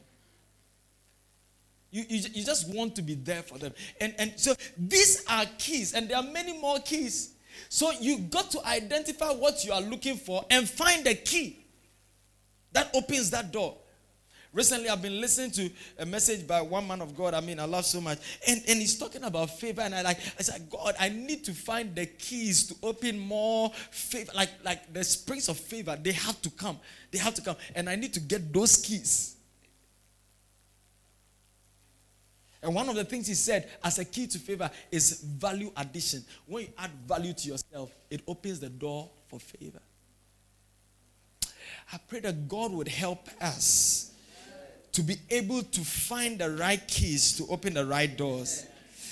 You, 1.91 2.05
you, 2.09 2.29
you 2.35 2.45
just 2.45 2.69
want 2.75 2.97
to 2.97 3.03
be 3.03 3.15
there 3.15 3.43
for 3.43 3.59
them. 3.59 3.73
And, 4.01 4.15
and 4.19 4.33
so 4.37 4.55
these 4.77 5.25
are 5.31 5.45
keys, 5.59 5.95
and 5.95 6.09
there 6.09 6.17
are 6.19 6.23
many 6.23 6.59
more 6.59 6.79
keys. 6.81 7.35
So 7.69 7.91
you 7.93 8.19
got 8.19 8.51
to 8.51 8.67
identify 8.67 9.31
what 9.31 9.65
you 9.65 9.73
are 9.73 9.81
looking 9.81 10.17
for 10.17 10.45
and 10.51 10.69
find 10.69 11.07
the 11.07 11.15
key 11.15 11.65
that 12.73 12.91
opens 12.95 13.31
that 13.31 13.53
door. 13.53 13.77
Recently, 14.57 14.88
I've 14.88 15.03
been 15.03 15.21
listening 15.21 15.51
to 15.51 15.71
a 15.99 16.07
message 16.07 16.47
by 16.47 16.62
one 16.62 16.88
man 16.88 17.03
of 17.03 17.14
God. 17.14 17.35
I 17.35 17.42
mean, 17.42 17.61
I 17.61 17.66
love 17.66 17.85
so 17.85 18.01
much. 18.01 18.19
And, 18.49 18.62
and 18.66 18.81
he's 18.81 18.99
talking 18.99 19.23
about 19.23 19.51
favor. 19.51 19.83
And 19.83 19.95
I 19.95 20.01
like, 20.01 20.19
I 20.38 20.42
said, 20.42 20.71
God, 20.71 20.95
I 20.99 21.11
need 21.11 21.45
to 21.45 21.53
find 21.53 21.95
the 21.95 22.07
keys 22.07 22.66
to 22.69 22.75
open 22.83 23.19
more 23.19 23.71
favor. 23.90 24.33
Like, 24.35 24.49
like 24.64 24.90
the 24.95 25.05
springs 25.05 25.51
of 25.51 25.59
favor, 25.59 25.99
they 26.03 26.12
have 26.12 26.40
to 26.40 26.49
come. 26.49 26.79
They 27.11 27.19
have 27.19 27.35
to 27.35 27.42
come. 27.42 27.57
And 27.75 27.90
I 27.90 27.97
need 27.97 28.14
to 28.14 28.21
get 28.21 28.51
those 28.51 28.79
keys. 28.79 29.37
And 32.62 32.75
one 32.75 32.88
of 32.88 32.95
the 32.95 33.05
things 33.05 33.27
he 33.27 33.35
said 33.35 33.69
as 33.85 33.99
a 33.99 34.07
key 34.07 34.27
to 34.27 34.38
favor 34.38 34.71
is 34.90 35.21
value 35.21 35.71
addition. 35.77 36.25
When 36.47 36.62
you 36.62 36.69
add 36.79 36.92
value 37.07 37.35
to 37.35 37.49
yourself, 37.49 37.95
it 38.09 38.23
opens 38.27 38.61
the 38.61 38.71
door 38.71 39.11
for 39.29 39.38
favor. 39.38 39.83
I 41.92 41.99
pray 42.09 42.21
that 42.21 42.49
God 42.49 42.73
would 42.73 42.88
help 42.88 43.29
us 43.38 44.12
to 44.97 45.03
be 45.03 45.19
able 45.29 45.63
to 45.63 45.81
find 45.83 46.39
the 46.39 46.51
right 46.51 46.89
keys 46.89 47.37
to 47.37 47.47
open 47.51 47.75
the 47.75 47.85
right 47.85 48.17
doors. 48.17 48.65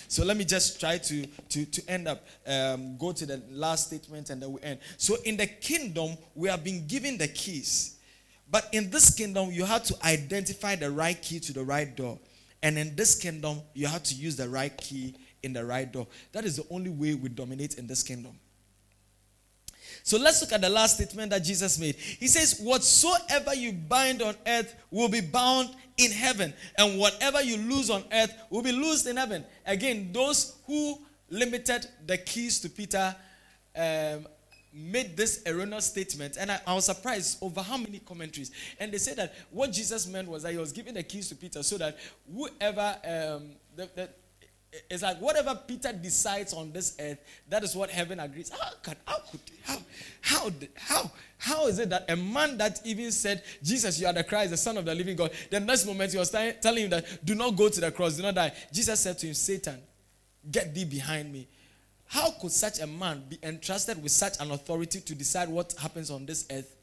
So 0.08 0.24
let 0.24 0.38
me 0.38 0.46
just 0.46 0.80
try 0.80 0.96
to, 0.96 1.26
to, 1.26 1.66
to 1.66 1.90
end 1.90 2.08
up, 2.08 2.26
um, 2.46 2.96
go 2.96 3.12
to 3.12 3.26
the 3.26 3.42
last 3.50 3.88
statement 3.88 4.30
and 4.30 4.40
then 4.40 4.50
we 4.50 4.62
end. 4.62 4.78
So 4.96 5.16
in 5.26 5.36
the 5.36 5.46
kingdom, 5.46 6.16
we 6.34 6.48
have 6.48 6.64
been 6.64 6.86
given 6.86 7.18
the 7.18 7.28
keys. 7.28 7.98
But 8.50 8.66
in 8.72 8.88
this 8.88 9.14
kingdom, 9.14 9.50
you 9.52 9.66
have 9.66 9.84
to 9.84 10.06
identify 10.06 10.74
the 10.74 10.90
right 10.90 11.20
key 11.20 11.38
to 11.40 11.52
the 11.52 11.62
right 11.62 11.94
door. 11.94 12.18
And 12.62 12.78
in 12.78 12.96
this 12.96 13.14
kingdom, 13.14 13.60
you 13.74 13.86
have 13.86 14.04
to 14.04 14.14
use 14.14 14.36
the 14.36 14.48
right 14.48 14.74
key 14.78 15.14
in 15.42 15.52
the 15.52 15.66
right 15.66 15.92
door. 15.92 16.06
That 16.32 16.46
is 16.46 16.56
the 16.56 16.64
only 16.70 16.88
way 16.88 17.12
we 17.12 17.28
dominate 17.28 17.74
in 17.74 17.86
this 17.86 18.02
kingdom. 18.02 18.38
So 20.02 20.18
let's 20.18 20.40
look 20.40 20.52
at 20.52 20.60
the 20.60 20.68
last 20.68 20.96
statement 20.96 21.30
that 21.30 21.40
Jesus 21.44 21.78
made. 21.78 21.96
He 21.96 22.26
says, 22.26 22.60
Whatsoever 22.60 23.54
you 23.54 23.72
bind 23.72 24.22
on 24.22 24.34
earth 24.46 24.74
will 24.90 25.08
be 25.08 25.20
bound 25.20 25.70
in 25.96 26.10
heaven, 26.10 26.52
and 26.76 26.98
whatever 26.98 27.42
you 27.42 27.56
lose 27.56 27.90
on 27.90 28.04
earth 28.12 28.34
will 28.50 28.62
be 28.62 28.72
loosed 28.72 29.06
in 29.06 29.16
heaven. 29.16 29.44
Again, 29.64 30.10
those 30.12 30.56
who 30.66 30.98
limited 31.30 31.86
the 32.06 32.18
keys 32.18 32.60
to 32.60 32.68
Peter 32.68 33.14
um, 33.76 34.26
made 34.72 35.16
this 35.16 35.42
erroneous 35.46 35.86
statement, 35.86 36.36
and 36.38 36.50
I, 36.50 36.60
I, 36.66 36.74
was 36.74 36.86
surprised 36.86 37.38
over 37.40 37.62
how 37.62 37.76
many 37.76 38.00
commentaries. 38.00 38.50
And 38.80 38.92
they 38.92 38.98
said 38.98 39.16
that 39.18 39.34
what 39.50 39.70
Jesus 39.70 40.06
meant 40.08 40.28
was 40.28 40.42
that 40.42 40.52
he 40.52 40.58
was 40.58 40.72
giving 40.72 40.94
the 40.94 41.02
keys 41.02 41.28
to 41.28 41.36
Peter 41.36 41.62
so 41.62 41.78
that 41.78 41.96
whoever 42.32 42.96
um, 43.04 43.50
the, 43.76 43.88
the, 43.94 44.08
it's 44.90 45.02
like 45.02 45.20
whatever 45.20 45.58
Peter 45.66 45.92
decides 45.92 46.52
on 46.52 46.72
this 46.72 46.96
earth, 47.00 47.18
that 47.48 47.62
is 47.62 47.76
what 47.76 47.90
heaven 47.90 48.20
agrees. 48.20 48.50
How 48.50 48.70
can 48.82 48.96
how 49.06 49.18
could 49.30 49.40
how 49.62 49.78
how 50.20 50.50
how 50.76 51.10
how 51.38 51.66
is 51.66 51.78
it 51.78 51.90
that 51.90 52.10
a 52.10 52.16
man 52.16 52.56
that 52.58 52.80
even 52.84 53.12
said, 53.12 53.42
Jesus, 53.62 54.00
you 54.00 54.06
are 54.06 54.12
the 54.12 54.24
Christ, 54.24 54.50
the 54.50 54.56
Son 54.56 54.76
of 54.76 54.84
the 54.84 54.94
living 54.94 55.16
God, 55.16 55.30
the 55.50 55.60
next 55.60 55.86
moment 55.86 56.12
he 56.12 56.18
was 56.18 56.30
telling 56.30 56.84
him 56.84 56.90
that 56.90 57.24
do 57.24 57.34
not 57.34 57.54
go 57.56 57.68
to 57.68 57.80
the 57.80 57.90
cross, 57.90 58.16
do 58.16 58.22
not 58.22 58.34
die. 58.34 58.52
Jesus 58.72 59.00
said 59.00 59.18
to 59.18 59.26
him, 59.26 59.34
Satan, 59.34 59.78
get 60.50 60.74
thee 60.74 60.84
behind 60.84 61.32
me. 61.32 61.46
How 62.06 62.30
could 62.30 62.52
such 62.52 62.80
a 62.80 62.86
man 62.86 63.24
be 63.28 63.38
entrusted 63.42 64.02
with 64.02 64.12
such 64.12 64.40
an 64.40 64.50
authority 64.52 65.00
to 65.00 65.14
decide 65.14 65.48
what 65.48 65.74
happens 65.78 66.10
on 66.10 66.26
this 66.26 66.46
earth? 66.50 66.74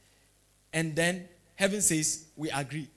And 0.74 0.96
then 0.96 1.28
heaven 1.56 1.82
says, 1.82 2.26
We 2.36 2.50
agree. 2.50 2.88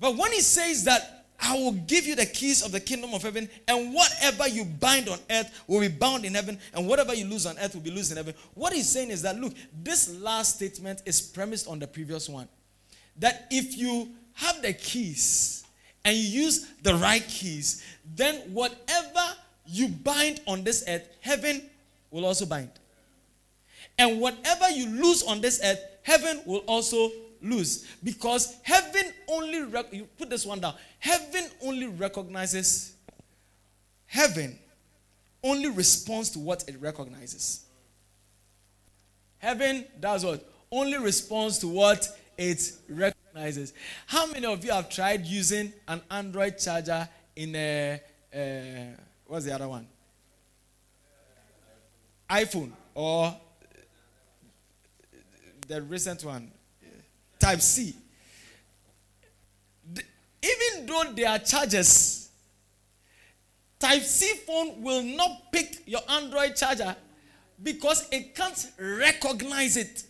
But 0.00 0.16
when 0.16 0.32
he 0.32 0.40
says 0.40 0.84
that 0.84 1.26
I 1.42 1.54
will 1.54 1.72
give 1.72 2.06
you 2.06 2.14
the 2.14 2.26
keys 2.26 2.62
of 2.62 2.72
the 2.72 2.80
kingdom 2.80 3.14
of 3.14 3.22
heaven, 3.22 3.48
and 3.66 3.94
whatever 3.94 4.46
you 4.46 4.64
bind 4.64 5.08
on 5.08 5.18
earth 5.30 5.62
will 5.66 5.80
be 5.80 5.88
bound 5.88 6.24
in 6.24 6.34
heaven, 6.34 6.58
and 6.74 6.86
whatever 6.86 7.14
you 7.14 7.24
lose 7.26 7.46
on 7.46 7.58
earth 7.58 7.74
will 7.74 7.82
be 7.82 7.90
loosed 7.90 8.10
in 8.10 8.18
heaven. 8.18 8.34
What 8.54 8.72
he's 8.72 8.88
saying 8.88 9.10
is 9.10 9.22
that, 9.22 9.38
look, 9.38 9.54
this 9.82 10.14
last 10.20 10.56
statement 10.56 11.02
is 11.06 11.20
premised 11.20 11.66
on 11.66 11.78
the 11.78 11.86
previous 11.86 12.28
one. 12.28 12.48
That 13.18 13.46
if 13.50 13.76
you 13.76 14.10
have 14.34 14.60
the 14.60 14.74
keys 14.74 15.64
and 16.04 16.16
you 16.16 16.42
use 16.42 16.66
the 16.82 16.94
right 16.94 17.26
keys, 17.26 17.84
then 18.14 18.36
whatever 18.52 19.36
you 19.66 19.88
bind 19.88 20.40
on 20.46 20.62
this 20.62 20.84
earth, 20.88 21.08
heaven 21.20 21.62
will 22.10 22.26
also 22.26 22.44
bind. 22.44 22.70
And 23.98 24.20
whatever 24.20 24.68
you 24.70 24.88
lose 24.88 25.22
on 25.22 25.40
this 25.40 25.60
earth, 25.64 25.80
heaven 26.02 26.42
will 26.44 26.64
also 26.66 27.10
lose. 27.42 27.86
Because 28.02 28.56
heaven 28.62 29.12
only 29.28 29.62
rec- 29.62 29.92
you 29.92 30.04
put 30.18 30.30
this 30.30 30.46
one 30.46 30.60
down. 30.60 30.74
Heaven 30.98 31.44
only 31.62 31.86
recognizes 31.86 32.94
heaven 34.06 34.58
only 35.42 35.70
responds 35.70 36.30
to 36.30 36.38
what 36.38 36.68
it 36.68 36.80
recognizes. 36.80 37.64
Heaven 39.38 39.86
does 39.98 40.24
what? 40.24 40.46
Only 40.70 40.98
responds 40.98 41.58
to 41.60 41.68
what 41.68 42.06
it 42.36 42.72
recognizes. 42.88 43.72
How 44.06 44.26
many 44.26 44.46
of 44.46 44.64
you 44.64 44.72
have 44.72 44.90
tried 44.90 45.24
using 45.24 45.72
an 45.88 46.02
android 46.10 46.58
charger 46.58 47.08
in 47.36 47.54
a, 47.56 48.00
a 48.34 48.90
what's 49.26 49.44
the 49.44 49.54
other 49.54 49.68
one? 49.68 49.86
iphone 52.30 52.70
or 52.94 53.34
the 55.66 55.82
recent 55.82 56.22
one 56.24 56.48
Type 57.40 57.60
C. 57.60 57.94
Even 60.42 60.86
though 60.86 61.04
there 61.14 61.30
are 61.30 61.38
chargers, 61.38 62.28
Type 63.78 64.02
C 64.02 64.36
phone 64.46 64.82
will 64.82 65.02
not 65.02 65.50
pick 65.50 65.82
your 65.86 66.02
Android 66.08 66.54
charger 66.54 66.94
because 67.62 68.06
it 68.12 68.34
can't 68.34 68.70
recognize 68.78 69.76
it. 69.76 70.04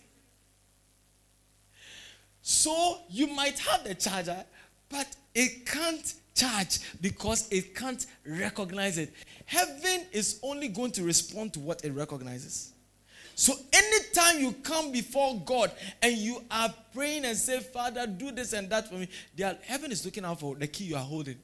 So 2.41 2.99
you 3.09 3.27
might 3.27 3.57
have 3.59 3.85
the 3.85 3.95
charger, 3.95 4.43
but 4.89 5.07
it 5.33 5.65
can't 5.65 6.13
charge 6.35 6.79
because 6.99 7.47
it 7.49 7.73
can't 7.75 8.05
recognize 8.25 8.97
it. 8.97 9.13
Heaven 9.45 10.05
is 10.11 10.39
only 10.43 10.67
going 10.67 10.91
to 10.91 11.03
respond 11.03 11.53
to 11.53 11.59
what 11.59 11.85
it 11.85 11.91
recognizes. 11.91 12.73
So 13.41 13.55
anytime 13.73 14.39
you 14.39 14.51
come 14.61 14.91
before 14.91 15.41
God 15.43 15.71
and 15.99 16.15
you 16.15 16.43
are 16.51 16.71
praying 16.93 17.25
and 17.25 17.35
say, 17.35 17.59
Father, 17.59 18.05
do 18.05 18.31
this 18.31 18.53
and 18.53 18.69
that 18.69 18.87
for 18.87 18.93
me, 18.93 19.09
are, 19.43 19.57
heaven 19.63 19.91
is 19.91 20.05
looking 20.05 20.23
out 20.23 20.39
for 20.39 20.53
the 20.53 20.67
key 20.67 20.83
you 20.83 20.95
are 20.95 21.03
holding. 21.03 21.37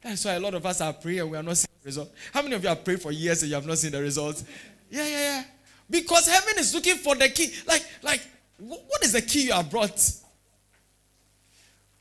That's 0.00 0.24
why 0.24 0.32
a 0.32 0.40
lot 0.40 0.54
of 0.54 0.64
us 0.64 0.80
are 0.80 0.94
praying 0.94 1.20
and 1.20 1.30
we 1.30 1.36
are 1.36 1.42
not 1.42 1.58
seeing 1.58 1.68
the 1.82 1.86
result. 1.86 2.10
How 2.32 2.40
many 2.40 2.54
of 2.54 2.62
you 2.62 2.70
have 2.70 2.82
prayed 2.82 3.02
for 3.02 3.12
years 3.12 3.42
and 3.42 3.50
you 3.50 3.56
have 3.56 3.66
not 3.66 3.76
seen 3.76 3.92
the 3.92 4.00
results? 4.00 4.42
Yeah, 4.88 5.06
yeah, 5.06 5.18
yeah. 5.18 5.44
Because 5.90 6.26
heaven 6.26 6.54
is 6.56 6.74
looking 6.74 6.96
for 6.96 7.14
the 7.14 7.28
key. 7.28 7.52
Like, 7.68 7.84
like, 8.00 8.26
what 8.58 9.04
is 9.04 9.12
the 9.12 9.20
key 9.20 9.48
you 9.48 9.52
have 9.52 9.70
brought? 9.70 10.00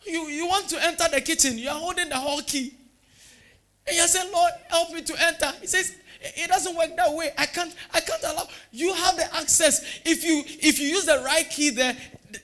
You, 0.05 0.21
you 0.29 0.47
want 0.47 0.69
to 0.69 0.81
enter 0.85 1.03
the 1.11 1.19
kitchen, 1.19 1.57
you 1.57 1.67
are 1.67 1.75
holding 1.75 2.07
the 2.07 2.15
whole 2.15 2.41
key. 2.43 2.75
And 3.85 3.97
you 3.97 4.07
say, 4.07 4.31
Lord, 4.31 4.51
help 4.69 4.93
me 4.93 5.01
to 5.01 5.25
enter. 5.25 5.51
He 5.59 5.67
says, 5.67 5.95
it 6.21 6.49
doesn't 6.49 6.75
work 6.75 6.95
that 6.97 7.13
way. 7.13 7.31
I 7.37 7.45
can't, 7.45 7.73
I 7.93 8.01
can't 8.01 8.23
allow. 8.23 8.47
You 8.71 8.93
have 8.93 9.15
the 9.15 9.33
access. 9.35 9.99
If 10.05 10.23
you 10.23 10.43
if 10.45 10.79
you 10.79 10.87
use 10.87 11.05
the 11.05 11.21
right 11.25 11.49
key 11.49 11.69
there, 11.69 11.95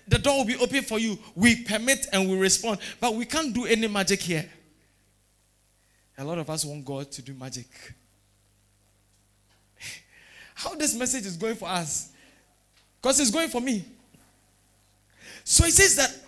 the 0.07 0.17
door 0.17 0.37
will 0.37 0.45
be 0.45 0.55
open 0.57 0.81
for 0.81 0.97
you. 0.97 1.17
We 1.35 1.63
permit 1.63 2.07
and 2.13 2.29
we 2.29 2.37
respond. 2.37 2.79
But 2.99 3.15
we 3.15 3.25
can't 3.25 3.53
do 3.53 3.65
any 3.65 3.87
magic 3.87 4.21
here. 4.21 4.49
A 6.17 6.23
lot 6.23 6.37
of 6.37 6.49
us 6.49 6.63
want 6.63 6.85
God 6.85 7.11
to 7.11 7.21
do 7.21 7.33
magic. 7.33 7.67
How 10.55 10.73
this 10.75 10.95
message 10.95 11.25
is 11.25 11.35
going 11.35 11.55
for 11.55 11.67
us? 11.67 12.11
Because 13.01 13.19
it's 13.19 13.31
going 13.31 13.49
for 13.49 13.59
me. 13.59 13.83
So 15.43 15.65
he 15.65 15.71
says 15.71 15.97
that 15.97 16.24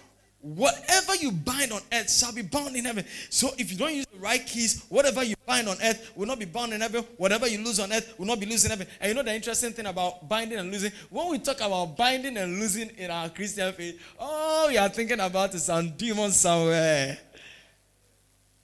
Whatever 0.56 1.16
you 1.16 1.32
bind 1.32 1.74
on 1.74 1.82
earth 1.92 2.10
shall 2.10 2.32
be 2.32 2.42
bound 2.42 2.74
in 2.78 2.86
heaven. 2.86 3.04
So 3.30 3.50
if 3.58 3.70
you 3.70 3.78
don't 3.78 3.94
use 3.94 4.06
the 4.06 4.20
right 4.20 4.46
keys, 4.46 4.86
whatever 4.88 5.22
you 5.22 5.36
bind 5.46 5.68
on 5.68 5.76
earth 5.84 6.12
will 6.16 6.26
not 6.26 6.40
be 6.40 6.46
bound 6.46 6.72
in 6.72 6.80
heaven. 6.80 7.04
Whatever 7.18 7.48
you 7.48 7.58
lose 7.62 7.82
on 7.82 7.92
earth 7.92 8.18
will 8.18 8.28
not 8.28 8.40
be 8.40 8.46
losing 8.46 8.72
in 8.72 8.78
heaven. 8.78 8.94
And 9.02 9.10
you 9.10 9.16
know 9.16 9.24
the 9.24 9.36
interesting 9.36 9.74
thing 9.74 9.88
about 9.88 10.30
binding 10.30 10.58
and 10.58 10.72
losing? 10.72 10.94
When 11.10 11.32
we 11.32 11.40
talk 11.40 11.58
about 11.58 11.98
binding 11.98 12.38
and 12.38 12.60
losing 12.60 12.90
in 12.92 13.12
our 13.12 13.28
Christian 13.28 13.74
faith, 13.74 14.00
oh, 14.18 14.68
we 14.70 14.78
are 14.78 14.88
thinking 14.88 15.20
about 15.20 15.52
some 15.56 15.90
demon 15.98 16.32
somewhere. 16.32 17.18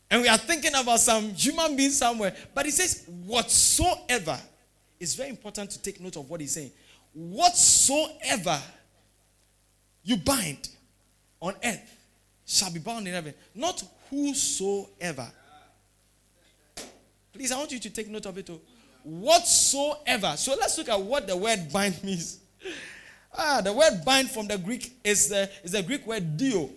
And 0.09 0.21
we 0.21 0.29
are 0.29 0.38
thinking 0.38 0.73
about 0.75 1.01
some 1.01 1.34
human 1.34 1.75
being 1.75 1.91
somewhere. 1.91 2.34
But 2.55 2.63
he 2.63 2.71
says, 2.71 3.03
whatsoever. 3.25 4.39
It's 5.01 5.15
very 5.15 5.31
important 5.31 5.71
to 5.71 5.81
take 5.81 5.99
note 5.99 6.15
of 6.15 6.29
what 6.29 6.39
he's 6.39 6.53
saying. 6.53 6.71
Whatsoever 7.13 8.61
you 10.01 10.15
bind 10.15 10.69
on 11.43 11.55
earth 11.63 11.97
shall 12.45 12.71
be 12.71 12.79
bound 12.79 13.05
in 13.05 13.13
heaven. 13.13 13.33
Not 13.53 13.83
whosoever. 14.09 15.29
Please, 17.33 17.51
I 17.51 17.57
want 17.57 17.71
you 17.71 17.79
to 17.79 17.89
take 17.89 18.07
note 18.07 18.25
of 18.25 18.37
it 18.37 18.45
too. 18.45 18.61
Whatsoever. 19.03 20.35
So 20.37 20.55
let's 20.57 20.77
look 20.77 20.87
at 20.87 20.99
what 20.99 21.27
the 21.27 21.35
word 21.35 21.71
bind 21.71 22.01
means. 22.03 22.39
Ah, 23.37 23.59
the 23.61 23.73
word 23.73 24.05
bind 24.05 24.29
from 24.29 24.47
the 24.47 24.57
Greek 24.57 24.93
is 25.03 25.27
the, 25.27 25.49
is 25.63 25.73
the 25.73 25.83
Greek 25.83 26.07
word 26.07 26.37
dio. 26.37 26.69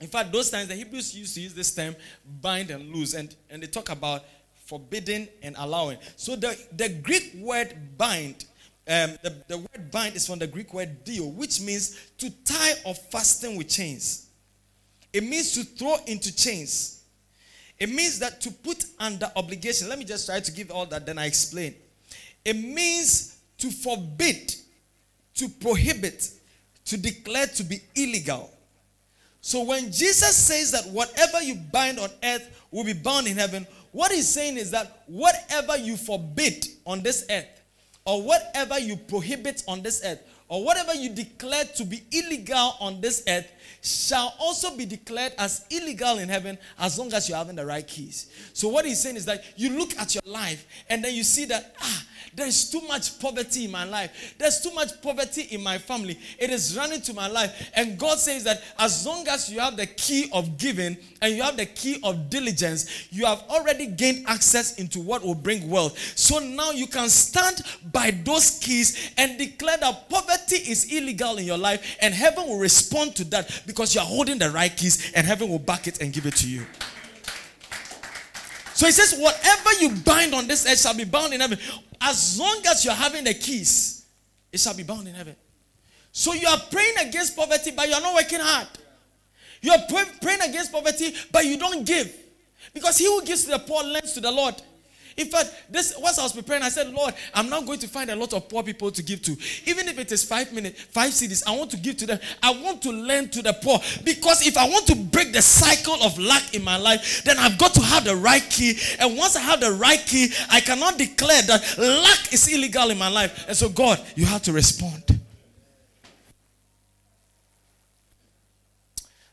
In 0.00 0.06
fact, 0.06 0.30
those 0.32 0.50
times 0.50 0.68
the 0.68 0.74
Hebrews 0.74 1.16
used 1.16 1.34
to 1.34 1.40
use 1.40 1.54
this 1.54 1.74
term 1.74 1.96
bind 2.40 2.70
and 2.70 2.94
loose, 2.94 3.14
and, 3.14 3.34
and 3.50 3.62
they 3.62 3.66
talk 3.66 3.90
about 3.90 4.22
forbidding 4.66 5.26
and 5.42 5.56
allowing. 5.58 5.98
So 6.16 6.36
the, 6.36 6.56
the 6.76 6.88
Greek 6.88 7.32
word 7.36 7.74
bind 7.98 8.44
um, 8.88 9.16
the, 9.22 9.44
the 9.46 9.58
word 9.58 9.90
bind 9.92 10.16
is 10.16 10.26
from 10.26 10.40
the 10.40 10.46
Greek 10.46 10.74
word 10.74 11.04
dio, 11.04 11.24
which 11.26 11.60
means 11.60 11.98
to 12.18 12.30
tie 12.44 12.72
or 12.84 12.94
fasten 12.94 13.56
with 13.56 13.68
chains. 13.68 14.26
It 15.12 15.22
means 15.22 15.52
to 15.52 15.64
throw 15.64 15.98
into 16.06 16.34
chains. 16.34 17.02
It 17.78 17.90
means 17.90 18.18
that 18.18 18.40
to 18.40 18.50
put 18.50 18.84
under 18.98 19.30
obligation. 19.36 19.88
Let 19.88 19.98
me 19.98 20.04
just 20.04 20.26
try 20.26 20.40
to 20.40 20.52
give 20.52 20.70
all 20.70 20.86
that, 20.86 21.06
then 21.06 21.18
I 21.18 21.26
explain. 21.26 21.74
It 22.44 22.54
means 22.54 23.38
to 23.58 23.70
forbid, 23.70 24.54
to 25.34 25.48
prohibit, 25.48 26.30
to 26.86 26.96
declare 26.96 27.46
to 27.46 27.62
be 27.62 27.80
illegal. 27.94 28.50
So 29.40 29.62
when 29.62 29.92
Jesus 29.92 30.36
says 30.36 30.72
that 30.72 30.86
whatever 30.88 31.42
you 31.42 31.54
bind 31.54 31.98
on 31.98 32.10
earth 32.22 32.48
will 32.70 32.84
be 32.84 32.92
bound 32.92 33.26
in 33.26 33.36
heaven, 33.36 33.66
what 33.92 34.10
he's 34.10 34.28
saying 34.28 34.56
is 34.56 34.70
that 34.72 35.02
whatever 35.06 35.76
you 35.76 35.96
forbid 35.96 36.66
on 36.86 37.02
this 37.02 37.26
earth 37.30 37.61
or 38.04 38.22
whatever 38.22 38.78
you 38.78 38.96
prohibit 38.96 39.62
on 39.68 39.82
this 39.82 40.02
earth, 40.04 40.20
or 40.48 40.64
whatever 40.64 40.94
you 40.94 41.08
declare 41.10 41.64
to 41.64 41.84
be 41.84 42.02
illegal 42.12 42.74
on 42.80 43.00
this 43.00 43.22
earth 43.28 43.50
shall 43.82 44.34
also 44.38 44.76
be 44.76 44.84
declared 44.84 45.32
as 45.38 45.64
illegal 45.70 46.18
in 46.18 46.28
heaven 46.28 46.58
as 46.78 46.98
long 46.98 47.12
as 47.12 47.28
you're 47.28 47.38
having 47.38 47.56
the 47.56 47.64
right 47.64 47.86
keys. 47.86 48.30
So, 48.52 48.68
what 48.68 48.84
he's 48.84 49.00
saying 49.00 49.16
is 49.16 49.24
that 49.26 49.42
you 49.56 49.70
look 49.78 49.96
at 49.98 50.14
your 50.14 50.22
life 50.26 50.66
and 50.88 51.02
then 51.02 51.14
you 51.14 51.24
see 51.24 51.46
that, 51.46 51.74
ah, 51.80 52.04
there's 52.34 52.70
too 52.70 52.80
much 52.88 53.18
poverty 53.20 53.66
in 53.66 53.70
my 53.70 53.84
life. 53.84 54.34
There's 54.38 54.60
too 54.60 54.72
much 54.72 55.00
poverty 55.02 55.42
in 55.50 55.62
my 55.62 55.78
family. 55.78 56.18
It 56.38 56.50
is 56.50 56.76
running 56.76 57.00
to 57.02 57.14
my 57.14 57.28
life. 57.28 57.70
And 57.74 57.98
God 57.98 58.18
says 58.18 58.44
that 58.44 58.62
as 58.78 59.06
long 59.06 59.26
as 59.28 59.50
you 59.50 59.60
have 59.60 59.76
the 59.76 59.86
key 59.86 60.30
of 60.32 60.56
giving 60.56 60.96
and 61.20 61.34
you 61.34 61.42
have 61.42 61.56
the 61.56 61.66
key 61.66 61.98
of 62.02 62.30
diligence, 62.30 63.08
you 63.10 63.26
have 63.26 63.42
already 63.50 63.86
gained 63.86 64.24
access 64.26 64.78
into 64.78 65.00
what 65.00 65.22
will 65.22 65.34
bring 65.34 65.68
wealth. 65.68 65.98
So 66.16 66.38
now 66.38 66.70
you 66.70 66.86
can 66.86 67.08
stand 67.08 67.62
by 67.92 68.10
those 68.10 68.58
keys 68.58 69.10
and 69.16 69.38
declare 69.38 69.76
that 69.78 70.08
poverty 70.08 70.56
is 70.56 70.92
illegal 70.92 71.36
in 71.36 71.44
your 71.44 71.58
life, 71.58 71.96
and 72.00 72.14
heaven 72.14 72.48
will 72.48 72.58
respond 72.58 73.14
to 73.16 73.24
that 73.24 73.62
because 73.66 73.94
you 73.94 74.00
are 74.00 74.06
holding 74.06 74.38
the 74.38 74.50
right 74.50 74.74
keys, 74.74 75.12
and 75.14 75.26
heaven 75.26 75.48
will 75.48 75.58
back 75.58 75.86
it 75.86 76.00
and 76.00 76.12
give 76.12 76.26
it 76.26 76.36
to 76.36 76.48
you. 76.48 76.66
So 78.82 78.86
he 78.86 78.92
says, 78.92 79.16
Whatever 79.16 79.70
you 79.80 79.90
bind 80.02 80.34
on 80.34 80.48
this 80.48 80.66
earth 80.66 80.80
shall 80.80 80.96
be 80.96 81.04
bound 81.04 81.32
in 81.32 81.40
heaven. 81.40 81.56
As 82.00 82.36
long 82.36 82.62
as 82.66 82.84
you're 82.84 82.92
having 82.92 83.22
the 83.22 83.32
keys, 83.32 84.06
it 84.50 84.58
shall 84.58 84.74
be 84.74 84.82
bound 84.82 85.06
in 85.06 85.14
heaven. 85.14 85.36
So 86.10 86.32
you 86.32 86.48
are 86.48 86.58
praying 86.68 86.94
against 86.98 87.36
poverty, 87.36 87.70
but 87.70 87.86
you 87.86 87.94
are 87.94 88.00
not 88.00 88.12
working 88.12 88.40
hard. 88.40 88.66
You 89.60 89.70
are 89.70 89.78
praying 90.20 90.40
against 90.40 90.72
poverty, 90.72 91.14
but 91.30 91.44
you 91.44 91.58
don't 91.58 91.86
give. 91.86 92.12
Because 92.74 92.98
he 92.98 93.04
who 93.04 93.24
gives 93.24 93.44
to 93.44 93.52
the 93.52 93.60
poor 93.60 93.84
lends 93.84 94.14
to 94.14 94.20
the 94.20 94.32
Lord. 94.32 94.60
In 95.16 95.26
fact, 95.26 95.50
this 95.70 95.94
once 95.98 96.18
I 96.18 96.22
was 96.22 96.32
preparing, 96.32 96.62
I 96.62 96.68
said, 96.68 96.88
Lord, 96.88 97.14
I'm 97.34 97.48
not 97.48 97.66
going 97.66 97.78
to 97.80 97.88
find 97.88 98.10
a 98.10 98.16
lot 98.16 98.32
of 98.32 98.48
poor 98.48 98.62
people 98.62 98.90
to 98.90 99.02
give 99.02 99.22
to. 99.22 99.36
Even 99.66 99.88
if 99.88 99.98
it 99.98 100.10
is 100.10 100.24
five 100.24 100.52
minutes, 100.52 100.82
five 100.82 101.12
cities, 101.12 101.42
I 101.46 101.56
want 101.56 101.70
to 101.72 101.76
give 101.76 101.96
to 101.98 102.06
them. 102.06 102.18
I 102.42 102.50
want 102.50 102.82
to 102.82 102.92
lend 102.92 103.32
to 103.32 103.42
the 103.42 103.52
poor. 103.52 103.78
Because 104.04 104.46
if 104.46 104.56
I 104.56 104.68
want 104.68 104.86
to 104.86 104.96
break 104.96 105.32
the 105.32 105.42
cycle 105.42 106.02
of 106.02 106.18
lack 106.18 106.54
in 106.54 106.64
my 106.64 106.76
life, 106.76 107.22
then 107.24 107.38
I've 107.38 107.58
got 107.58 107.74
to 107.74 107.80
have 107.80 108.04
the 108.04 108.16
right 108.16 108.42
key. 108.48 108.78
And 108.98 109.16
once 109.16 109.36
I 109.36 109.40
have 109.40 109.60
the 109.60 109.72
right 109.72 110.00
key, 110.06 110.32
I 110.50 110.60
cannot 110.60 110.98
declare 110.98 111.42
that 111.42 111.78
lack 111.78 112.32
is 112.32 112.48
illegal 112.52 112.90
in 112.90 112.98
my 112.98 113.08
life. 113.08 113.46
And 113.48 113.56
so, 113.56 113.68
God, 113.68 114.00
you 114.14 114.26
have 114.26 114.42
to 114.42 114.52
respond. 114.52 115.20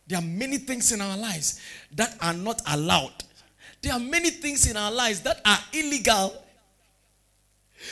There 0.08 0.18
are 0.18 0.24
many 0.24 0.58
things 0.58 0.92
in 0.92 1.02
our 1.02 1.16
lives 1.16 1.62
that 1.94 2.18
are 2.20 2.34
not 2.34 2.62
allowed 2.68 3.14
there 3.82 3.94
are 3.94 4.00
many 4.00 4.30
things 4.30 4.70
in 4.70 4.78
our 4.78 4.92
lives 4.92 5.22
that 5.22 5.42
are 5.46 5.60
illegal. 5.74 6.34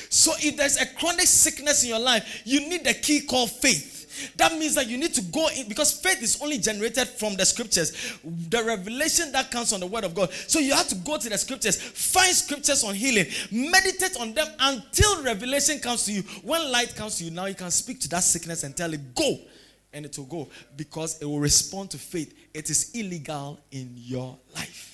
So 0.10 0.34
if 0.40 0.58
there's 0.58 0.78
a 0.78 0.86
chronic 0.86 1.28
sickness 1.28 1.84
in 1.84 1.90
your 1.90 2.00
life, 2.00 2.42
you 2.46 2.62
need 2.68 2.86
a 2.88 2.94
key 2.94 3.22
called 3.22 3.52
faith. 3.52 3.96
That 4.38 4.54
means 4.54 4.76
that 4.76 4.88
you 4.88 4.98
need 4.98 5.14
to 5.14 5.22
go 5.22 5.48
in 5.56 5.68
because 5.68 6.00
faith 6.00 6.22
is 6.24 6.42
only 6.42 6.58
generated 6.58 7.08
from 7.08 7.36
the 7.36 7.46
scriptures, 7.46 8.18
the 8.24 8.64
revelation 8.64 9.32
that 9.32 9.52
comes 9.52 9.72
from 9.72 9.80
the 9.80 9.88
word 9.88 10.04
of 10.04 10.16
God. 10.16 10.32
So 10.32 10.60
you 10.60 10.74
have 10.74 10.88
to 10.88 10.96
go 10.96 11.18
to 11.18 11.30
the 11.30 11.38
scriptures, 11.38 11.80
find 11.82 12.34
scriptures 12.34 12.84
on 12.84 12.96
healing, 12.96 13.28
meditate 13.52 14.18
on 14.20 14.34
them 14.34 14.48
until 14.60 15.24
revelation 15.24 15.80
comes 15.80 16.06
to 16.06 16.14
you. 16.14 16.22
When 16.44 16.72
light 16.72 16.96
comes 16.96 17.18
to 17.20 17.26
you, 17.26 17.32
now 17.32 17.46
you 17.46 17.56
can 17.56 17.72
speak 17.72 18.00
to 18.02 18.10
that 18.10 18.24
sickness 18.24 18.64
and 18.64 18.76
tell 18.76 18.94
it, 18.94 19.14
go, 19.14 19.38
and 19.94 20.06
it 20.06 20.18
will 20.18 20.26
go 20.26 20.50
because 20.76 21.22
it 21.22 21.26
will 21.26 21.40
respond 21.40 21.92
to 21.92 21.98
faith. 21.98 22.34
It 22.54 22.70
is 22.70 22.92
illegal 22.96 23.60
in 23.72 23.92
your 23.96 24.38
life. 24.56 24.87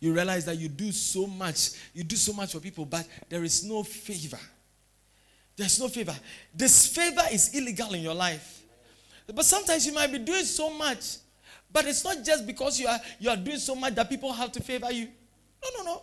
You 0.00 0.12
realize 0.12 0.44
that 0.44 0.56
you 0.58 0.68
do 0.68 0.92
so 0.92 1.26
much, 1.26 1.70
you 1.92 2.04
do 2.04 2.16
so 2.16 2.32
much 2.32 2.52
for 2.52 2.60
people, 2.60 2.84
but 2.84 3.06
there 3.28 3.42
is 3.44 3.64
no 3.64 3.82
favor. 3.82 4.38
There's 5.56 5.80
no 5.80 5.88
favor. 5.88 6.14
This 6.54 6.86
favor 6.86 7.22
is 7.32 7.52
illegal 7.54 7.92
in 7.94 8.02
your 8.02 8.14
life. 8.14 8.62
But 9.26 9.44
sometimes 9.44 9.86
you 9.86 9.92
might 9.92 10.10
be 10.12 10.18
doing 10.18 10.44
so 10.44 10.70
much, 10.70 11.16
but 11.72 11.84
it's 11.86 12.04
not 12.04 12.24
just 12.24 12.46
because 12.46 12.78
you 12.80 12.86
are 12.86 12.98
you 13.18 13.28
are 13.28 13.36
doing 13.36 13.58
so 13.58 13.74
much 13.74 13.94
that 13.96 14.08
people 14.08 14.32
have 14.32 14.52
to 14.52 14.62
favor 14.62 14.90
you. 14.92 15.08
No, 15.62 15.68
no, 15.78 15.84
no. 15.84 16.02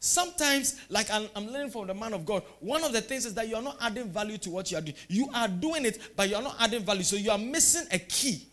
Sometimes, 0.00 0.76
like 0.88 1.10
I'm, 1.10 1.28
I'm, 1.34 1.48
learning 1.48 1.70
from 1.70 1.88
the 1.88 1.94
man 1.94 2.12
of 2.14 2.24
God, 2.24 2.44
one 2.60 2.84
of 2.84 2.92
the 2.92 3.00
things 3.00 3.26
is 3.26 3.34
that 3.34 3.48
you 3.48 3.56
are 3.56 3.62
not 3.62 3.78
adding 3.80 4.08
value 4.08 4.38
to 4.38 4.50
what 4.50 4.70
you 4.70 4.78
are 4.78 4.80
doing. 4.80 4.94
You 5.08 5.28
are 5.34 5.48
doing 5.48 5.84
it, 5.84 6.14
but 6.14 6.28
you 6.28 6.36
are 6.36 6.42
not 6.42 6.54
adding 6.60 6.84
value. 6.84 7.02
So 7.02 7.16
you 7.16 7.32
are 7.32 7.38
missing 7.38 7.86
a 7.90 7.98
key. 7.98 8.46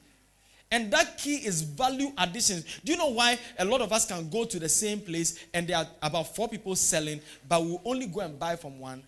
And 0.71 0.91
that 0.91 1.17
key 1.17 1.35
is 1.35 1.61
value 1.61 2.11
addition. 2.17 2.63
Do 2.83 2.91
you 2.91 2.97
know 2.97 3.09
why 3.11 3.37
a 3.57 3.65
lot 3.65 3.81
of 3.81 3.91
us 3.93 4.05
can 4.05 4.29
go 4.29 4.45
to 4.45 4.59
the 4.59 4.67
same 4.69 4.99
place 4.99 5.45
and 5.53 5.67
there 5.67 5.77
are 5.77 5.87
about 6.01 6.35
four 6.35 6.49
people 6.49 6.75
selling, 6.75 7.21
but 7.47 7.63
we 7.63 7.77
only 7.85 8.07
go 8.07 8.21
and 8.21 8.37
buy 8.37 8.55
from 8.55 8.79
one? 8.79 9.03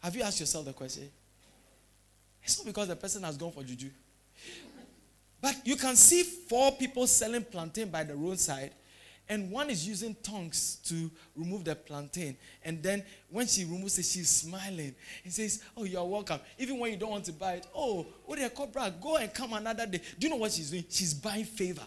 Have 0.00 0.16
you 0.16 0.22
asked 0.22 0.40
yourself 0.40 0.64
the 0.64 0.72
question? 0.72 1.10
It's 2.42 2.58
not 2.58 2.66
because 2.66 2.88
the 2.88 2.96
person 2.96 3.22
has 3.22 3.36
gone 3.36 3.52
for 3.52 3.62
juju. 3.62 3.90
But 5.40 5.56
you 5.64 5.76
can 5.76 5.96
see 5.96 6.22
four 6.22 6.72
people 6.72 7.06
selling 7.06 7.44
plantain 7.44 7.88
by 7.88 8.04
the 8.04 8.14
roadside, 8.14 8.72
and 9.32 9.50
one 9.50 9.70
is 9.70 9.88
using 9.88 10.14
tongs 10.22 10.76
to 10.84 11.10
remove 11.34 11.64
the 11.64 11.74
plantain. 11.74 12.36
And 12.62 12.82
then 12.82 13.02
when 13.30 13.46
she 13.46 13.64
removes 13.64 13.98
it, 13.98 14.04
she's 14.04 14.28
smiling 14.28 14.94
and 15.24 15.32
says, 15.32 15.62
Oh, 15.74 15.84
you're 15.84 16.04
welcome. 16.04 16.38
Even 16.58 16.78
when 16.78 16.90
you 16.92 16.98
don't 16.98 17.12
want 17.12 17.24
to 17.24 17.32
buy 17.32 17.54
it, 17.54 17.66
oh, 17.74 18.06
what 18.26 18.38
you 18.38 18.46
call 18.50 18.66
brag? 18.66 19.00
Go 19.00 19.16
and 19.16 19.32
come 19.32 19.54
another 19.54 19.86
day. 19.86 20.02
Do 20.18 20.26
you 20.26 20.28
know 20.28 20.36
what 20.36 20.52
she's 20.52 20.70
doing? 20.70 20.84
She's 20.90 21.14
buying 21.14 21.46
favor. 21.46 21.86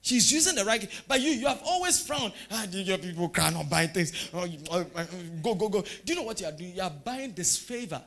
She's 0.00 0.32
using 0.32 0.56
the 0.56 0.64
right, 0.64 0.88
but 1.06 1.20
you 1.20 1.30
you 1.30 1.46
have 1.46 1.60
always 1.64 2.00
frowned. 2.04 2.32
Ah, 2.50 2.66
your 2.70 2.98
people 2.98 3.28
cannot 3.28 3.70
buy 3.70 3.86
things. 3.86 4.30
Oh, 4.34 4.46
oh, 4.72 4.86
oh, 4.96 5.06
go, 5.40 5.54
go, 5.54 5.68
go. 5.68 5.82
Do 5.82 6.12
you 6.12 6.16
know 6.16 6.22
what 6.24 6.40
you 6.40 6.46
are 6.46 6.52
doing? 6.52 6.74
You 6.74 6.82
are 6.82 6.90
buying 6.90 7.32
this 7.32 7.56
favor. 7.56 8.02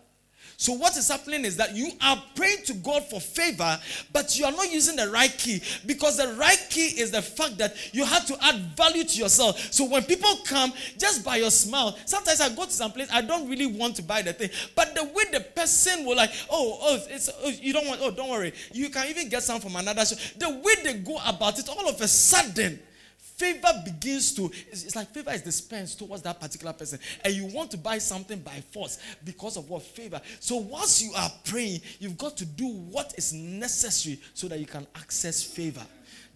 So, 0.61 0.73
what 0.73 0.95
is 0.95 1.07
happening 1.07 1.43
is 1.43 1.57
that 1.57 1.75
you 1.75 1.89
are 1.99 2.21
praying 2.35 2.59
to 2.65 2.75
God 2.75 3.03
for 3.05 3.19
favor, 3.19 3.79
but 4.13 4.37
you 4.37 4.45
are 4.45 4.51
not 4.51 4.71
using 4.71 4.95
the 4.95 5.09
right 5.09 5.35
key 5.35 5.59
because 5.87 6.17
the 6.17 6.35
right 6.39 6.63
key 6.69 7.01
is 7.01 7.09
the 7.09 7.21
fact 7.23 7.57
that 7.57 7.73
you 7.95 8.05
have 8.05 8.27
to 8.27 8.37
add 8.43 8.57
value 8.77 9.03
to 9.03 9.17
yourself. 9.17 9.59
So, 9.73 9.85
when 9.85 10.03
people 10.03 10.29
come, 10.45 10.71
just 10.99 11.25
by 11.25 11.37
your 11.37 11.49
smile, 11.49 11.97
sometimes 12.05 12.41
I 12.41 12.49
go 12.49 12.65
to 12.65 12.71
some 12.71 12.91
place, 12.91 13.09
I 13.11 13.21
don't 13.21 13.49
really 13.49 13.65
want 13.65 13.95
to 13.95 14.03
buy 14.03 14.21
the 14.21 14.33
thing, 14.33 14.51
but 14.75 14.93
the 14.93 15.03
way 15.03 15.23
the 15.31 15.39
person 15.39 16.05
will 16.05 16.15
like, 16.15 16.29
oh, 16.51 16.77
oh, 16.79 16.99
it's, 17.09 17.27
oh, 17.43 17.49
you 17.49 17.73
don't 17.73 17.87
want, 17.87 17.99
oh, 18.03 18.11
don't 18.11 18.29
worry, 18.29 18.53
you 18.71 18.91
can 18.91 19.07
even 19.07 19.29
get 19.29 19.41
some 19.41 19.59
from 19.59 19.75
another. 19.75 20.03
The 20.03 20.61
way 20.63 20.73
they 20.83 20.99
go 20.99 21.17
about 21.25 21.57
it, 21.57 21.69
all 21.69 21.89
of 21.89 21.99
a 21.99 22.07
sudden, 22.07 22.79
favor 23.41 23.81
begins 23.83 24.33
to, 24.35 24.51
it's 24.71 24.95
like 24.95 25.09
favor 25.09 25.31
is 25.31 25.41
dispensed 25.41 25.97
towards 25.97 26.21
that 26.21 26.39
particular 26.39 26.73
person. 26.73 26.99
And 27.25 27.33
you 27.33 27.47
want 27.47 27.71
to 27.71 27.77
buy 27.77 27.97
something 27.97 28.39
by 28.39 28.61
force 28.71 28.99
because 29.23 29.57
of 29.57 29.67
what 29.67 29.81
favor. 29.81 30.21
So 30.39 30.57
once 30.57 31.01
you 31.01 31.11
are 31.15 31.31
praying, 31.45 31.81
you've 31.99 32.17
got 32.17 32.37
to 32.37 32.45
do 32.45 32.67
what 32.67 33.15
is 33.17 33.33
necessary 33.33 34.19
so 34.35 34.47
that 34.47 34.59
you 34.59 34.67
can 34.67 34.85
access 34.95 35.41
favor 35.43 35.81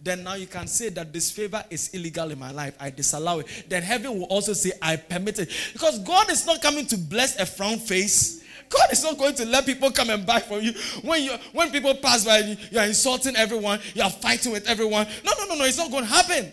then 0.02 0.22
now 0.22 0.34
you 0.34 0.46
can 0.46 0.66
say 0.66 0.90
that 0.90 1.10
this 1.10 1.30
favor 1.30 1.64
is 1.70 1.88
illegal 1.94 2.30
in 2.30 2.38
my 2.38 2.50
life. 2.50 2.76
I 2.78 2.90
disallow 2.90 3.38
it. 3.38 3.64
Then 3.66 3.82
heaven 3.82 4.18
will 4.18 4.26
also 4.26 4.52
say, 4.52 4.72
I 4.80 4.96
permit 4.96 5.38
it. 5.38 5.50
Because 5.72 5.98
God 6.00 6.30
is 6.30 6.46
not 6.46 6.60
coming 6.60 6.84
to 6.86 6.98
bless 6.98 7.40
a 7.40 7.46
frown 7.46 7.78
face. 7.78 8.44
God 8.68 8.92
is 8.92 9.02
not 9.02 9.16
going 9.16 9.34
to 9.36 9.46
let 9.46 9.64
people 9.64 9.90
come 9.90 10.10
and 10.10 10.26
buy 10.26 10.40
from 10.40 10.60
you. 10.60 10.74
When 11.02 11.22
you 11.22 11.32
when 11.52 11.70
people 11.70 11.94
pass 11.94 12.24
by 12.26 12.38
you, 12.40 12.56
you 12.70 12.78
are 12.78 12.84
insulting 12.84 13.36
everyone, 13.36 13.80
you 13.94 14.02
are 14.02 14.10
fighting 14.10 14.52
with 14.52 14.68
everyone. 14.68 15.06
No, 15.24 15.32
no, 15.38 15.46
no, 15.46 15.54
no, 15.56 15.64
it's 15.64 15.78
not 15.78 15.90
going 15.90 16.04
to 16.04 16.10
happen. 16.10 16.52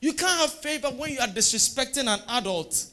You 0.00 0.12
can't 0.12 0.40
have 0.40 0.52
favor 0.52 0.88
when 0.88 1.12
you 1.12 1.20
are 1.20 1.26
disrespecting 1.28 2.06
an 2.06 2.20
adult 2.28 2.86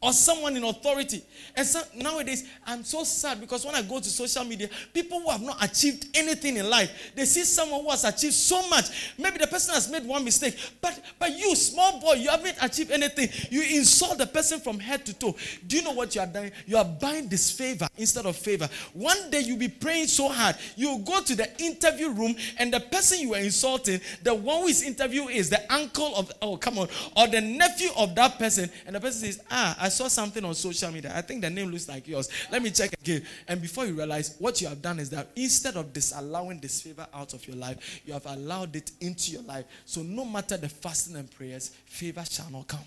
or 0.00 0.12
someone 0.12 0.56
in 0.56 0.62
authority. 0.64 1.22
And 1.56 1.66
so, 1.66 1.80
nowadays, 1.94 2.44
I'm 2.66 2.84
so 2.84 3.02
sad 3.02 3.40
because 3.40 3.64
when 3.64 3.74
I 3.74 3.82
go 3.82 3.98
to 3.98 4.08
social 4.08 4.44
media, 4.44 4.68
people 4.92 5.20
who 5.20 5.30
have 5.30 5.40
not 5.40 5.64
achieved 5.64 6.06
anything 6.14 6.56
in 6.58 6.68
life, 6.68 7.12
they 7.14 7.24
see 7.24 7.44
someone 7.44 7.82
who 7.82 7.90
has 7.90 8.04
achieved 8.04 8.34
so 8.34 8.68
much. 8.68 9.14
Maybe 9.18 9.38
the 9.38 9.46
person 9.46 9.74
has 9.74 9.90
made 9.90 10.04
one 10.04 10.22
mistake, 10.22 10.54
but 10.80 11.00
but 11.18 11.36
you, 11.36 11.56
small 11.56 11.98
boy, 11.98 12.14
you 12.14 12.28
haven't 12.28 12.56
achieved 12.60 12.90
anything. 12.90 13.28
You 13.50 13.62
insult 13.78 14.18
the 14.18 14.26
person 14.26 14.60
from 14.60 14.78
head 14.78 15.06
to 15.06 15.14
toe. 15.14 15.34
Do 15.66 15.76
you 15.76 15.82
know 15.82 15.92
what 15.92 16.14
you 16.14 16.20
are 16.20 16.26
doing? 16.26 16.52
You 16.66 16.76
are 16.76 16.84
buying 16.84 17.28
disfavor 17.28 17.88
instead 17.96 18.26
of 18.26 18.36
favor. 18.36 18.68
One 18.92 19.30
day 19.30 19.40
you'll 19.40 19.58
be 19.58 19.68
praying 19.68 20.08
so 20.08 20.28
hard, 20.28 20.56
you 20.76 21.02
go 21.06 21.22
to 21.22 21.34
the 21.34 21.48
interview 21.60 22.10
room, 22.10 22.36
and 22.58 22.72
the 22.72 22.80
person 22.80 23.20
you 23.20 23.34
are 23.34 23.40
insulting, 23.40 24.00
the 24.22 24.34
one 24.34 24.62
who 24.62 24.68
is 24.68 24.82
interviewing 24.82 25.34
is 25.34 25.48
the 25.48 25.72
uncle 25.72 26.14
of 26.16 26.30
oh 26.42 26.58
come 26.58 26.78
on, 26.78 26.88
or 27.16 27.26
the 27.28 27.40
nephew 27.40 27.88
of 27.96 28.14
that 28.14 28.38
person, 28.38 28.70
and 28.86 28.94
the 28.94 29.00
person 29.00 29.32
says, 29.32 29.40
ah. 29.50 29.84
I 29.86 29.88
saw 29.88 30.08
something 30.08 30.44
on 30.44 30.52
social 30.56 30.90
media. 30.90 31.12
I 31.14 31.20
think 31.22 31.42
the 31.42 31.48
name 31.48 31.70
looks 31.70 31.88
like 31.88 32.08
yours. 32.08 32.28
Let 32.50 32.60
me 32.60 32.72
check 32.72 32.92
again. 32.92 33.22
And 33.46 33.62
before 33.62 33.86
you 33.86 33.94
realize, 33.94 34.34
what 34.40 34.60
you 34.60 34.66
have 34.66 34.82
done 34.82 34.98
is 34.98 35.10
that 35.10 35.28
instead 35.36 35.76
of 35.76 35.92
disallowing 35.92 36.58
this 36.58 36.82
favor 36.82 37.06
out 37.14 37.34
of 37.34 37.46
your 37.46 37.56
life, 37.56 38.00
you 38.04 38.12
have 38.12 38.26
allowed 38.26 38.74
it 38.74 38.90
into 39.00 39.30
your 39.30 39.42
life. 39.42 39.64
So 39.84 40.02
no 40.02 40.24
matter 40.24 40.56
the 40.56 40.68
fasting 40.68 41.14
and 41.14 41.30
prayers, 41.30 41.68
favor 41.84 42.24
shall 42.28 42.50
not 42.50 42.66
come. 42.66 42.80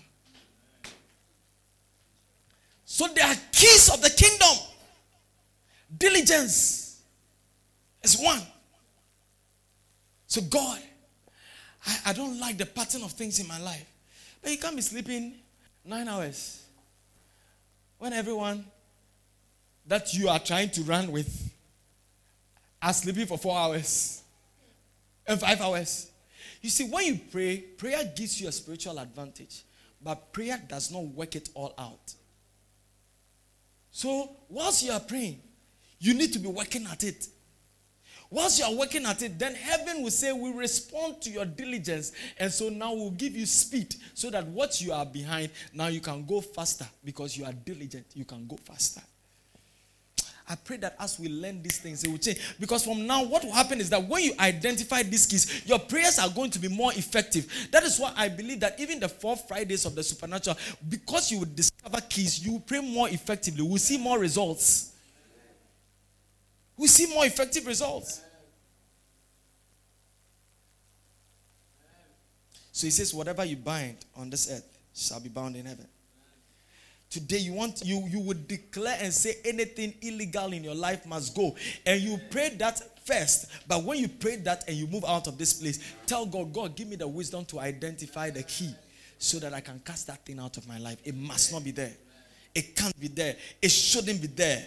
So 2.84 3.06
there 3.06 3.24
are 3.26 3.36
keys 3.50 3.90
of 3.90 4.02
the 4.02 4.10
kingdom. 4.10 4.62
Diligence 5.96 7.00
is 8.02 8.20
one. 8.20 8.42
So 10.26 10.42
God, 10.42 10.78
I, 11.86 11.98
I 12.08 12.12
don't 12.12 12.38
like 12.38 12.58
the 12.58 12.66
pattern 12.66 13.04
of 13.04 13.12
things 13.12 13.40
in 13.40 13.48
my 13.48 13.58
life. 13.58 13.86
But 14.42 14.52
you 14.52 14.58
can't 14.58 14.76
be 14.76 14.82
sleeping 14.82 15.32
nine 15.82 16.06
hours 16.06 16.59
when 18.00 18.14
everyone 18.14 18.64
that 19.86 20.14
you 20.14 20.28
are 20.28 20.38
trying 20.38 20.70
to 20.70 20.82
run 20.82 21.12
with 21.12 21.52
are 22.82 22.94
sleeping 22.94 23.26
for 23.26 23.36
four 23.36 23.56
hours 23.56 24.22
and 25.26 25.38
five 25.38 25.60
hours. 25.60 26.10
You 26.62 26.70
see, 26.70 26.84
when 26.88 27.04
you 27.04 27.20
pray, 27.30 27.58
prayer 27.58 28.10
gives 28.16 28.40
you 28.40 28.48
a 28.48 28.52
spiritual 28.52 28.98
advantage, 28.98 29.64
but 30.02 30.32
prayer 30.32 30.60
does 30.66 30.90
not 30.90 31.02
work 31.04 31.36
it 31.36 31.50
all 31.54 31.74
out. 31.78 32.14
So, 33.90 34.30
whilst 34.48 34.82
you 34.82 34.92
are 34.92 35.00
praying, 35.00 35.40
you 35.98 36.14
need 36.14 36.32
to 36.32 36.38
be 36.38 36.48
working 36.48 36.86
at 36.86 37.04
it. 37.04 37.28
Once 38.30 38.60
you 38.60 38.64
are 38.64 38.74
working 38.74 39.04
at 39.06 39.20
it, 39.22 39.36
then 39.38 39.54
heaven 39.56 40.02
will 40.02 40.10
say, 40.10 40.32
We 40.32 40.52
respond 40.52 41.20
to 41.22 41.30
your 41.30 41.44
diligence. 41.44 42.12
And 42.38 42.52
so 42.52 42.68
now 42.68 42.94
we'll 42.94 43.10
give 43.10 43.34
you 43.34 43.44
speed 43.44 43.96
so 44.14 44.30
that 44.30 44.46
what 44.46 44.80
you 44.80 44.92
are 44.92 45.04
behind, 45.04 45.50
now 45.74 45.88
you 45.88 46.00
can 46.00 46.24
go 46.24 46.40
faster 46.40 46.86
because 47.04 47.36
you 47.36 47.44
are 47.44 47.52
diligent. 47.52 48.06
You 48.14 48.24
can 48.24 48.46
go 48.46 48.56
faster. 48.56 49.02
I 50.48 50.56
pray 50.56 50.78
that 50.78 50.96
as 50.98 51.18
we 51.18 51.28
learn 51.28 51.62
these 51.62 51.78
things, 51.78 52.02
it 52.02 52.10
will 52.10 52.18
change. 52.18 52.40
Because 52.58 52.84
from 52.84 53.06
now, 53.06 53.24
what 53.24 53.44
will 53.44 53.52
happen 53.52 53.80
is 53.80 53.88
that 53.90 54.04
when 54.04 54.24
you 54.24 54.32
identify 54.38 55.02
these 55.04 55.24
keys, 55.24 55.64
your 55.64 55.78
prayers 55.78 56.18
are 56.18 56.28
going 56.28 56.50
to 56.50 56.58
be 56.58 56.66
more 56.66 56.92
effective. 56.92 57.68
That 57.70 57.84
is 57.84 58.00
why 58.00 58.12
I 58.16 58.28
believe 58.28 58.58
that 58.60 58.78
even 58.80 58.98
the 58.98 59.08
four 59.08 59.36
Fridays 59.36 59.86
of 59.86 59.94
the 59.94 60.02
supernatural, 60.02 60.56
because 60.88 61.30
you 61.30 61.38
will 61.40 61.48
discover 61.54 62.00
keys, 62.08 62.44
you 62.44 62.52
will 62.52 62.60
pray 62.60 62.80
more 62.80 63.08
effectively. 63.08 63.62
We'll 63.62 63.78
see 63.78 63.96
more 63.96 64.18
results 64.18 64.89
we 66.80 66.88
see 66.88 67.12
more 67.12 67.26
effective 67.26 67.66
results. 67.66 68.22
So 72.72 72.86
he 72.86 72.90
says, 72.90 73.12
Whatever 73.12 73.44
you 73.44 73.56
bind 73.56 73.98
on 74.16 74.30
this 74.30 74.50
earth 74.50 74.66
shall 74.94 75.20
be 75.20 75.28
bound 75.28 75.56
in 75.56 75.66
heaven. 75.66 75.86
Today 77.10 77.36
you 77.36 77.52
want 77.52 77.82
you 77.84 78.06
you 78.08 78.20
would 78.20 78.48
declare 78.48 78.96
and 78.98 79.12
say 79.12 79.34
anything 79.44 79.92
illegal 80.00 80.54
in 80.54 80.64
your 80.64 80.74
life 80.74 81.04
must 81.04 81.36
go. 81.36 81.54
And 81.84 82.00
you 82.00 82.18
pray 82.30 82.48
that 82.56 82.80
first. 83.06 83.50
But 83.68 83.84
when 83.84 83.98
you 83.98 84.08
pray 84.08 84.36
that 84.36 84.64
and 84.66 84.74
you 84.74 84.86
move 84.86 85.04
out 85.06 85.26
of 85.26 85.36
this 85.36 85.52
place, 85.52 85.80
tell 86.06 86.24
God, 86.24 86.50
God, 86.50 86.74
give 86.74 86.88
me 86.88 86.96
the 86.96 87.08
wisdom 87.08 87.44
to 87.46 87.60
identify 87.60 88.30
the 88.30 88.42
key 88.42 88.74
so 89.18 89.38
that 89.40 89.52
I 89.52 89.60
can 89.60 89.82
cast 89.84 90.06
that 90.06 90.24
thing 90.24 90.38
out 90.38 90.56
of 90.56 90.66
my 90.66 90.78
life. 90.78 90.96
It 91.04 91.14
must 91.14 91.52
not 91.52 91.62
be 91.62 91.72
there. 91.72 91.92
It 92.54 92.74
can't 92.74 92.98
be 92.98 93.08
there. 93.08 93.36
It 93.60 93.70
shouldn't 93.70 94.22
be 94.22 94.28
there. 94.28 94.66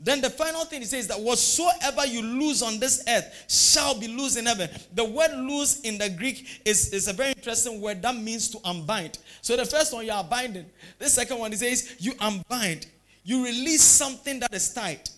Then 0.00 0.20
the 0.20 0.30
final 0.30 0.64
thing 0.64 0.80
he 0.80 0.86
says 0.86 1.08
that 1.08 1.18
whatsoever 1.18 2.06
you 2.06 2.22
lose 2.22 2.62
on 2.62 2.78
this 2.78 3.02
earth 3.08 3.46
shall 3.48 3.98
be 3.98 4.06
loose 4.06 4.36
in 4.36 4.46
heaven. 4.46 4.70
The 4.94 5.04
word 5.04 5.32
loose 5.36 5.80
in 5.80 5.98
the 5.98 6.08
Greek 6.08 6.62
is, 6.64 6.92
is 6.92 7.08
a 7.08 7.12
very 7.12 7.30
interesting 7.30 7.80
word 7.80 8.00
that 8.02 8.14
means 8.14 8.48
to 8.50 8.58
unbind. 8.64 9.18
So 9.42 9.56
the 9.56 9.64
first 9.66 9.92
one 9.92 10.06
you 10.06 10.12
are 10.12 10.22
binding. 10.22 10.66
The 10.98 11.08
second 11.08 11.38
one 11.38 11.50
he 11.50 11.56
says 11.56 11.96
you 11.98 12.12
unbind. 12.20 12.86
You 13.24 13.44
release 13.44 13.82
something 13.82 14.38
that 14.40 14.54
is 14.54 14.72
tight. 14.72 15.10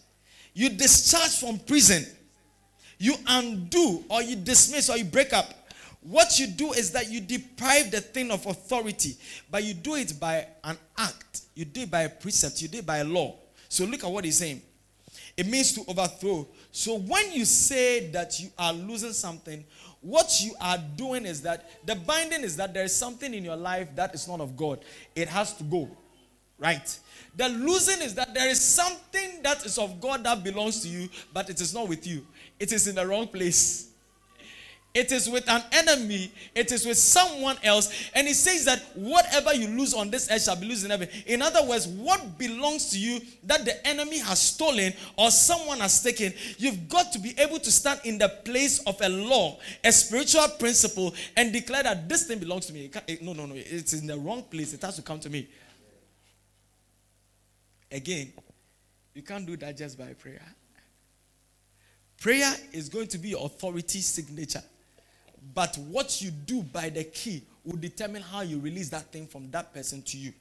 You 0.55 0.71
discharge 0.71 1.39
from 1.39 1.59
prison. 1.59 2.05
You 2.99 3.17
undo 3.27 4.05
or 4.09 4.23
you 4.23 4.37
dismiss 4.37 4.89
or 4.89 4.97
you 4.97 5.05
break 5.05 5.33
up. 5.35 5.55
What 6.03 6.39
you 6.39 6.47
do 6.47 6.73
is 6.73 6.91
that 6.93 7.11
you 7.11 7.21
deprive 7.21 7.91
the 7.91 8.01
thing 8.01 8.31
of 8.31 8.47
authority, 8.47 9.17
but 9.51 9.63
you 9.63 9.75
do 9.75 9.97
it 9.97 10.19
by 10.19 10.47
an 10.65 10.79
act. 10.97 11.43
You 11.55 11.67
do 11.67 11.83
it 11.83 11.91
by 11.91 12.03
a 12.03 12.09
precept. 12.09 12.63
You 12.63 12.69
do 12.69 12.79
it 12.79 12.87
by 12.87 12.99
a 12.99 13.05
law. 13.05 13.37
So 13.69 13.85
look 13.85 14.03
at 14.03 14.11
what 14.11 14.25
he's 14.25 14.39
saying. 14.39 14.63
It 15.37 15.47
means 15.47 15.73
to 15.75 15.85
overthrow. 15.89 16.47
So 16.71 16.99
when 16.99 17.33
you 17.33 17.45
say 17.45 18.11
that 18.11 18.39
you 18.41 18.51
are 18.59 18.73
losing 18.73 19.13
something, 19.13 19.65
what 20.01 20.41
you 20.41 20.55
are 20.61 20.79
doing 20.97 21.27
is 21.27 21.43
that 21.43 21.87
the 21.87 21.95
binding 21.95 22.43
is 22.43 22.57
that 22.57 22.73
there 22.73 22.85
is 22.85 22.95
something 22.95 23.33
in 23.35 23.45
your 23.45 23.57
life 23.57 23.89
that 23.97 24.15
is 24.15 24.27
not 24.27 24.41
of 24.41 24.57
God. 24.57 24.81
It 25.15 25.29
has 25.29 25.55
to 25.55 25.65
go. 25.65 25.89
Right? 26.59 26.99
The 27.37 27.49
losing 27.49 28.03
is 28.03 28.15
that 28.17 28.35
there 28.35 28.49
is 28.49 28.61
something 28.61 29.43
that 29.43 29.65
is 29.65 29.79
of 29.79 30.01
God 30.01 30.25
that 30.25 30.45
belongs 30.45 30.81
to 30.83 30.89
you, 30.89 31.09
but 31.33 31.49
it 31.49 31.61
is 31.61 31.73
not 31.73 31.89
with 31.89 32.07
you. 32.07 32.27
It 32.59 32.73
is 32.73 32.87
in 32.87 32.97
the 32.97 33.07
wrong 33.07 33.29
place. 33.29 33.90
It 34.93 35.13
is 35.13 35.31
with 35.31 35.49
an 35.49 35.63
enemy. 35.71 36.33
It 36.53 36.73
is 36.73 36.85
with 36.85 36.99
someone 36.99 37.57
else. 37.63 38.11
And 38.13 38.27
he 38.27 38.35
says 38.35 38.65
that 38.65 38.83
whatever 38.97 39.55
you 39.55 39.69
lose 39.69 39.95
on 39.95 40.11
this 40.11 40.29
earth 40.29 40.43
shall 40.43 40.57
be 40.57 40.69
lost 40.69 40.85
in 40.85 40.91
heaven. 40.91 41.09
In 41.27 41.43
other 41.43 41.65
words, 41.65 41.87
what 41.87 42.37
belongs 42.37 42.91
to 42.91 42.99
you 42.99 43.21
that 43.45 43.65
the 43.65 43.87
enemy 43.87 44.19
has 44.19 44.41
stolen 44.41 44.93
or 45.17 45.31
someone 45.31 45.79
has 45.79 46.03
taken, 46.03 46.33
you've 46.59 46.89
got 46.89 47.13
to 47.13 47.21
be 47.21 47.35
able 47.39 47.61
to 47.61 47.71
stand 47.71 48.01
in 48.05 48.19
the 48.19 48.29
place 48.45 48.81
of 48.81 49.01
a 49.01 49.09
law, 49.09 49.61
a 49.85 49.93
spiritual 49.93 50.49
principle, 50.59 51.15
and 51.37 51.53
declare 51.53 51.85
that 51.85 52.09
this 52.09 52.27
thing 52.27 52.41
belongs 52.41 52.67
to 52.67 52.73
me. 52.73 52.91
It, 53.07 53.23
no, 53.23 53.33
no, 53.33 53.47
no. 53.47 53.55
It's 53.57 53.93
in 53.93 54.09
the 54.09 54.19
wrong 54.19 54.43
place. 54.43 54.75
It 54.75 54.83
has 54.83 54.97
to 54.97 55.03
come 55.03 55.21
to 55.21 55.31
me. 55.31 55.49
Again, 57.93 58.33
you 59.15 59.23
can't 59.23 59.47
do 59.47 59.57
that 59.57 59.77
just 59.77 59.97
by 59.97 60.15
prayer. 60.15 60.43
Prayer 62.21 62.53
is 62.73 62.89
going 62.89 63.07
to 63.07 63.19
be 63.19 63.31
your 63.31 63.47
authority 63.47 64.01
signature. 64.01 64.63
But 65.55 65.77
what 65.79 66.21
you 66.21 66.31
do 66.31 66.63
by 66.63 66.91
the 66.91 67.05
key 67.05 67.43
will 67.65 67.77
determine 67.77 68.23
how 68.23 68.43
you 68.43 68.59
release 68.59 68.89
that 68.91 69.13
thing 69.13 69.27
from 69.27 69.51
that 69.51 69.73
person 69.73 70.03
to 70.03 70.19
you. 70.19 70.33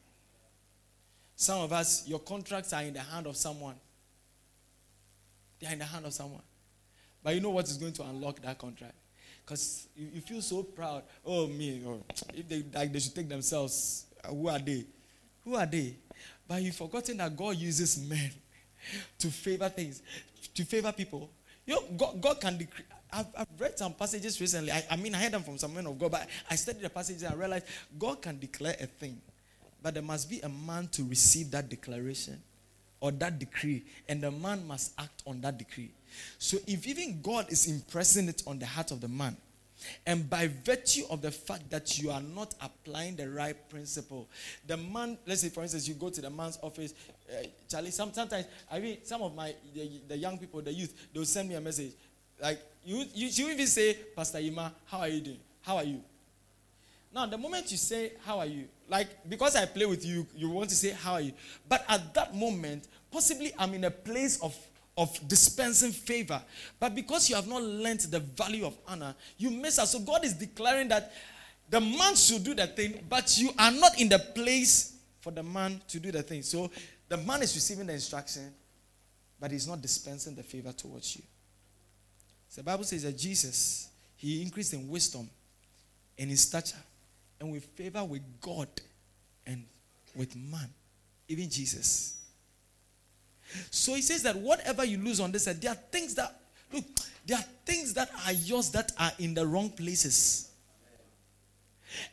Some 1.36 1.62
of 1.62 1.72
us, 1.72 2.08
your 2.08 2.20
contracts 2.20 2.74
are 2.74 2.82
in 2.82 2.94
the 2.94 3.00
hand 3.00 3.26
of 3.26 3.38
someone. 3.38 3.76
They 5.60 5.68
are 5.68 5.74
in 5.74 5.80
the 5.80 5.86
hand 5.86 6.06
of 6.06 6.14
someone. 6.14 6.42
But 7.24 7.36
you 7.36 7.42
know 7.42 7.50
what 7.50 7.66
is 7.66 7.78
going 7.78 7.94
to 7.94 8.04
unlock 8.04 8.42
that 8.42 8.58
contract? 8.58 8.96
Because 9.46 9.88
you, 9.96 10.22
feel 10.22 10.42
so 10.42 10.64
proud. 10.64 11.04
Oh, 11.26 11.48
me. 11.48 11.82
Oh, 11.86 12.04
if 12.34 12.48
they 12.48 12.64
like, 12.74 12.94
they 12.94 13.00
should 13.00 13.16
take 13.16 13.28
themselves. 13.28 14.06
Uh, 14.24 14.30
who 14.30 14.48
are 14.48 14.60
they? 14.60 14.86
Who 15.44 15.56
are 15.56 15.66
they? 15.66 15.96
But 16.48 16.62
you've 16.62 16.76
forgotten 16.76 17.18
that 17.18 17.36
God 17.36 17.56
uses 17.56 17.98
men 17.98 18.32
to 19.20 19.30
favor 19.30 19.70
things, 19.70 20.02
to 20.54 20.64
favor 20.66 20.92
people. 20.92 21.30
You 21.66 21.76
know, 21.76 21.84
God, 21.98 22.22
God 22.22 22.42
can 22.42 22.58
decree. 22.58 22.86
I've, 23.12 23.26
I've, 23.38 23.48
read 23.58 23.78
some 23.78 23.94
passages 23.94 24.40
recently. 24.40 24.72
I, 24.72 24.84
I, 24.92 24.96
mean, 24.96 25.16
I 25.16 25.20
heard 25.20 25.32
them 25.32 25.44
from 25.44 25.58
some 25.58 25.74
men 25.74 25.88
of 25.88 25.98
God, 25.98 26.12
but 26.12 26.28
I 26.50 26.56
studied 26.56 26.82
the 26.82 26.90
passages 26.90 27.24
and 27.24 27.34
I 27.34 27.38
realized 27.38 27.66
God 27.98 28.22
can 28.22 28.40
declare 28.40 28.76
a 28.80 28.86
thing, 28.86 29.20
but 29.82 29.94
there 29.94 30.04
must 30.04 30.30
be 30.30 30.40
a 30.42 30.50
man 30.50 30.88
to 30.90 31.04
receive 31.04 31.52
that 31.52 31.70
declaration 31.70 32.42
or 33.02 33.12
that 33.12 33.40
decree, 33.40 33.84
and 34.08 34.22
the 34.22 34.32
man 34.32 34.66
must 34.68 34.94
act 35.00 35.24
on 35.26 35.42
that 35.42 35.58
decree. 35.58 35.90
So, 36.38 36.58
if 36.68 36.88
even 36.88 37.22
God 37.22 37.50
is 37.50 37.68
impressing 37.68 38.28
it 38.28 38.44
on 38.46 38.60
the 38.60 38.66
heart 38.66 38.92
of 38.92 39.00
the 39.00 39.08
man, 39.08 39.38
and 40.06 40.30
by 40.30 40.50
virtue 40.66 41.04
of 41.10 41.22
the 41.22 41.32
fact 41.32 41.70
that 41.70 41.98
you 42.00 42.12
are 42.12 42.22
not 42.22 42.54
applying 42.62 43.16
the 43.16 43.30
right 43.30 43.56
principle, 43.70 44.28
the 44.68 44.76
man, 44.76 45.18
let's 45.26 45.42
say 45.42 45.50
for 45.50 45.62
instance, 45.62 45.88
you 45.88 45.94
go 45.94 46.10
to 46.10 46.22
the 46.22 46.30
man's 46.30 46.60
office, 46.62 46.94
uh, 47.32 47.44
Charlie, 47.70 47.92
sometimes, 47.92 48.34
I 48.70 48.80
mean, 48.80 48.98
some 49.04 49.22
of 49.22 49.34
my, 49.36 49.54
the, 49.74 49.90
the 50.08 50.18
young 50.18 50.38
people, 50.38 50.62
the 50.62 50.74
youth, 50.74 50.94
they'll 51.14 51.26
send 51.26 51.48
me 51.48 51.56
a 51.56 51.62
message. 51.62 51.94
Like, 52.42 52.60
you, 52.90 53.06
you, 53.14 53.28
you 53.28 53.52
even 53.52 53.68
say, 53.68 53.94
Pastor 54.16 54.40
Ima, 54.40 54.74
how 54.88 55.02
are 55.02 55.08
you 55.08 55.22
doing? 55.22 55.40
How 55.62 55.78
are 55.78 55.84
you? 55.84 56.02
Now, 57.14 57.28
the 57.28 57.38
moment 57.38 57.70
you 57.70 57.78
say, 57.78 58.14
How 58.26 58.40
are 58.40 58.48
you? 58.48 58.66
Like, 58.88 59.10
because 59.30 59.56
I 59.56 59.68
play 59.68 59.86
with 59.86 60.04
you, 60.04 60.26
you 60.36 60.50
want 60.50 60.72
to 60.72 60.76
say, 60.76 60.90
How 60.90 61.14
are 61.14 61.22
you? 61.22 61.34
But 61.68 61.86
at 61.88 62.16
that 62.16 62.36
moment, 62.36 62.88
possibly 63.12 63.52
I'm 63.60 63.76
in 63.76 63.84
a 63.84 63.92
place 63.92 64.42
of, 64.42 64.58
of 64.98 65.16
dispensing 65.28 65.92
favor. 65.92 66.42
But 66.80 66.96
because 66.96 67.30
you 67.30 67.36
have 67.36 67.48
not 67.48 67.62
learned 67.62 68.00
the 68.00 68.22
value 68.22 68.66
of 68.66 68.76
honor, 68.88 69.14
you 69.38 69.52
miss 69.52 69.78
out. 69.78 69.88
So 69.90 70.00
God 70.00 70.26
is 70.26 70.34
declaring 70.34 70.88
that 70.88 71.14
the 71.70 71.80
man 71.80 72.16
should 72.16 72.44
do 72.44 72.56
the 72.56 72.66
thing, 72.66 73.06
but 73.08 73.38
you 73.38 73.52
are 73.60 73.72
not 73.72 74.02
in 74.02 74.10
the 74.10 74.18
place 74.18 74.98
for 75.22 75.30
the 75.30 75.44
man 75.44 75.80
to 75.90 76.00
do 76.00 76.12
the 76.12 76.24
thing. 76.24 76.42
So 76.42 76.72
the 77.08 77.18
man 77.18 77.44
is 77.44 77.54
receiving 77.54 77.86
the 77.86 77.94
instruction, 77.94 78.52
but 79.40 79.52
he's 79.52 79.68
not 79.68 79.80
dispensing 79.80 80.34
the 80.34 80.42
favor 80.42 80.72
towards 80.72 81.16
you. 81.16 81.22
The 82.56 82.64
Bible 82.64 82.84
says 82.84 83.04
that 83.04 83.18
Jesus, 83.18 83.90
he 84.18 84.42
increased 84.42 84.74
in 84.74 84.90
wisdom 84.90 85.30
and 86.18 86.30
in 86.30 86.36
stature 86.36 86.76
and 87.40 87.52
with 87.52 87.64
favor 87.64 88.04
with 88.04 88.22
God 88.42 88.68
and 89.48 89.64
with 90.16 90.36
man, 90.36 90.68
even 91.30 91.50
Jesus. 91.50 92.20
So 93.72 93.96
he 93.96 94.02
says 94.02 94.24
that 94.24 94.36
whatever 94.36 94.84
you 94.84 94.98
lose 94.98 95.20
on 95.20 95.32
this 95.32 95.48
earth, 95.48 95.62
there 95.62 95.72
are 95.72 95.82
things 95.92 96.16
that, 96.16 96.38
look, 96.74 96.84
there 97.26 97.38
are 97.38 97.46
things 97.66 97.94
that 97.94 98.10
are 98.26 98.34
yours 98.34 98.70
that 98.72 98.92
are 99.00 99.12
in 99.20 99.34
the 99.34 99.46
wrong 99.46 99.70
places. 99.70 100.52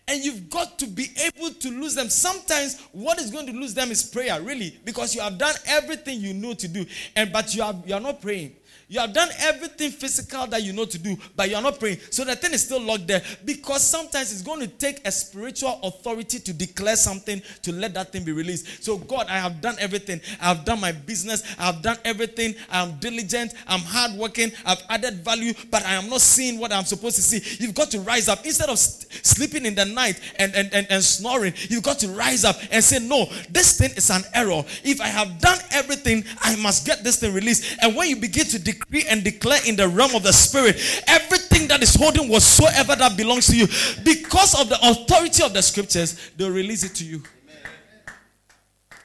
And 0.09 0.25
you've 0.25 0.49
got 0.49 0.79
to 0.79 0.87
be 0.87 1.09
able 1.27 1.51
to 1.51 1.69
lose 1.69 1.95
them. 1.95 2.09
Sometimes 2.09 2.81
what 2.93 3.21
is 3.21 3.31
going 3.31 3.47
to 3.47 3.53
lose 3.53 3.75
them 3.75 3.91
is 3.91 4.03
prayer, 4.03 4.41
really, 4.41 4.79
because 4.85 5.15
you 5.15 5.21
have 5.21 5.37
done 5.37 5.55
everything 5.67 6.21
you 6.21 6.33
know 6.33 6.55
to 6.55 6.69
do, 6.69 6.87
and 7.15 7.31
but 7.33 7.55
you 7.55 7.63
are 7.63 7.75
you 7.85 7.95
are 7.95 8.01
not 8.01 8.23
praying. 8.23 8.57
You 8.89 9.01
have 9.01 9.13
done 9.13 9.29
everything 9.41 9.91
physical 9.91 10.47
that 10.47 10.63
you 10.63 10.73
know 10.73 10.85
to 10.85 10.99
do, 10.99 11.17
but 11.35 11.51
you 11.51 11.57
are 11.57 11.63
not 11.63 11.81
praying. 11.81 11.99
So 12.11 12.25
the 12.25 12.37
thing 12.37 12.53
is 12.53 12.63
still 12.63 12.81
locked 12.81 13.09
there 13.09 13.21
because 13.45 13.83
sometimes 13.83 14.31
it's 14.33 14.43
going 14.43 14.61
to 14.61 14.69
take 14.69 15.05
a 15.05 15.11
spiritual 15.11 15.81
authority 15.83 16.39
to 16.39 16.53
declare 16.53 16.95
something 16.95 17.43
to 17.63 17.73
let 17.73 17.95
that 17.95 18.13
thing 18.13 18.23
be 18.23 18.31
released. 18.31 18.85
So, 18.85 18.97
God, 18.97 19.27
I 19.29 19.39
have 19.39 19.61
done 19.61 19.75
everything. 19.81 20.21
I 20.41 20.55
have 20.55 20.65
done 20.65 20.81
my 20.81 20.93
business. 20.93 21.43
I 21.59 21.67
have 21.67 21.83
done 21.83 21.97
everything. 22.05 22.55
I 22.71 22.83
am 22.83 22.97
diligent. 23.01 23.55
I'm 23.67 23.81
hardworking. 23.81 24.53
I've 24.65 24.83
added 24.89 25.15
value, 25.25 25.53
but 25.69 25.85
I 25.85 25.95
am 25.95 26.09
not 26.09 26.21
seeing 26.21 26.61
what 26.61 26.73
I'm 26.73 26.85
supposed 26.85 27.17
to 27.17 27.23
see. 27.23 27.43
You've 27.65 27.75
got 27.75 27.91
to 27.91 27.99
rise 28.01 28.29
up. 28.29 28.45
Instead 28.47 28.69
of 28.71 28.79
sleeping 28.79 29.67
in 29.67 29.75
the 29.75 29.85
night 29.85 30.21
and, 30.39 30.55
and, 30.55 30.73
and, 30.73 30.87
and 30.91 31.03
snoring, 31.03 31.55
you've 31.69 31.83
got 31.83 31.99
to 32.01 32.09
rise 32.09 32.45
up 32.45 32.55
and 32.71 32.85
say, 32.85 33.01
No, 33.01 33.27
this 33.51 33.79
thing 33.79 33.91
is 33.97 34.11
an 34.11 34.23
error. 34.33 34.63
If 34.85 35.01
I 35.01 35.09
have 35.09 35.41
done 35.41 35.59
everything, 35.73 36.25
I 36.41 36.55
must 36.63 36.87
get 36.87 37.03
this 37.03 37.19
thing 37.19 37.35
released. 37.35 37.77
And 37.83 37.97
when 37.97 38.09
you 38.09 38.17
begin 38.17 38.45
to 38.47 38.61
decree 38.79 39.05
and 39.09 39.25
declare 39.25 39.61
in 39.67 39.77
the 39.77 39.89
realm 39.89 40.15
of 40.15 40.23
the 40.23 40.33
spirit 40.33 40.77
everything 41.09 41.69
that 41.69 41.83
is 41.83 41.95
holding 41.95 42.29
whatsoever 42.29 42.95
that 42.97 43.17
belongs 43.17 43.47
to 43.47 43.57
you 43.57 43.67
because 44.05 44.61
of 44.61 44.69
the 44.69 44.79
authority 44.83 45.43
of 45.43 45.53
the 45.53 45.63
scriptures 45.63 46.31
they'll 46.37 46.51
release 46.51 46.85
it 46.85 46.95
to 46.95 47.05
you. 47.05 47.23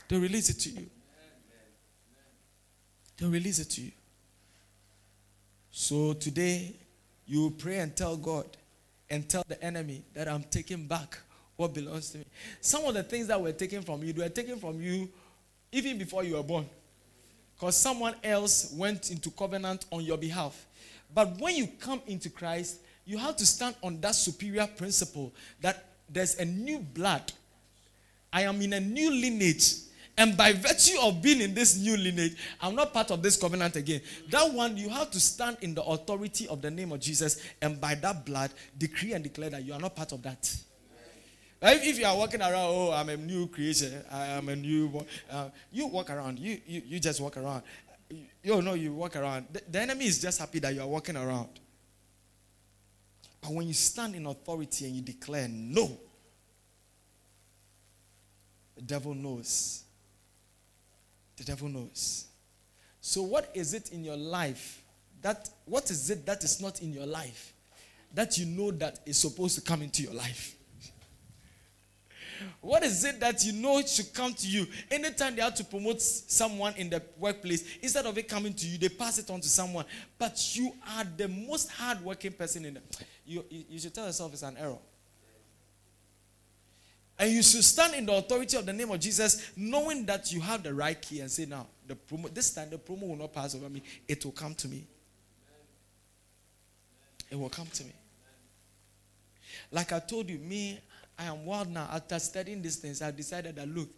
They'll 0.07 0.19
release 0.19 0.49
it 0.49 0.59
to 0.59 0.69
you. 0.69 0.89
They'll 3.17 3.29
release 3.29 3.59
it 3.59 3.69
to 3.71 3.81
you. 3.81 3.91
So 5.71 6.13
today 6.13 6.73
you 7.25 7.55
pray 7.57 7.79
and 7.79 7.95
tell 7.95 8.17
god 8.17 8.45
and 9.09 9.27
tell 9.27 9.43
the 9.47 9.61
enemy 9.63 10.03
that 10.13 10.27
i'm 10.27 10.43
taking 10.43 10.87
back 10.87 11.17
what 11.55 11.73
belongs 11.73 12.09
to 12.09 12.17
me. 12.17 12.25
Some 12.59 12.85
of 12.85 12.93
the 12.93 13.03
things 13.03 13.27
that 13.27 13.39
were 13.39 13.51
taken 13.51 13.81
from 13.81 14.03
you 14.03 14.11
they 14.13 14.23
were 14.23 14.29
taken 14.29 14.57
from 14.57 14.81
you 14.81 15.09
even 15.71 15.97
before 15.97 16.23
you 16.23 16.35
were 16.35 16.43
born 16.43 16.67
because 17.61 17.77
someone 17.77 18.15
else 18.23 18.73
went 18.75 19.11
into 19.11 19.29
covenant 19.29 19.85
on 19.91 20.03
your 20.03 20.17
behalf. 20.17 20.65
But 21.13 21.39
when 21.39 21.55
you 21.55 21.67
come 21.67 22.01
into 22.07 22.27
Christ, 22.27 22.79
you 23.05 23.19
have 23.19 23.35
to 23.37 23.45
stand 23.45 23.75
on 23.83 24.01
that 24.01 24.15
superior 24.15 24.65
principle 24.65 25.31
that 25.61 25.85
there's 26.09 26.39
a 26.39 26.45
new 26.45 26.79
blood. 26.79 27.31
I 28.33 28.43
am 28.43 28.63
in 28.63 28.73
a 28.73 28.79
new 28.79 29.11
lineage. 29.11 29.75
And 30.17 30.35
by 30.35 30.53
virtue 30.53 30.97
of 31.03 31.21
being 31.21 31.39
in 31.39 31.53
this 31.53 31.77
new 31.77 31.95
lineage, 31.95 32.35
I'm 32.59 32.73
not 32.73 32.93
part 32.93 33.11
of 33.11 33.21
this 33.21 33.37
covenant 33.37 33.75
again. 33.75 34.01
That 34.31 34.51
one, 34.51 34.75
you 34.75 34.89
have 34.89 35.11
to 35.11 35.19
stand 35.19 35.57
in 35.61 35.75
the 35.75 35.83
authority 35.83 36.47
of 36.47 36.63
the 36.63 36.71
name 36.71 36.91
of 36.91 36.99
Jesus, 36.99 37.43
and 37.61 37.79
by 37.79 37.93
that 37.93 38.25
blood, 38.25 38.49
decree 38.75 39.13
and 39.13 39.23
declare 39.23 39.51
that 39.51 39.63
you 39.63 39.73
are 39.73 39.79
not 39.79 39.95
part 39.95 40.13
of 40.13 40.23
that. 40.23 40.51
If, 41.61 41.85
if 41.85 41.99
you 41.99 42.05
are 42.05 42.17
walking 42.17 42.41
around, 42.41 42.55
oh, 42.55 42.91
I'm 42.91 43.09
a 43.09 43.17
new 43.17 43.47
creation, 43.47 44.03
I 44.11 44.27
am 44.27 44.49
a 44.49 44.55
new, 44.55 45.05
uh, 45.29 45.49
you 45.71 45.87
walk 45.87 46.09
around, 46.09 46.39
you, 46.39 46.59
you, 46.65 46.81
you 46.85 46.99
just 46.99 47.21
walk 47.21 47.37
around. 47.37 47.61
You, 48.43 48.61
know, 48.61 48.73
you 48.73 48.93
walk 48.93 49.15
around. 49.15 49.45
The, 49.51 49.61
the 49.69 49.79
enemy 49.79 50.05
is 50.05 50.19
just 50.19 50.39
happy 50.39 50.59
that 50.59 50.73
you 50.73 50.81
are 50.81 50.87
walking 50.87 51.15
around. 51.15 51.49
But 53.41 53.51
when 53.51 53.67
you 53.67 53.73
stand 53.73 54.15
in 54.15 54.25
authority 54.25 54.85
and 54.85 54.95
you 54.95 55.01
declare 55.01 55.47
no, 55.47 55.97
the 58.75 58.81
devil 58.81 59.13
knows. 59.13 59.83
The 61.37 61.43
devil 61.43 61.69
knows. 61.69 62.25
So, 62.99 63.21
what 63.23 63.49
is 63.53 63.73
it 63.73 63.91
in 63.91 64.03
your 64.03 64.17
life 64.17 64.83
that, 65.21 65.49
what 65.65 65.89
is 65.89 66.09
it 66.09 66.25
that 66.25 66.43
is 66.43 66.59
not 66.61 66.81
in 66.81 66.91
your 66.91 67.05
life 67.05 67.53
that 68.13 68.37
you 68.37 68.45
know 68.45 68.71
that 68.71 68.99
is 69.05 69.17
supposed 69.17 69.55
to 69.55 69.61
come 69.61 69.81
into 69.81 70.03
your 70.03 70.13
life? 70.13 70.55
What 72.59 72.83
is 72.83 73.03
it 73.03 73.19
that 73.19 73.43
you 73.43 73.53
know 73.53 73.79
it 73.79 73.89
should 73.89 74.13
come 74.13 74.33
to 74.33 74.47
you? 74.47 74.67
Anytime 74.89 75.35
they 75.35 75.41
have 75.41 75.55
to 75.55 75.63
promote 75.63 76.01
someone 76.01 76.73
in 76.75 76.89
the 76.89 77.01
workplace, 77.17 77.63
instead 77.81 78.05
of 78.05 78.17
it 78.17 78.27
coming 78.27 78.53
to 78.53 78.67
you, 78.67 78.77
they 78.77 78.89
pass 78.89 79.17
it 79.17 79.29
on 79.29 79.41
to 79.41 79.49
someone. 79.49 79.85
But 80.17 80.55
you 80.55 80.73
are 80.95 81.03
the 81.17 81.27
most 81.27 81.71
hardworking 81.71 82.33
person 82.33 82.65
in 82.65 82.75
the. 82.75 82.81
You, 83.25 83.45
you, 83.49 83.63
you 83.69 83.79
should 83.79 83.93
tell 83.93 84.05
yourself 84.05 84.33
it's 84.33 84.43
an 84.43 84.57
error. 84.57 84.77
And 87.17 87.31
you 87.31 87.43
should 87.43 87.63
stand 87.63 87.93
in 87.93 88.05
the 88.05 88.13
authority 88.13 88.57
of 88.57 88.65
the 88.65 88.73
name 88.73 88.89
of 88.89 88.99
Jesus, 88.99 89.51
knowing 89.55 90.05
that 90.05 90.31
you 90.31 90.41
have 90.41 90.63
the 90.63 90.73
right 90.73 90.99
key, 90.99 91.19
and 91.19 91.29
say, 91.29 91.45
"Now, 91.45 91.67
the 91.87 91.95
promo, 91.95 92.33
this 92.33 92.51
time 92.51 92.69
the 92.69 92.77
promo 92.77 93.09
will 93.09 93.15
not 93.15 93.33
pass 93.33 93.53
over 93.53 93.69
me; 93.69 93.83
it 94.07 94.25
will 94.25 94.31
come 94.31 94.55
to 94.55 94.67
me. 94.67 94.85
It 97.29 97.35
will 97.37 97.49
come 97.49 97.67
to 97.67 97.83
me." 97.83 97.91
Like 99.71 99.91
I 99.93 99.99
told 99.99 100.29
you, 100.29 100.37
me, 100.39 100.79
I 101.21 101.25
am 101.25 101.45
wild 101.45 101.69
now. 101.69 101.87
After 101.91 102.17
studying 102.17 102.63
these 102.63 102.77
things, 102.77 103.01
I 103.01 103.11
decided 103.11 103.55
that 103.57 103.67
look, 103.67 103.89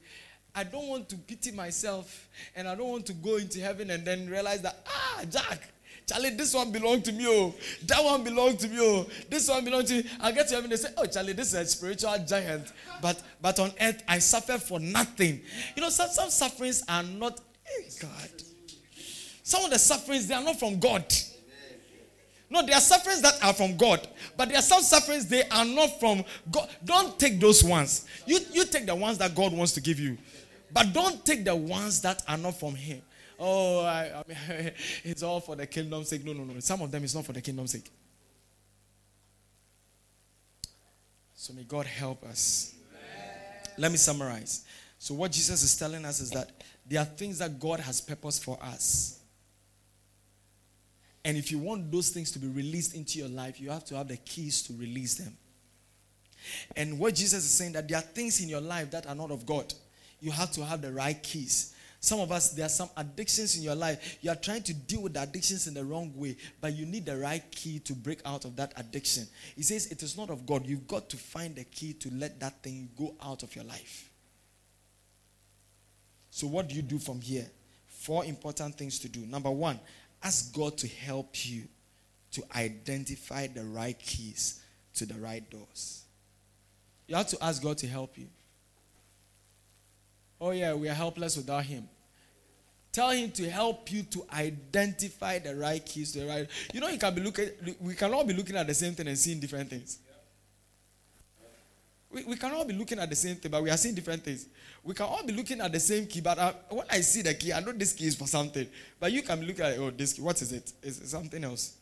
I 0.54 0.66
don't 0.66 0.88
want 0.88 1.08
to 1.10 1.16
pity 1.16 1.52
myself 1.52 2.28
and 2.54 2.68
I 2.68 2.76
don't 2.76 2.90
want 2.90 3.06
to 3.08 3.14
go 3.14 3.38
into 3.38 3.62
heaven 3.62 3.90
and 3.92 4.06
then 4.06 4.30
realize 4.30 4.62
that, 4.62 4.76
ah, 4.86 5.22
Jack, 5.30 5.70
Charlie, 6.06 6.32
this 6.32 6.54
one 6.54 6.72
belonged 6.72 7.06
to 7.06 7.14
me. 7.14 7.26
Oh, 7.26 7.56
that 7.86 8.04
one 8.04 8.26
belonged 8.26 8.60
to 8.60 8.68
me. 8.68 8.78
Oh, 8.80 9.08
this 9.30 9.50
one 9.50 9.64
belonged 9.64 9.88
to 9.88 10.04
me. 10.04 10.10
I 10.20 10.34
get 10.34 10.50
to 10.50 10.56
heaven 10.56 10.70
and 10.70 10.80
say, 10.80 10.90
oh, 10.98 11.06
Charlie, 11.06 11.32
this 11.32 11.48
is 11.48 11.54
a 11.54 11.66
spiritual 11.66 12.18
giant. 12.28 12.74
But 13.02 13.24
but 13.42 13.58
on 13.58 13.72
earth, 13.80 14.04
I 14.06 14.20
suffer 14.20 14.58
for 14.58 14.82
nothing. 14.82 15.42
You 15.78 15.82
know, 15.82 15.90
some, 15.90 16.10
some 16.10 16.30
sufferings 16.30 16.84
are 16.90 17.04
not, 17.04 17.40
God. 18.02 18.30
Some 19.44 19.64
of 19.64 19.72
the 19.72 19.80
sufferings, 19.80 20.28
they 20.28 20.36
are 20.36 20.44
not 20.44 20.60
from 20.60 20.78
God. 20.78 21.06
No, 22.54 22.64
there 22.64 22.76
are 22.76 22.82
sufferings 22.82 23.20
that 23.24 23.44
are 23.44 23.52
from 23.52 23.76
God, 23.78 24.08
but 24.38 24.48
there 24.48 24.60
are 24.60 24.62
some 24.62 24.84
sufferings 24.84 25.26
they 25.26 25.42
are 25.50 25.66
not 25.66 26.00
from 26.00 26.24
God. 26.52 26.70
Don't 26.86 27.18
take 27.18 27.40
those 27.40 27.64
ones. 27.64 28.06
You, 28.28 28.38
you 28.52 28.64
take 28.66 28.86
the 28.86 28.94
ones 28.94 29.18
that 29.18 29.34
God 29.34 29.54
wants 29.54 29.72
to 29.72 29.82
give 29.82 30.00
you, 30.00 30.20
but 30.72 30.94
don't 30.94 31.26
take 31.26 31.44
the 31.44 31.56
ones 31.56 32.00
that 32.02 32.22
are 32.28 32.38
not 32.38 32.60
from 32.60 32.76
Him. 32.76 33.02
Oh, 33.40 33.80
I, 33.80 34.12
I 34.20 34.24
mean, 34.28 34.72
it's 35.04 35.24
all 35.24 35.40
for 35.40 35.56
the 35.56 35.66
kingdom's 35.66 36.10
sake. 36.10 36.24
No, 36.24 36.32
no, 36.32 36.44
no. 36.44 36.60
Some 36.60 36.84
of 36.84 36.92
them 36.92 37.04
is 37.04 37.16
not 37.16 37.26
for 37.26 37.34
the 37.34 37.42
kingdom's 37.42 37.72
sake. 37.72 37.90
So 41.34 41.54
may 41.54 41.64
God 41.64 41.88
help 41.88 42.24
us. 42.24 42.76
Let 43.80 43.90
me 43.90 43.98
summarize. 43.98 44.64
So, 45.00 45.16
what 45.16 45.32
Jesus 45.32 45.64
is 45.64 45.76
telling 45.76 46.06
us 46.06 46.20
is 46.20 46.30
that 46.30 46.52
there 46.86 47.02
are 47.02 47.06
things 47.06 47.40
that 47.40 47.60
God 47.60 47.80
has 47.80 48.00
purpose 48.00 48.38
for 48.38 48.62
us. 48.62 49.23
And 51.26 51.38
if 51.38 51.52
you 51.52 51.60
want 51.60 51.92
those 51.92 52.10
things 52.10 52.32
to 52.32 52.40
be 52.40 52.48
released 52.48 52.96
into 52.96 53.20
your 53.20 53.30
life, 53.30 53.60
you 53.60 53.70
have 53.70 53.86
to 53.86 53.96
have 53.96 54.08
the 54.08 54.18
keys 54.18 54.62
to 54.64 54.74
release 54.74 55.16
them. 55.16 55.36
And 56.76 57.00
what 57.00 57.16
Jesus 57.16 57.46
is 57.46 57.52
saying 57.52 57.74
that 57.74 57.88
there 57.88 57.98
are 57.98 58.02
things 58.02 58.42
in 58.42 58.50
your 58.50 58.60
life 58.62 58.92
that 58.92 59.08
are 59.08 59.16
not 59.16 59.32
of 59.32 59.46
God. 59.46 59.74
You 60.20 60.32
have 60.32 60.52
to 60.52 60.66
have 60.66 60.82
the 60.82 60.92
right 60.92 61.22
keys. 61.22 61.74
Some 62.04 62.20
of 62.20 62.34
us, 62.34 62.50
there 62.50 62.66
are 62.66 62.70
some 62.70 62.90
addictions 62.98 63.56
in 63.56 63.64
your 63.64 63.76
life. 63.76 64.18
You 64.20 64.30
are 64.32 64.36
trying 64.36 64.64
to 64.64 64.74
deal 64.74 65.04
with 65.04 65.14
the 65.14 65.22
addictions 65.22 65.68
in 65.68 65.74
the 65.74 65.86
wrong 65.86 66.12
way, 66.14 66.36
but 66.60 66.76
you 66.76 66.86
need 66.86 67.06
the 67.06 67.18
right 67.18 67.44
key 67.50 67.80
to 67.80 67.94
break 67.94 68.20
out 68.26 68.44
of 68.44 68.58
that 68.58 68.74
addiction. 68.76 69.26
He 69.56 69.64
says 69.64 69.88
it 69.88 70.04
is 70.04 70.18
not 70.18 70.30
of 70.30 70.46
God. 70.46 70.66
You've 70.66 70.86
got 70.86 71.08
to 71.12 71.18
find 71.18 71.56
the 71.56 71.64
key 71.64 71.94
to 71.94 72.10
let 72.14 72.42
that 72.42 72.62
thing 72.62 72.90
go 72.98 73.16
out 73.24 73.42
of 73.44 73.56
your 73.56 73.64
life. 73.64 74.10
So, 76.30 76.46
what 76.48 76.68
do 76.68 76.76
you 76.76 76.82
do 76.82 77.00
from 77.00 77.22
here? 77.22 77.46
Four 77.88 78.26
important 78.26 78.76
things 78.76 79.00
to 79.00 79.08
do. 79.08 79.22
Number 79.22 79.52
one, 79.52 79.80
Ask 80.24 80.54
God 80.56 80.78
to 80.78 80.88
help 80.88 81.46
you 81.46 81.64
to 82.32 82.44
identify 82.56 83.48
the 83.48 83.64
right 83.64 83.98
keys 84.00 84.62
to 84.96 85.06
the 85.06 85.16
right 85.16 85.48
doors. 85.50 86.04
You 87.08 87.16
have 87.16 87.28
to 87.28 87.44
ask 87.44 87.62
God 87.62 87.78
to 87.80 87.88
help 87.88 88.18
you. 88.18 88.28
Oh, 90.40 90.52
yeah, 90.52 90.74
we 90.74 90.90
are 90.90 90.94
helpless 90.94 91.38
without 91.38 91.64
Him. 91.66 91.88
Tell 92.92 93.12
Him 93.12 93.32
to 93.32 93.50
help 93.50 93.92
you 93.92 94.04
to 94.04 94.26
identify 94.34 95.40
the 95.40 95.56
right 95.56 95.86
keys 95.86 96.12
to 96.14 96.20
the 96.20 96.26
right. 96.28 96.48
You 96.74 96.80
know, 96.80 96.90
you 96.90 96.98
can 96.98 97.14
be 97.14 97.22
looking. 97.22 97.50
We 97.80 97.96
can 97.96 98.14
all 98.14 98.24
be 98.24 98.34
looking 98.34 98.56
at 98.56 98.68
the 98.68 98.74
same 98.74 98.94
thing 98.94 99.08
and 99.08 99.18
seeing 99.18 99.40
different 99.40 99.70
things. 99.70 100.00
We, 102.14 102.24
we 102.26 102.36
can 102.36 102.52
all 102.54 102.64
be 102.64 102.74
looking 102.74 103.00
at 103.00 103.10
the 103.10 103.16
same 103.16 103.38
thing, 103.38 103.50
but 103.50 103.64
we 103.64 103.72
are 103.72 103.78
seeing 103.78 103.96
different 103.96 104.24
things. 104.24 104.46
We 104.84 104.94
can 104.94 105.08
all 105.08 105.26
be 105.26 105.34
looking 105.34 105.60
at 105.60 105.72
the 105.72 105.80
same 105.80 106.06
key, 106.06 106.22
but 106.22 106.38
I, 106.38 106.50
uh, 106.50 106.54
when 106.70 106.86
I 106.90 107.02
see 107.02 107.24
the 107.24 107.34
key, 107.34 107.52
I 107.52 107.60
know 107.60 107.72
this 107.72 107.94
key 107.94 108.06
is 108.06 108.16
for 108.16 108.28
something. 108.28 108.68
But 109.00 109.12
you 109.12 109.24
can 109.24 109.44
look 109.44 109.60
at, 109.60 109.80
oh, 109.80 109.90
this 109.90 110.14
key, 110.14 110.22
what 110.22 110.40
is 110.40 110.52
it? 110.52 110.72
Is 110.84 111.00
it 111.00 111.08
something 111.08 111.44
else? 111.44 111.76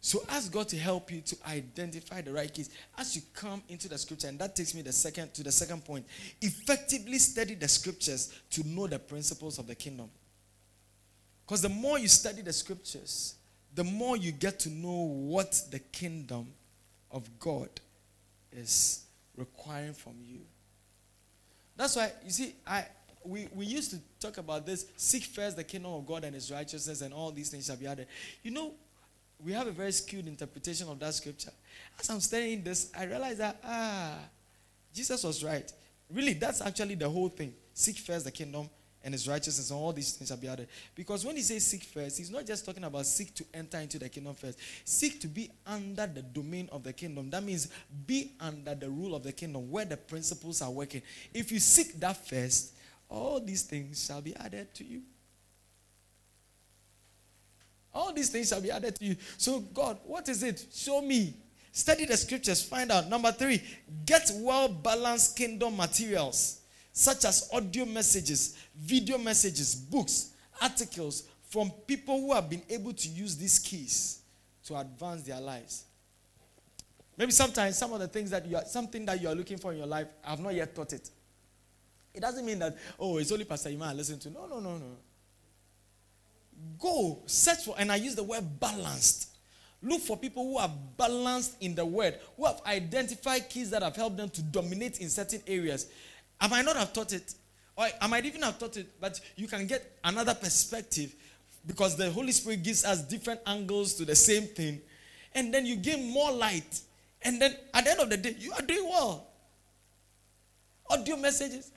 So 0.00 0.24
ask 0.28 0.50
God 0.50 0.68
to 0.70 0.76
help 0.76 1.12
you 1.12 1.20
to 1.20 1.36
identify 1.48 2.20
the 2.22 2.32
right 2.32 2.52
keys 2.52 2.70
as 2.98 3.14
you 3.14 3.22
come 3.32 3.62
into 3.68 3.88
the 3.88 3.96
scripture, 3.96 4.26
and 4.26 4.36
that 4.40 4.56
takes 4.56 4.74
me 4.74 4.82
the 4.82 4.92
second 4.92 5.32
to 5.34 5.44
the 5.44 5.52
second 5.52 5.84
point. 5.84 6.04
Effectively 6.40 7.18
study 7.18 7.54
the 7.54 7.68
scriptures 7.68 8.34
to 8.50 8.66
know 8.66 8.88
the 8.88 8.98
principles 8.98 9.60
of 9.60 9.68
the 9.68 9.76
kingdom. 9.76 10.10
Because 11.46 11.62
the 11.62 11.68
more 11.68 12.00
you 12.00 12.08
study 12.08 12.42
the 12.42 12.52
scriptures, 12.52 13.36
the 13.72 13.84
more 13.84 14.16
you 14.16 14.32
get 14.32 14.58
to 14.60 14.70
know 14.70 15.04
what 15.04 15.62
the 15.70 15.78
kingdom 15.78 16.48
of 17.12 17.28
God 17.38 17.68
is 18.52 19.04
requiring 19.36 19.94
from 19.94 20.14
you. 20.24 20.40
That's 21.76 21.96
why, 21.96 22.12
you 22.24 22.30
see, 22.30 22.54
I 22.66 22.86
we, 23.24 23.48
we 23.54 23.66
used 23.66 23.90
to 23.90 23.98
talk 24.20 24.38
about 24.38 24.66
this 24.66 24.86
seek 24.96 25.24
first 25.24 25.56
the 25.56 25.64
kingdom 25.64 25.92
of 25.92 26.06
God 26.06 26.24
and 26.24 26.34
his 26.34 26.50
righteousness, 26.50 27.00
and 27.02 27.14
all 27.14 27.30
these 27.30 27.50
things 27.50 27.66
shall 27.66 27.76
be 27.76 27.86
added. 27.86 28.06
You 28.42 28.50
know, 28.50 28.72
we 29.38 29.52
have 29.52 29.66
a 29.66 29.72
very 29.72 29.92
skewed 29.92 30.26
interpretation 30.26 30.88
of 30.88 30.98
that 31.00 31.14
scripture. 31.14 31.52
As 31.98 32.08
I'm 32.10 32.20
studying 32.20 32.62
this, 32.62 32.90
I 32.96 33.04
realize 33.04 33.38
that, 33.38 33.58
ah, 33.64 34.18
Jesus 34.94 35.22
was 35.24 35.42
right. 35.42 35.70
Really, 36.10 36.34
that's 36.34 36.60
actually 36.60 36.94
the 36.94 37.08
whole 37.08 37.28
thing. 37.28 37.54
Seek 37.72 37.96
first 37.96 38.24
the 38.24 38.30
kingdom 38.30 38.68
and 39.04 39.12
his 39.12 39.26
righteousness, 39.28 39.70
and 39.70 39.78
all 39.78 39.92
these 39.92 40.12
things 40.12 40.28
shall 40.28 40.36
be 40.36 40.48
added. 40.48 40.68
Because 40.94 41.24
when 41.24 41.36
he 41.36 41.42
says 41.42 41.66
seek 41.66 41.82
first, 41.82 42.18
he's 42.18 42.30
not 42.30 42.46
just 42.46 42.64
talking 42.64 42.84
about 42.84 43.06
seek 43.06 43.34
to 43.34 43.44
enter 43.52 43.78
into 43.78 43.98
the 43.98 44.08
kingdom 44.08 44.34
first. 44.34 44.58
Seek 44.84 45.20
to 45.20 45.26
be 45.26 45.50
under 45.66 46.06
the 46.06 46.22
domain 46.22 46.68
of 46.70 46.84
the 46.84 46.92
kingdom. 46.92 47.30
That 47.30 47.42
means 47.42 47.68
be 48.06 48.32
under 48.40 48.74
the 48.74 48.88
rule 48.88 49.14
of 49.14 49.22
the 49.22 49.32
kingdom 49.32 49.70
where 49.70 49.84
the 49.84 49.96
principles 49.96 50.62
are 50.62 50.70
working. 50.70 51.02
If 51.34 51.50
you 51.50 51.58
seek 51.58 51.98
that 52.00 52.26
first, 52.26 52.74
all 53.08 53.40
these 53.40 53.62
things 53.62 54.06
shall 54.06 54.20
be 54.20 54.34
added 54.36 54.72
to 54.74 54.84
you. 54.84 55.02
All 57.94 58.12
these 58.12 58.30
things 58.30 58.48
shall 58.48 58.60
be 58.60 58.70
added 58.70 58.96
to 58.96 59.04
you. 59.04 59.16
So, 59.36 59.60
God, 59.60 59.98
what 60.04 60.28
is 60.28 60.42
it? 60.42 60.64
Show 60.72 61.02
me. 61.02 61.34
Study 61.72 62.04
the 62.04 62.16
scriptures, 62.16 62.62
find 62.62 62.90
out. 62.90 63.08
Number 63.08 63.32
three, 63.32 63.62
get 64.04 64.30
well 64.34 64.68
balanced 64.68 65.36
kingdom 65.36 65.76
materials 65.76 66.61
such 66.92 67.24
as 67.24 67.48
audio 67.52 67.84
messages, 67.84 68.56
video 68.76 69.18
messages, 69.18 69.74
books, 69.74 70.32
articles 70.60 71.24
from 71.48 71.70
people 71.86 72.20
who 72.20 72.32
have 72.32 72.48
been 72.48 72.62
able 72.68 72.92
to 72.92 73.08
use 73.08 73.36
these 73.36 73.58
keys 73.58 74.20
to 74.64 74.76
advance 74.76 75.22
their 75.22 75.40
lives. 75.40 75.84
Maybe 77.16 77.32
sometimes 77.32 77.76
some 77.76 77.92
of 77.92 78.00
the 78.00 78.08
things 78.08 78.30
that 78.30 78.46
you 78.46 78.56
are, 78.56 78.64
something 78.64 79.04
that 79.06 79.20
you 79.20 79.28
are 79.28 79.34
looking 79.34 79.58
for 79.58 79.72
in 79.72 79.78
your 79.78 79.86
life, 79.86 80.06
I 80.24 80.30
have 80.30 80.40
not 80.40 80.54
yet 80.54 80.74
taught 80.74 80.92
it. 80.92 81.10
It 82.14 82.20
doesn't 82.20 82.44
mean 82.44 82.58
that, 82.58 82.76
oh, 82.98 83.18
it's 83.18 83.32
only 83.32 83.44
Pastor 83.44 83.70
Iman 83.70 83.88
I 83.88 83.92
listen 83.94 84.18
to. 84.20 84.30
No, 84.30 84.46
no, 84.46 84.60
no, 84.60 84.76
no. 84.76 84.96
Go, 86.78 87.22
search 87.26 87.64
for, 87.64 87.74
and 87.78 87.90
I 87.90 87.96
use 87.96 88.14
the 88.14 88.22
word 88.22 88.44
balanced. 88.60 89.28
Look 89.82 90.00
for 90.00 90.16
people 90.16 90.44
who 90.44 90.58
are 90.58 90.70
balanced 90.96 91.56
in 91.60 91.74
the 91.74 91.84
word, 91.84 92.18
who 92.36 92.46
have 92.46 92.60
identified 92.66 93.48
keys 93.48 93.70
that 93.70 93.82
have 93.82 93.96
helped 93.96 94.16
them 94.16 94.30
to 94.30 94.42
dominate 94.42 95.00
in 95.00 95.08
certain 95.08 95.42
areas. 95.46 95.88
I 96.42 96.48
might 96.48 96.64
not 96.64 96.74
have 96.74 96.92
taught 96.92 97.12
it, 97.12 97.34
or 97.76 97.86
I 98.00 98.08
might 98.08 98.26
even 98.26 98.42
have 98.42 98.58
taught 98.58 98.76
it, 98.76 99.00
but 99.00 99.20
you 99.36 99.46
can 99.46 99.64
get 99.68 99.96
another 100.02 100.34
perspective 100.34 101.14
because 101.64 101.96
the 101.96 102.10
Holy 102.10 102.32
Spirit 102.32 102.64
gives 102.64 102.84
us 102.84 103.00
different 103.00 103.40
angles 103.46 103.94
to 103.94 104.04
the 104.04 104.16
same 104.16 104.48
thing, 104.48 104.80
and 105.36 105.54
then 105.54 105.64
you 105.64 105.76
gain 105.76 106.10
more 106.10 106.32
light. 106.32 106.80
And 107.22 107.40
then 107.40 107.54
at 107.72 107.84
the 107.84 107.92
end 107.92 108.00
of 108.00 108.10
the 108.10 108.16
day, 108.16 108.34
you 108.36 108.52
are 108.54 108.62
doing 108.62 108.88
well. 108.88 109.28
Audio 110.90 111.16
messages, 111.16 111.70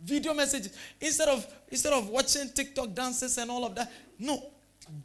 video 0.00 0.32
messages. 0.32 0.78
Instead 1.00 1.28
of 1.28 1.44
instead 1.68 1.92
of 1.92 2.08
watching 2.08 2.48
TikTok 2.50 2.94
dances 2.94 3.36
and 3.36 3.50
all 3.50 3.64
of 3.64 3.74
that, 3.74 3.90
no. 4.16 4.40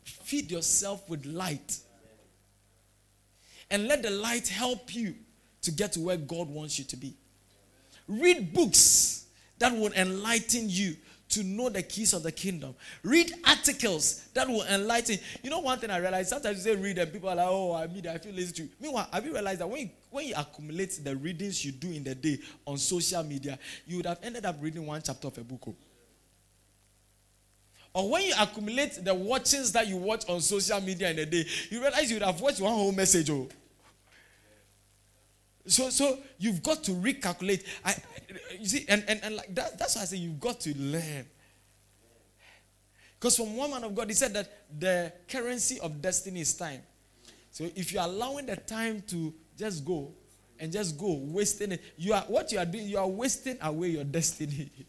Feed 0.04 0.52
yourself 0.52 1.10
with 1.10 1.26
light. 1.26 1.80
And 3.72 3.88
let 3.88 4.04
the 4.04 4.12
light 4.12 4.48
help 4.50 4.94
you 4.94 5.16
to 5.64 5.72
get 5.72 5.94
to 5.94 6.00
where 6.00 6.18
God 6.18 6.48
wants 6.48 6.78
you 6.78 6.86
to 6.86 6.96
be. 6.96 7.16
Read 8.10 8.54
books 8.54 9.28
that 9.60 9.72
will 9.72 9.94
enlighten 9.94 10.66
you 10.68 10.96
to 11.30 11.44
know 11.44 11.70
the 11.70 11.84
keys 11.84 12.14
of 12.14 12.24
the 12.24 12.32
kingdom. 12.32 12.74
Read 13.04 13.32
articles 13.46 14.26
that 14.34 14.48
will 14.48 14.64
enlighten. 14.64 15.20
You 15.44 15.52
know, 15.52 15.60
one 15.60 15.78
thing 15.78 15.92
I 15.92 15.98
realized 15.98 16.30
sometimes 16.30 16.58
you 16.66 16.74
say 16.74 16.82
read 16.82 16.98
and 16.98 17.14
people 17.14 17.30
are 17.30 17.36
like, 17.36 17.48
oh, 17.48 17.76
I 17.76 17.86
mean, 17.86 18.08
I 18.08 18.18
feel 18.18 18.34
lazy 18.34 18.52
to. 18.54 18.70
Meanwhile, 18.82 19.08
have 19.14 19.24
you 19.24 19.34
realized 19.34 19.62
that 19.62 19.70
when 19.70 19.82
you, 19.82 19.90
when 20.10 20.26
you 20.26 20.34
accumulate 20.36 21.00
the 21.04 21.16
readings 21.16 21.64
you 21.64 21.72
do 21.72 21.92
in 21.92 22.04
the 22.04 22.16
day 22.16 22.40
on 22.66 22.80
social 22.80 23.24
media, 23.24 23.60
you 23.86 23.98
would 23.98 24.08
have 24.08 24.20
ended 24.24 24.44
up 24.44 24.56
reading 24.60 24.88
one 24.88 25.02
chapter 25.04 25.28
of 25.28 25.38
a 25.38 25.44
book? 25.44 25.62
Oh. 25.68 25.76
Or 27.94 28.10
when 28.10 28.24
you 28.24 28.34
accumulate 28.40 29.04
the 29.04 29.14
watchings 29.14 29.72
that 29.74 29.88
you 29.88 29.98
watch 29.98 30.28
on 30.28 30.42
social 30.42 30.82
media 30.82 31.12
in 31.12 31.20
a 31.20 31.26
day, 31.28 31.46
you 31.70 31.80
realize 31.80 32.10
you 32.10 32.16
would 32.16 32.26
have 32.26 32.42
watched 32.42 32.60
one 32.60 32.74
whole 32.74 32.92
message. 32.92 33.30
Oh. 33.30 33.48
So, 35.66 35.90
so 35.90 36.18
you've 36.38 36.64
got 36.64 36.84
to 36.86 36.92
recalculate. 36.92 37.64
I, 37.86 37.96
you 38.60 38.66
see, 38.66 38.86
and, 38.88 39.04
and, 39.08 39.20
and 39.24 39.36
like 39.36 39.54
that, 39.56 39.78
that's 39.78 39.96
why 39.96 40.04
I 40.04 40.06
say 40.06 40.18
you've 40.18 40.40
got 40.40 40.60
to 40.62 40.78
learn. 40.78 41.26
Because 43.20 43.36
from 43.36 43.56
one 43.56 43.72
man 43.72 43.84
of 43.84 43.94
God, 43.94 44.08
he 44.08 44.14
said 44.14 44.34
that 44.34 44.50
the 44.80 45.12
currency 45.28 45.80
of 45.80 46.02
destiny 46.02 46.42
is 46.42 46.54
time. 46.54 46.82
So 47.52 47.66
if 47.76 47.92
you're 47.92 48.04
allowing 48.04 48.46
the 48.46 48.56
time 48.56 49.04
to 49.08 49.34
just 49.58 49.84
go 49.84 50.14
and 50.58 50.72
just 50.72 50.98
go, 50.98 51.20
wasting 51.22 51.74
it, 51.74 51.84
you 51.98 52.14
are 52.14 52.22
what 52.22 52.52
you 52.52 52.60
are 52.60 52.66
doing, 52.66 52.88
you 52.88 52.98
are 52.98 53.08
wasting 53.08 53.58
away 53.62 53.90
your 53.90 54.06
destiny. 54.06 54.70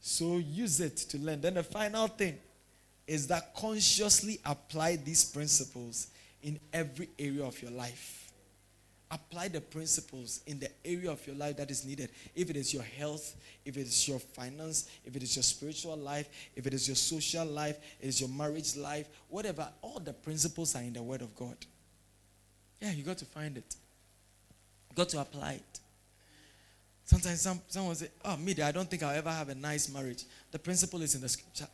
so 0.00 0.38
use 0.38 0.80
it 0.80 0.96
to 0.96 1.18
learn. 1.18 1.40
Then 1.40 1.54
the 1.54 1.62
final 1.62 2.08
thing 2.08 2.36
is 3.06 3.28
that 3.28 3.54
consciously 3.54 4.40
apply 4.44 4.96
these 4.96 5.24
principles 5.24 6.08
in 6.42 6.58
every 6.72 7.10
area 7.18 7.44
of 7.44 7.60
your 7.62 7.70
life 7.70 8.21
apply 9.12 9.48
the 9.48 9.60
principles 9.60 10.40
in 10.46 10.58
the 10.58 10.70
area 10.84 11.10
of 11.10 11.24
your 11.26 11.36
life 11.36 11.58
that 11.58 11.70
is 11.70 11.84
needed. 11.84 12.10
If 12.34 12.48
it 12.48 12.56
is 12.56 12.72
your 12.72 12.82
health, 12.82 13.36
if 13.64 13.76
it 13.76 13.82
is 13.82 14.08
your 14.08 14.18
finance, 14.18 14.88
if 15.04 15.14
it 15.14 15.22
is 15.22 15.36
your 15.36 15.42
spiritual 15.42 15.96
life, 15.96 16.28
if 16.56 16.66
it 16.66 16.72
is 16.72 16.88
your 16.88 16.96
social 16.96 17.44
life, 17.44 17.76
it 18.00 18.08
is 18.08 18.20
your 18.20 18.30
marriage 18.30 18.74
life, 18.74 19.06
whatever, 19.28 19.68
all 19.82 20.00
the 20.00 20.14
principles 20.14 20.74
are 20.74 20.82
in 20.82 20.94
the 20.94 21.02
Word 21.02 21.20
of 21.20 21.36
God. 21.36 21.56
Yeah, 22.80 22.92
you 22.92 23.04
got 23.04 23.18
to 23.18 23.26
find 23.26 23.56
it. 23.58 23.76
You 24.90 24.96
got 24.96 25.10
to 25.10 25.20
apply 25.20 25.52
it. 25.52 25.80
Sometimes 27.04 27.42
some, 27.42 27.60
someone 27.68 27.94
say, 27.94 28.08
Oh, 28.24 28.36
me, 28.38 28.54
I 28.62 28.72
don't 28.72 28.88
think 28.88 29.02
I'll 29.02 29.14
ever 29.14 29.30
have 29.30 29.50
a 29.50 29.54
nice 29.54 29.92
marriage. 29.92 30.24
The 30.50 30.58
principle 30.58 31.02
is 31.02 31.14
in 31.14 31.20
the 31.20 31.28
scripture. 31.28 31.68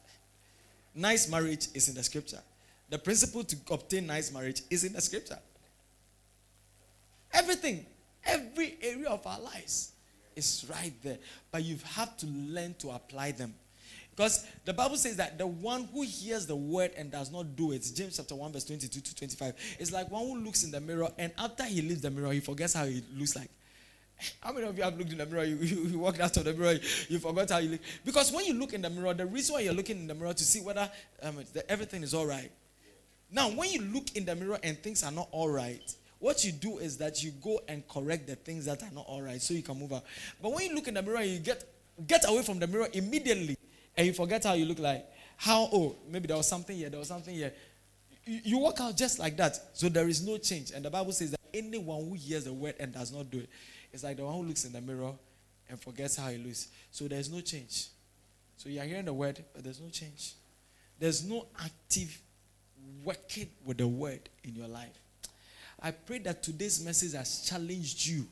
Nice 0.95 1.31
marriage 1.31 1.69
is 1.75 1.89
in 1.89 1.95
the 1.95 2.03
scripture. 2.03 2.41
The 2.89 2.99
principle 2.99 3.45
to 3.45 3.57
obtain 3.71 4.07
nice 4.07 4.33
marriage 4.33 4.63
is 4.71 4.83
in 4.83 4.95
the 4.95 5.01
scripture. 5.01 5.39
Everything, 7.39 7.87
every 8.25 8.77
area 8.83 9.09
of 9.09 9.25
our 9.27 9.41
lives 9.41 9.93
is 10.35 10.67
right 10.69 10.93
there. 11.03 11.19
But 11.51 11.65
you 11.65 11.79
have 11.95 12.17
to 12.19 12.27
learn 12.27 12.75
to 12.81 12.91
apply 12.91 13.33
them. 13.33 13.55
Because 14.11 14.45
the 14.65 14.73
Bible 14.73 14.97
says 14.97 15.15
that 15.17 15.39
the 15.39 15.47
one 15.47 15.85
who 15.93 16.03
hears 16.03 16.45
the 16.45 16.57
word 16.57 16.91
and 16.97 17.09
does 17.09 17.31
not 17.31 17.55
do 17.55 17.71
it, 17.71 17.89
James 17.95 18.17
chapter 18.17 18.35
1, 18.35 18.53
verse 18.53 18.65
22 18.65 19.01
to 19.01 19.15
25, 19.15 19.55
is 19.79 19.93
like 19.93 20.11
one 20.11 20.27
who 20.27 20.41
looks 20.41 20.65
in 20.65 20.73
the 20.73 20.81
mirror 20.81 21.09
and 21.17 21.33
after 21.39 21.63
he 21.63 21.81
leaves 21.83 22.01
the 22.01 22.11
mirror, 22.11 22.33
he 22.33 22.41
forgets 22.41 22.75
how 22.75 22.85
he 22.85 23.01
looks 23.17 23.37
like. 23.37 23.49
How 24.41 24.53
many 24.53 24.67
of 24.67 24.77
you 24.77 24.83
have 24.83 24.99
looked 24.99 25.13
in 25.13 25.19
the 25.19 25.27
mirror? 25.27 25.45
You, 25.45 25.55
you, 25.59 25.77
you 25.85 25.99
walked 26.01 26.19
out 26.19 26.37
of 26.37 26.45
the 26.45 26.53
mirror, 26.53 26.77
you 27.09 27.21
forgot 27.21 27.51
how 27.51 27.59
you 27.59 27.71
look. 27.71 27.81
Because 28.05 28.33
when 28.33 28.45
you 28.47 28.55
look 28.55 28.73
in 28.73 28.83
the 28.83 28.91
mirror, 28.91 29.15
the 29.15 29.27
reason 29.27 29.55
why 29.55 29.61
you're 29.61 29.73
looking 29.73 29.99
in 29.99 30.09
the 30.09 30.15
mirror 30.17 30.35
to 30.35 30.45
see 30.45 30.61
whether 30.61 30.91
um, 31.23 31.37
the, 31.53 31.71
everything 31.71 32.03
is 32.03 32.15
all 32.15 32.27
right. 32.27 32.51
Now, 33.31 33.51
when 33.51 33.71
you 33.71 33.83
look 33.83 34.17
in 34.17 34.25
the 34.25 34.35
mirror 34.35 34.59
and 34.65 34.77
things 34.83 35.05
are 35.05 35.13
not 35.13 35.29
all 35.31 35.49
right, 35.49 35.95
what 36.19 36.45
you 36.45 36.53
do 36.53 36.79
is 36.79 36.97
that 36.99 37.23
you 37.23 37.31
go 37.43 37.61
and 37.69 37.87
correct 37.89 38.27
the 38.27 38.37
things 38.37 38.65
that 38.65 38.83
are 38.83 38.91
not 38.93 39.07
all 39.07 39.23
right 39.23 39.41
so 39.41 39.55
you 39.55 39.63
can 39.63 39.79
move 39.79 39.93
out. 39.93 40.05
But 40.43 40.53
when 40.53 40.67
you 40.67 40.75
look 40.75 40.89
in 40.89 40.95
the 40.95 41.03
mirror, 41.03 41.23
you 41.23 41.39
get 41.39 41.65
get 42.07 42.29
away 42.29 42.43
from 42.43 42.59
the 42.59 42.67
mirror 42.67 42.89
immediately 42.93 43.57
and 43.97 44.07
you 44.07 44.13
forget 44.13 44.45
how 44.45 44.55
you 44.55 44.65
look 44.65 44.79
like. 44.79 45.05
How, 45.37 45.69
oh, 45.73 45.97
maybe 46.09 46.27
there 46.27 46.37
was 46.37 46.49
something 46.49 46.77
here, 46.77 46.89
there 46.91 46.99
was 46.99 47.09
something 47.09 47.35
here. 47.35 47.53
You, 48.25 48.41
you 48.45 48.59
walk 48.59 48.81
out 48.81 48.97
just 48.97 49.19
like 49.19 49.37
that. 49.37 49.59
So 49.73 49.89
there 49.89 50.09
is 50.09 50.25
no 50.27 50.37
change. 50.39 50.73
And 50.73 50.85
the 50.85 50.91
Bible 50.91 51.13
says 51.13 51.33
that 51.33 51.41
anyone 51.55 52.05
who 52.09 52.15
hears 52.15 52.45
the 52.45 52.53
word 52.53 52.75
and 52.79 52.93
does 52.93 53.13
not 53.13 53.31
do 53.31 53.39
it 53.39 53.49
is 53.93 54.05
like 54.05 54.17
the 54.17 54.25
one 54.25 54.35
who 54.35 54.43
looks 54.43 54.65
in 54.65 54.73
the 54.73 54.81
mirror 54.81 55.13
and 55.69 55.81
forgets 55.81 56.17
how 56.17 56.29
he 56.29 56.39
looks. 56.39 56.69
So 56.91 57.07
there's 57.07 57.31
no 57.31 57.41
change. 57.41 57.89
So 58.57 58.69
you 58.69 58.81
are 58.81 58.85
hearing 58.85 59.05
the 59.05 59.15
word, 59.15 59.43
but 59.55 59.63
there's 59.63 59.81
no 59.81 59.89
change. 59.89 60.35
There's 60.99 61.25
no 61.25 61.47
active 61.61 62.21
working 63.05 63.49
with 63.65 63.79
the 63.79 63.87
word 63.87 64.29
in 64.43 64.55
your 64.55 64.69
life. 64.69 64.99
I 65.81 65.93
pray 65.93 66.19
that 66.21 66.43
today's 66.43 66.85
message 66.85 67.13
has 67.13 67.43
challenged 67.43 68.07
you 68.07 68.27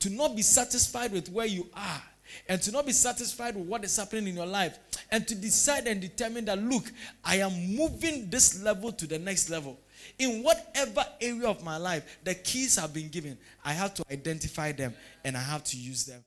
to 0.00 0.10
not 0.10 0.36
be 0.36 0.42
satisfied 0.42 1.12
with 1.12 1.28
where 1.30 1.46
you 1.46 1.66
are 1.74 2.02
and 2.48 2.60
to 2.62 2.70
not 2.72 2.86
be 2.86 2.92
satisfied 2.92 3.56
with 3.56 3.66
what 3.66 3.84
is 3.84 3.96
happening 3.96 4.28
in 4.28 4.36
your 4.36 4.46
life 4.46 4.78
and 5.10 5.26
to 5.26 5.34
decide 5.34 5.86
and 5.86 6.00
determine 6.00 6.44
that 6.44 6.58
look 6.58 6.84
i 7.24 7.36
am 7.36 7.74
moving 7.74 8.28
this 8.30 8.62
level 8.62 8.92
to 8.92 9.06
the 9.06 9.18
next 9.18 9.50
level. 9.50 9.78
In 10.18 10.42
whatever 10.42 11.04
area 11.20 11.48
of 11.48 11.62
my 11.64 11.76
life 11.76 12.18
the 12.22 12.34
keys 12.34 12.76
have 12.76 12.94
been 12.94 13.08
given. 13.08 13.36
I 13.64 13.72
have 13.72 13.94
to 13.94 14.04
identify 14.10 14.72
them 14.72 14.94
and 15.24 15.36
i 15.36 15.40
have 15.40 15.64
to 15.64 15.76
use 15.76 16.04
them 16.04 16.22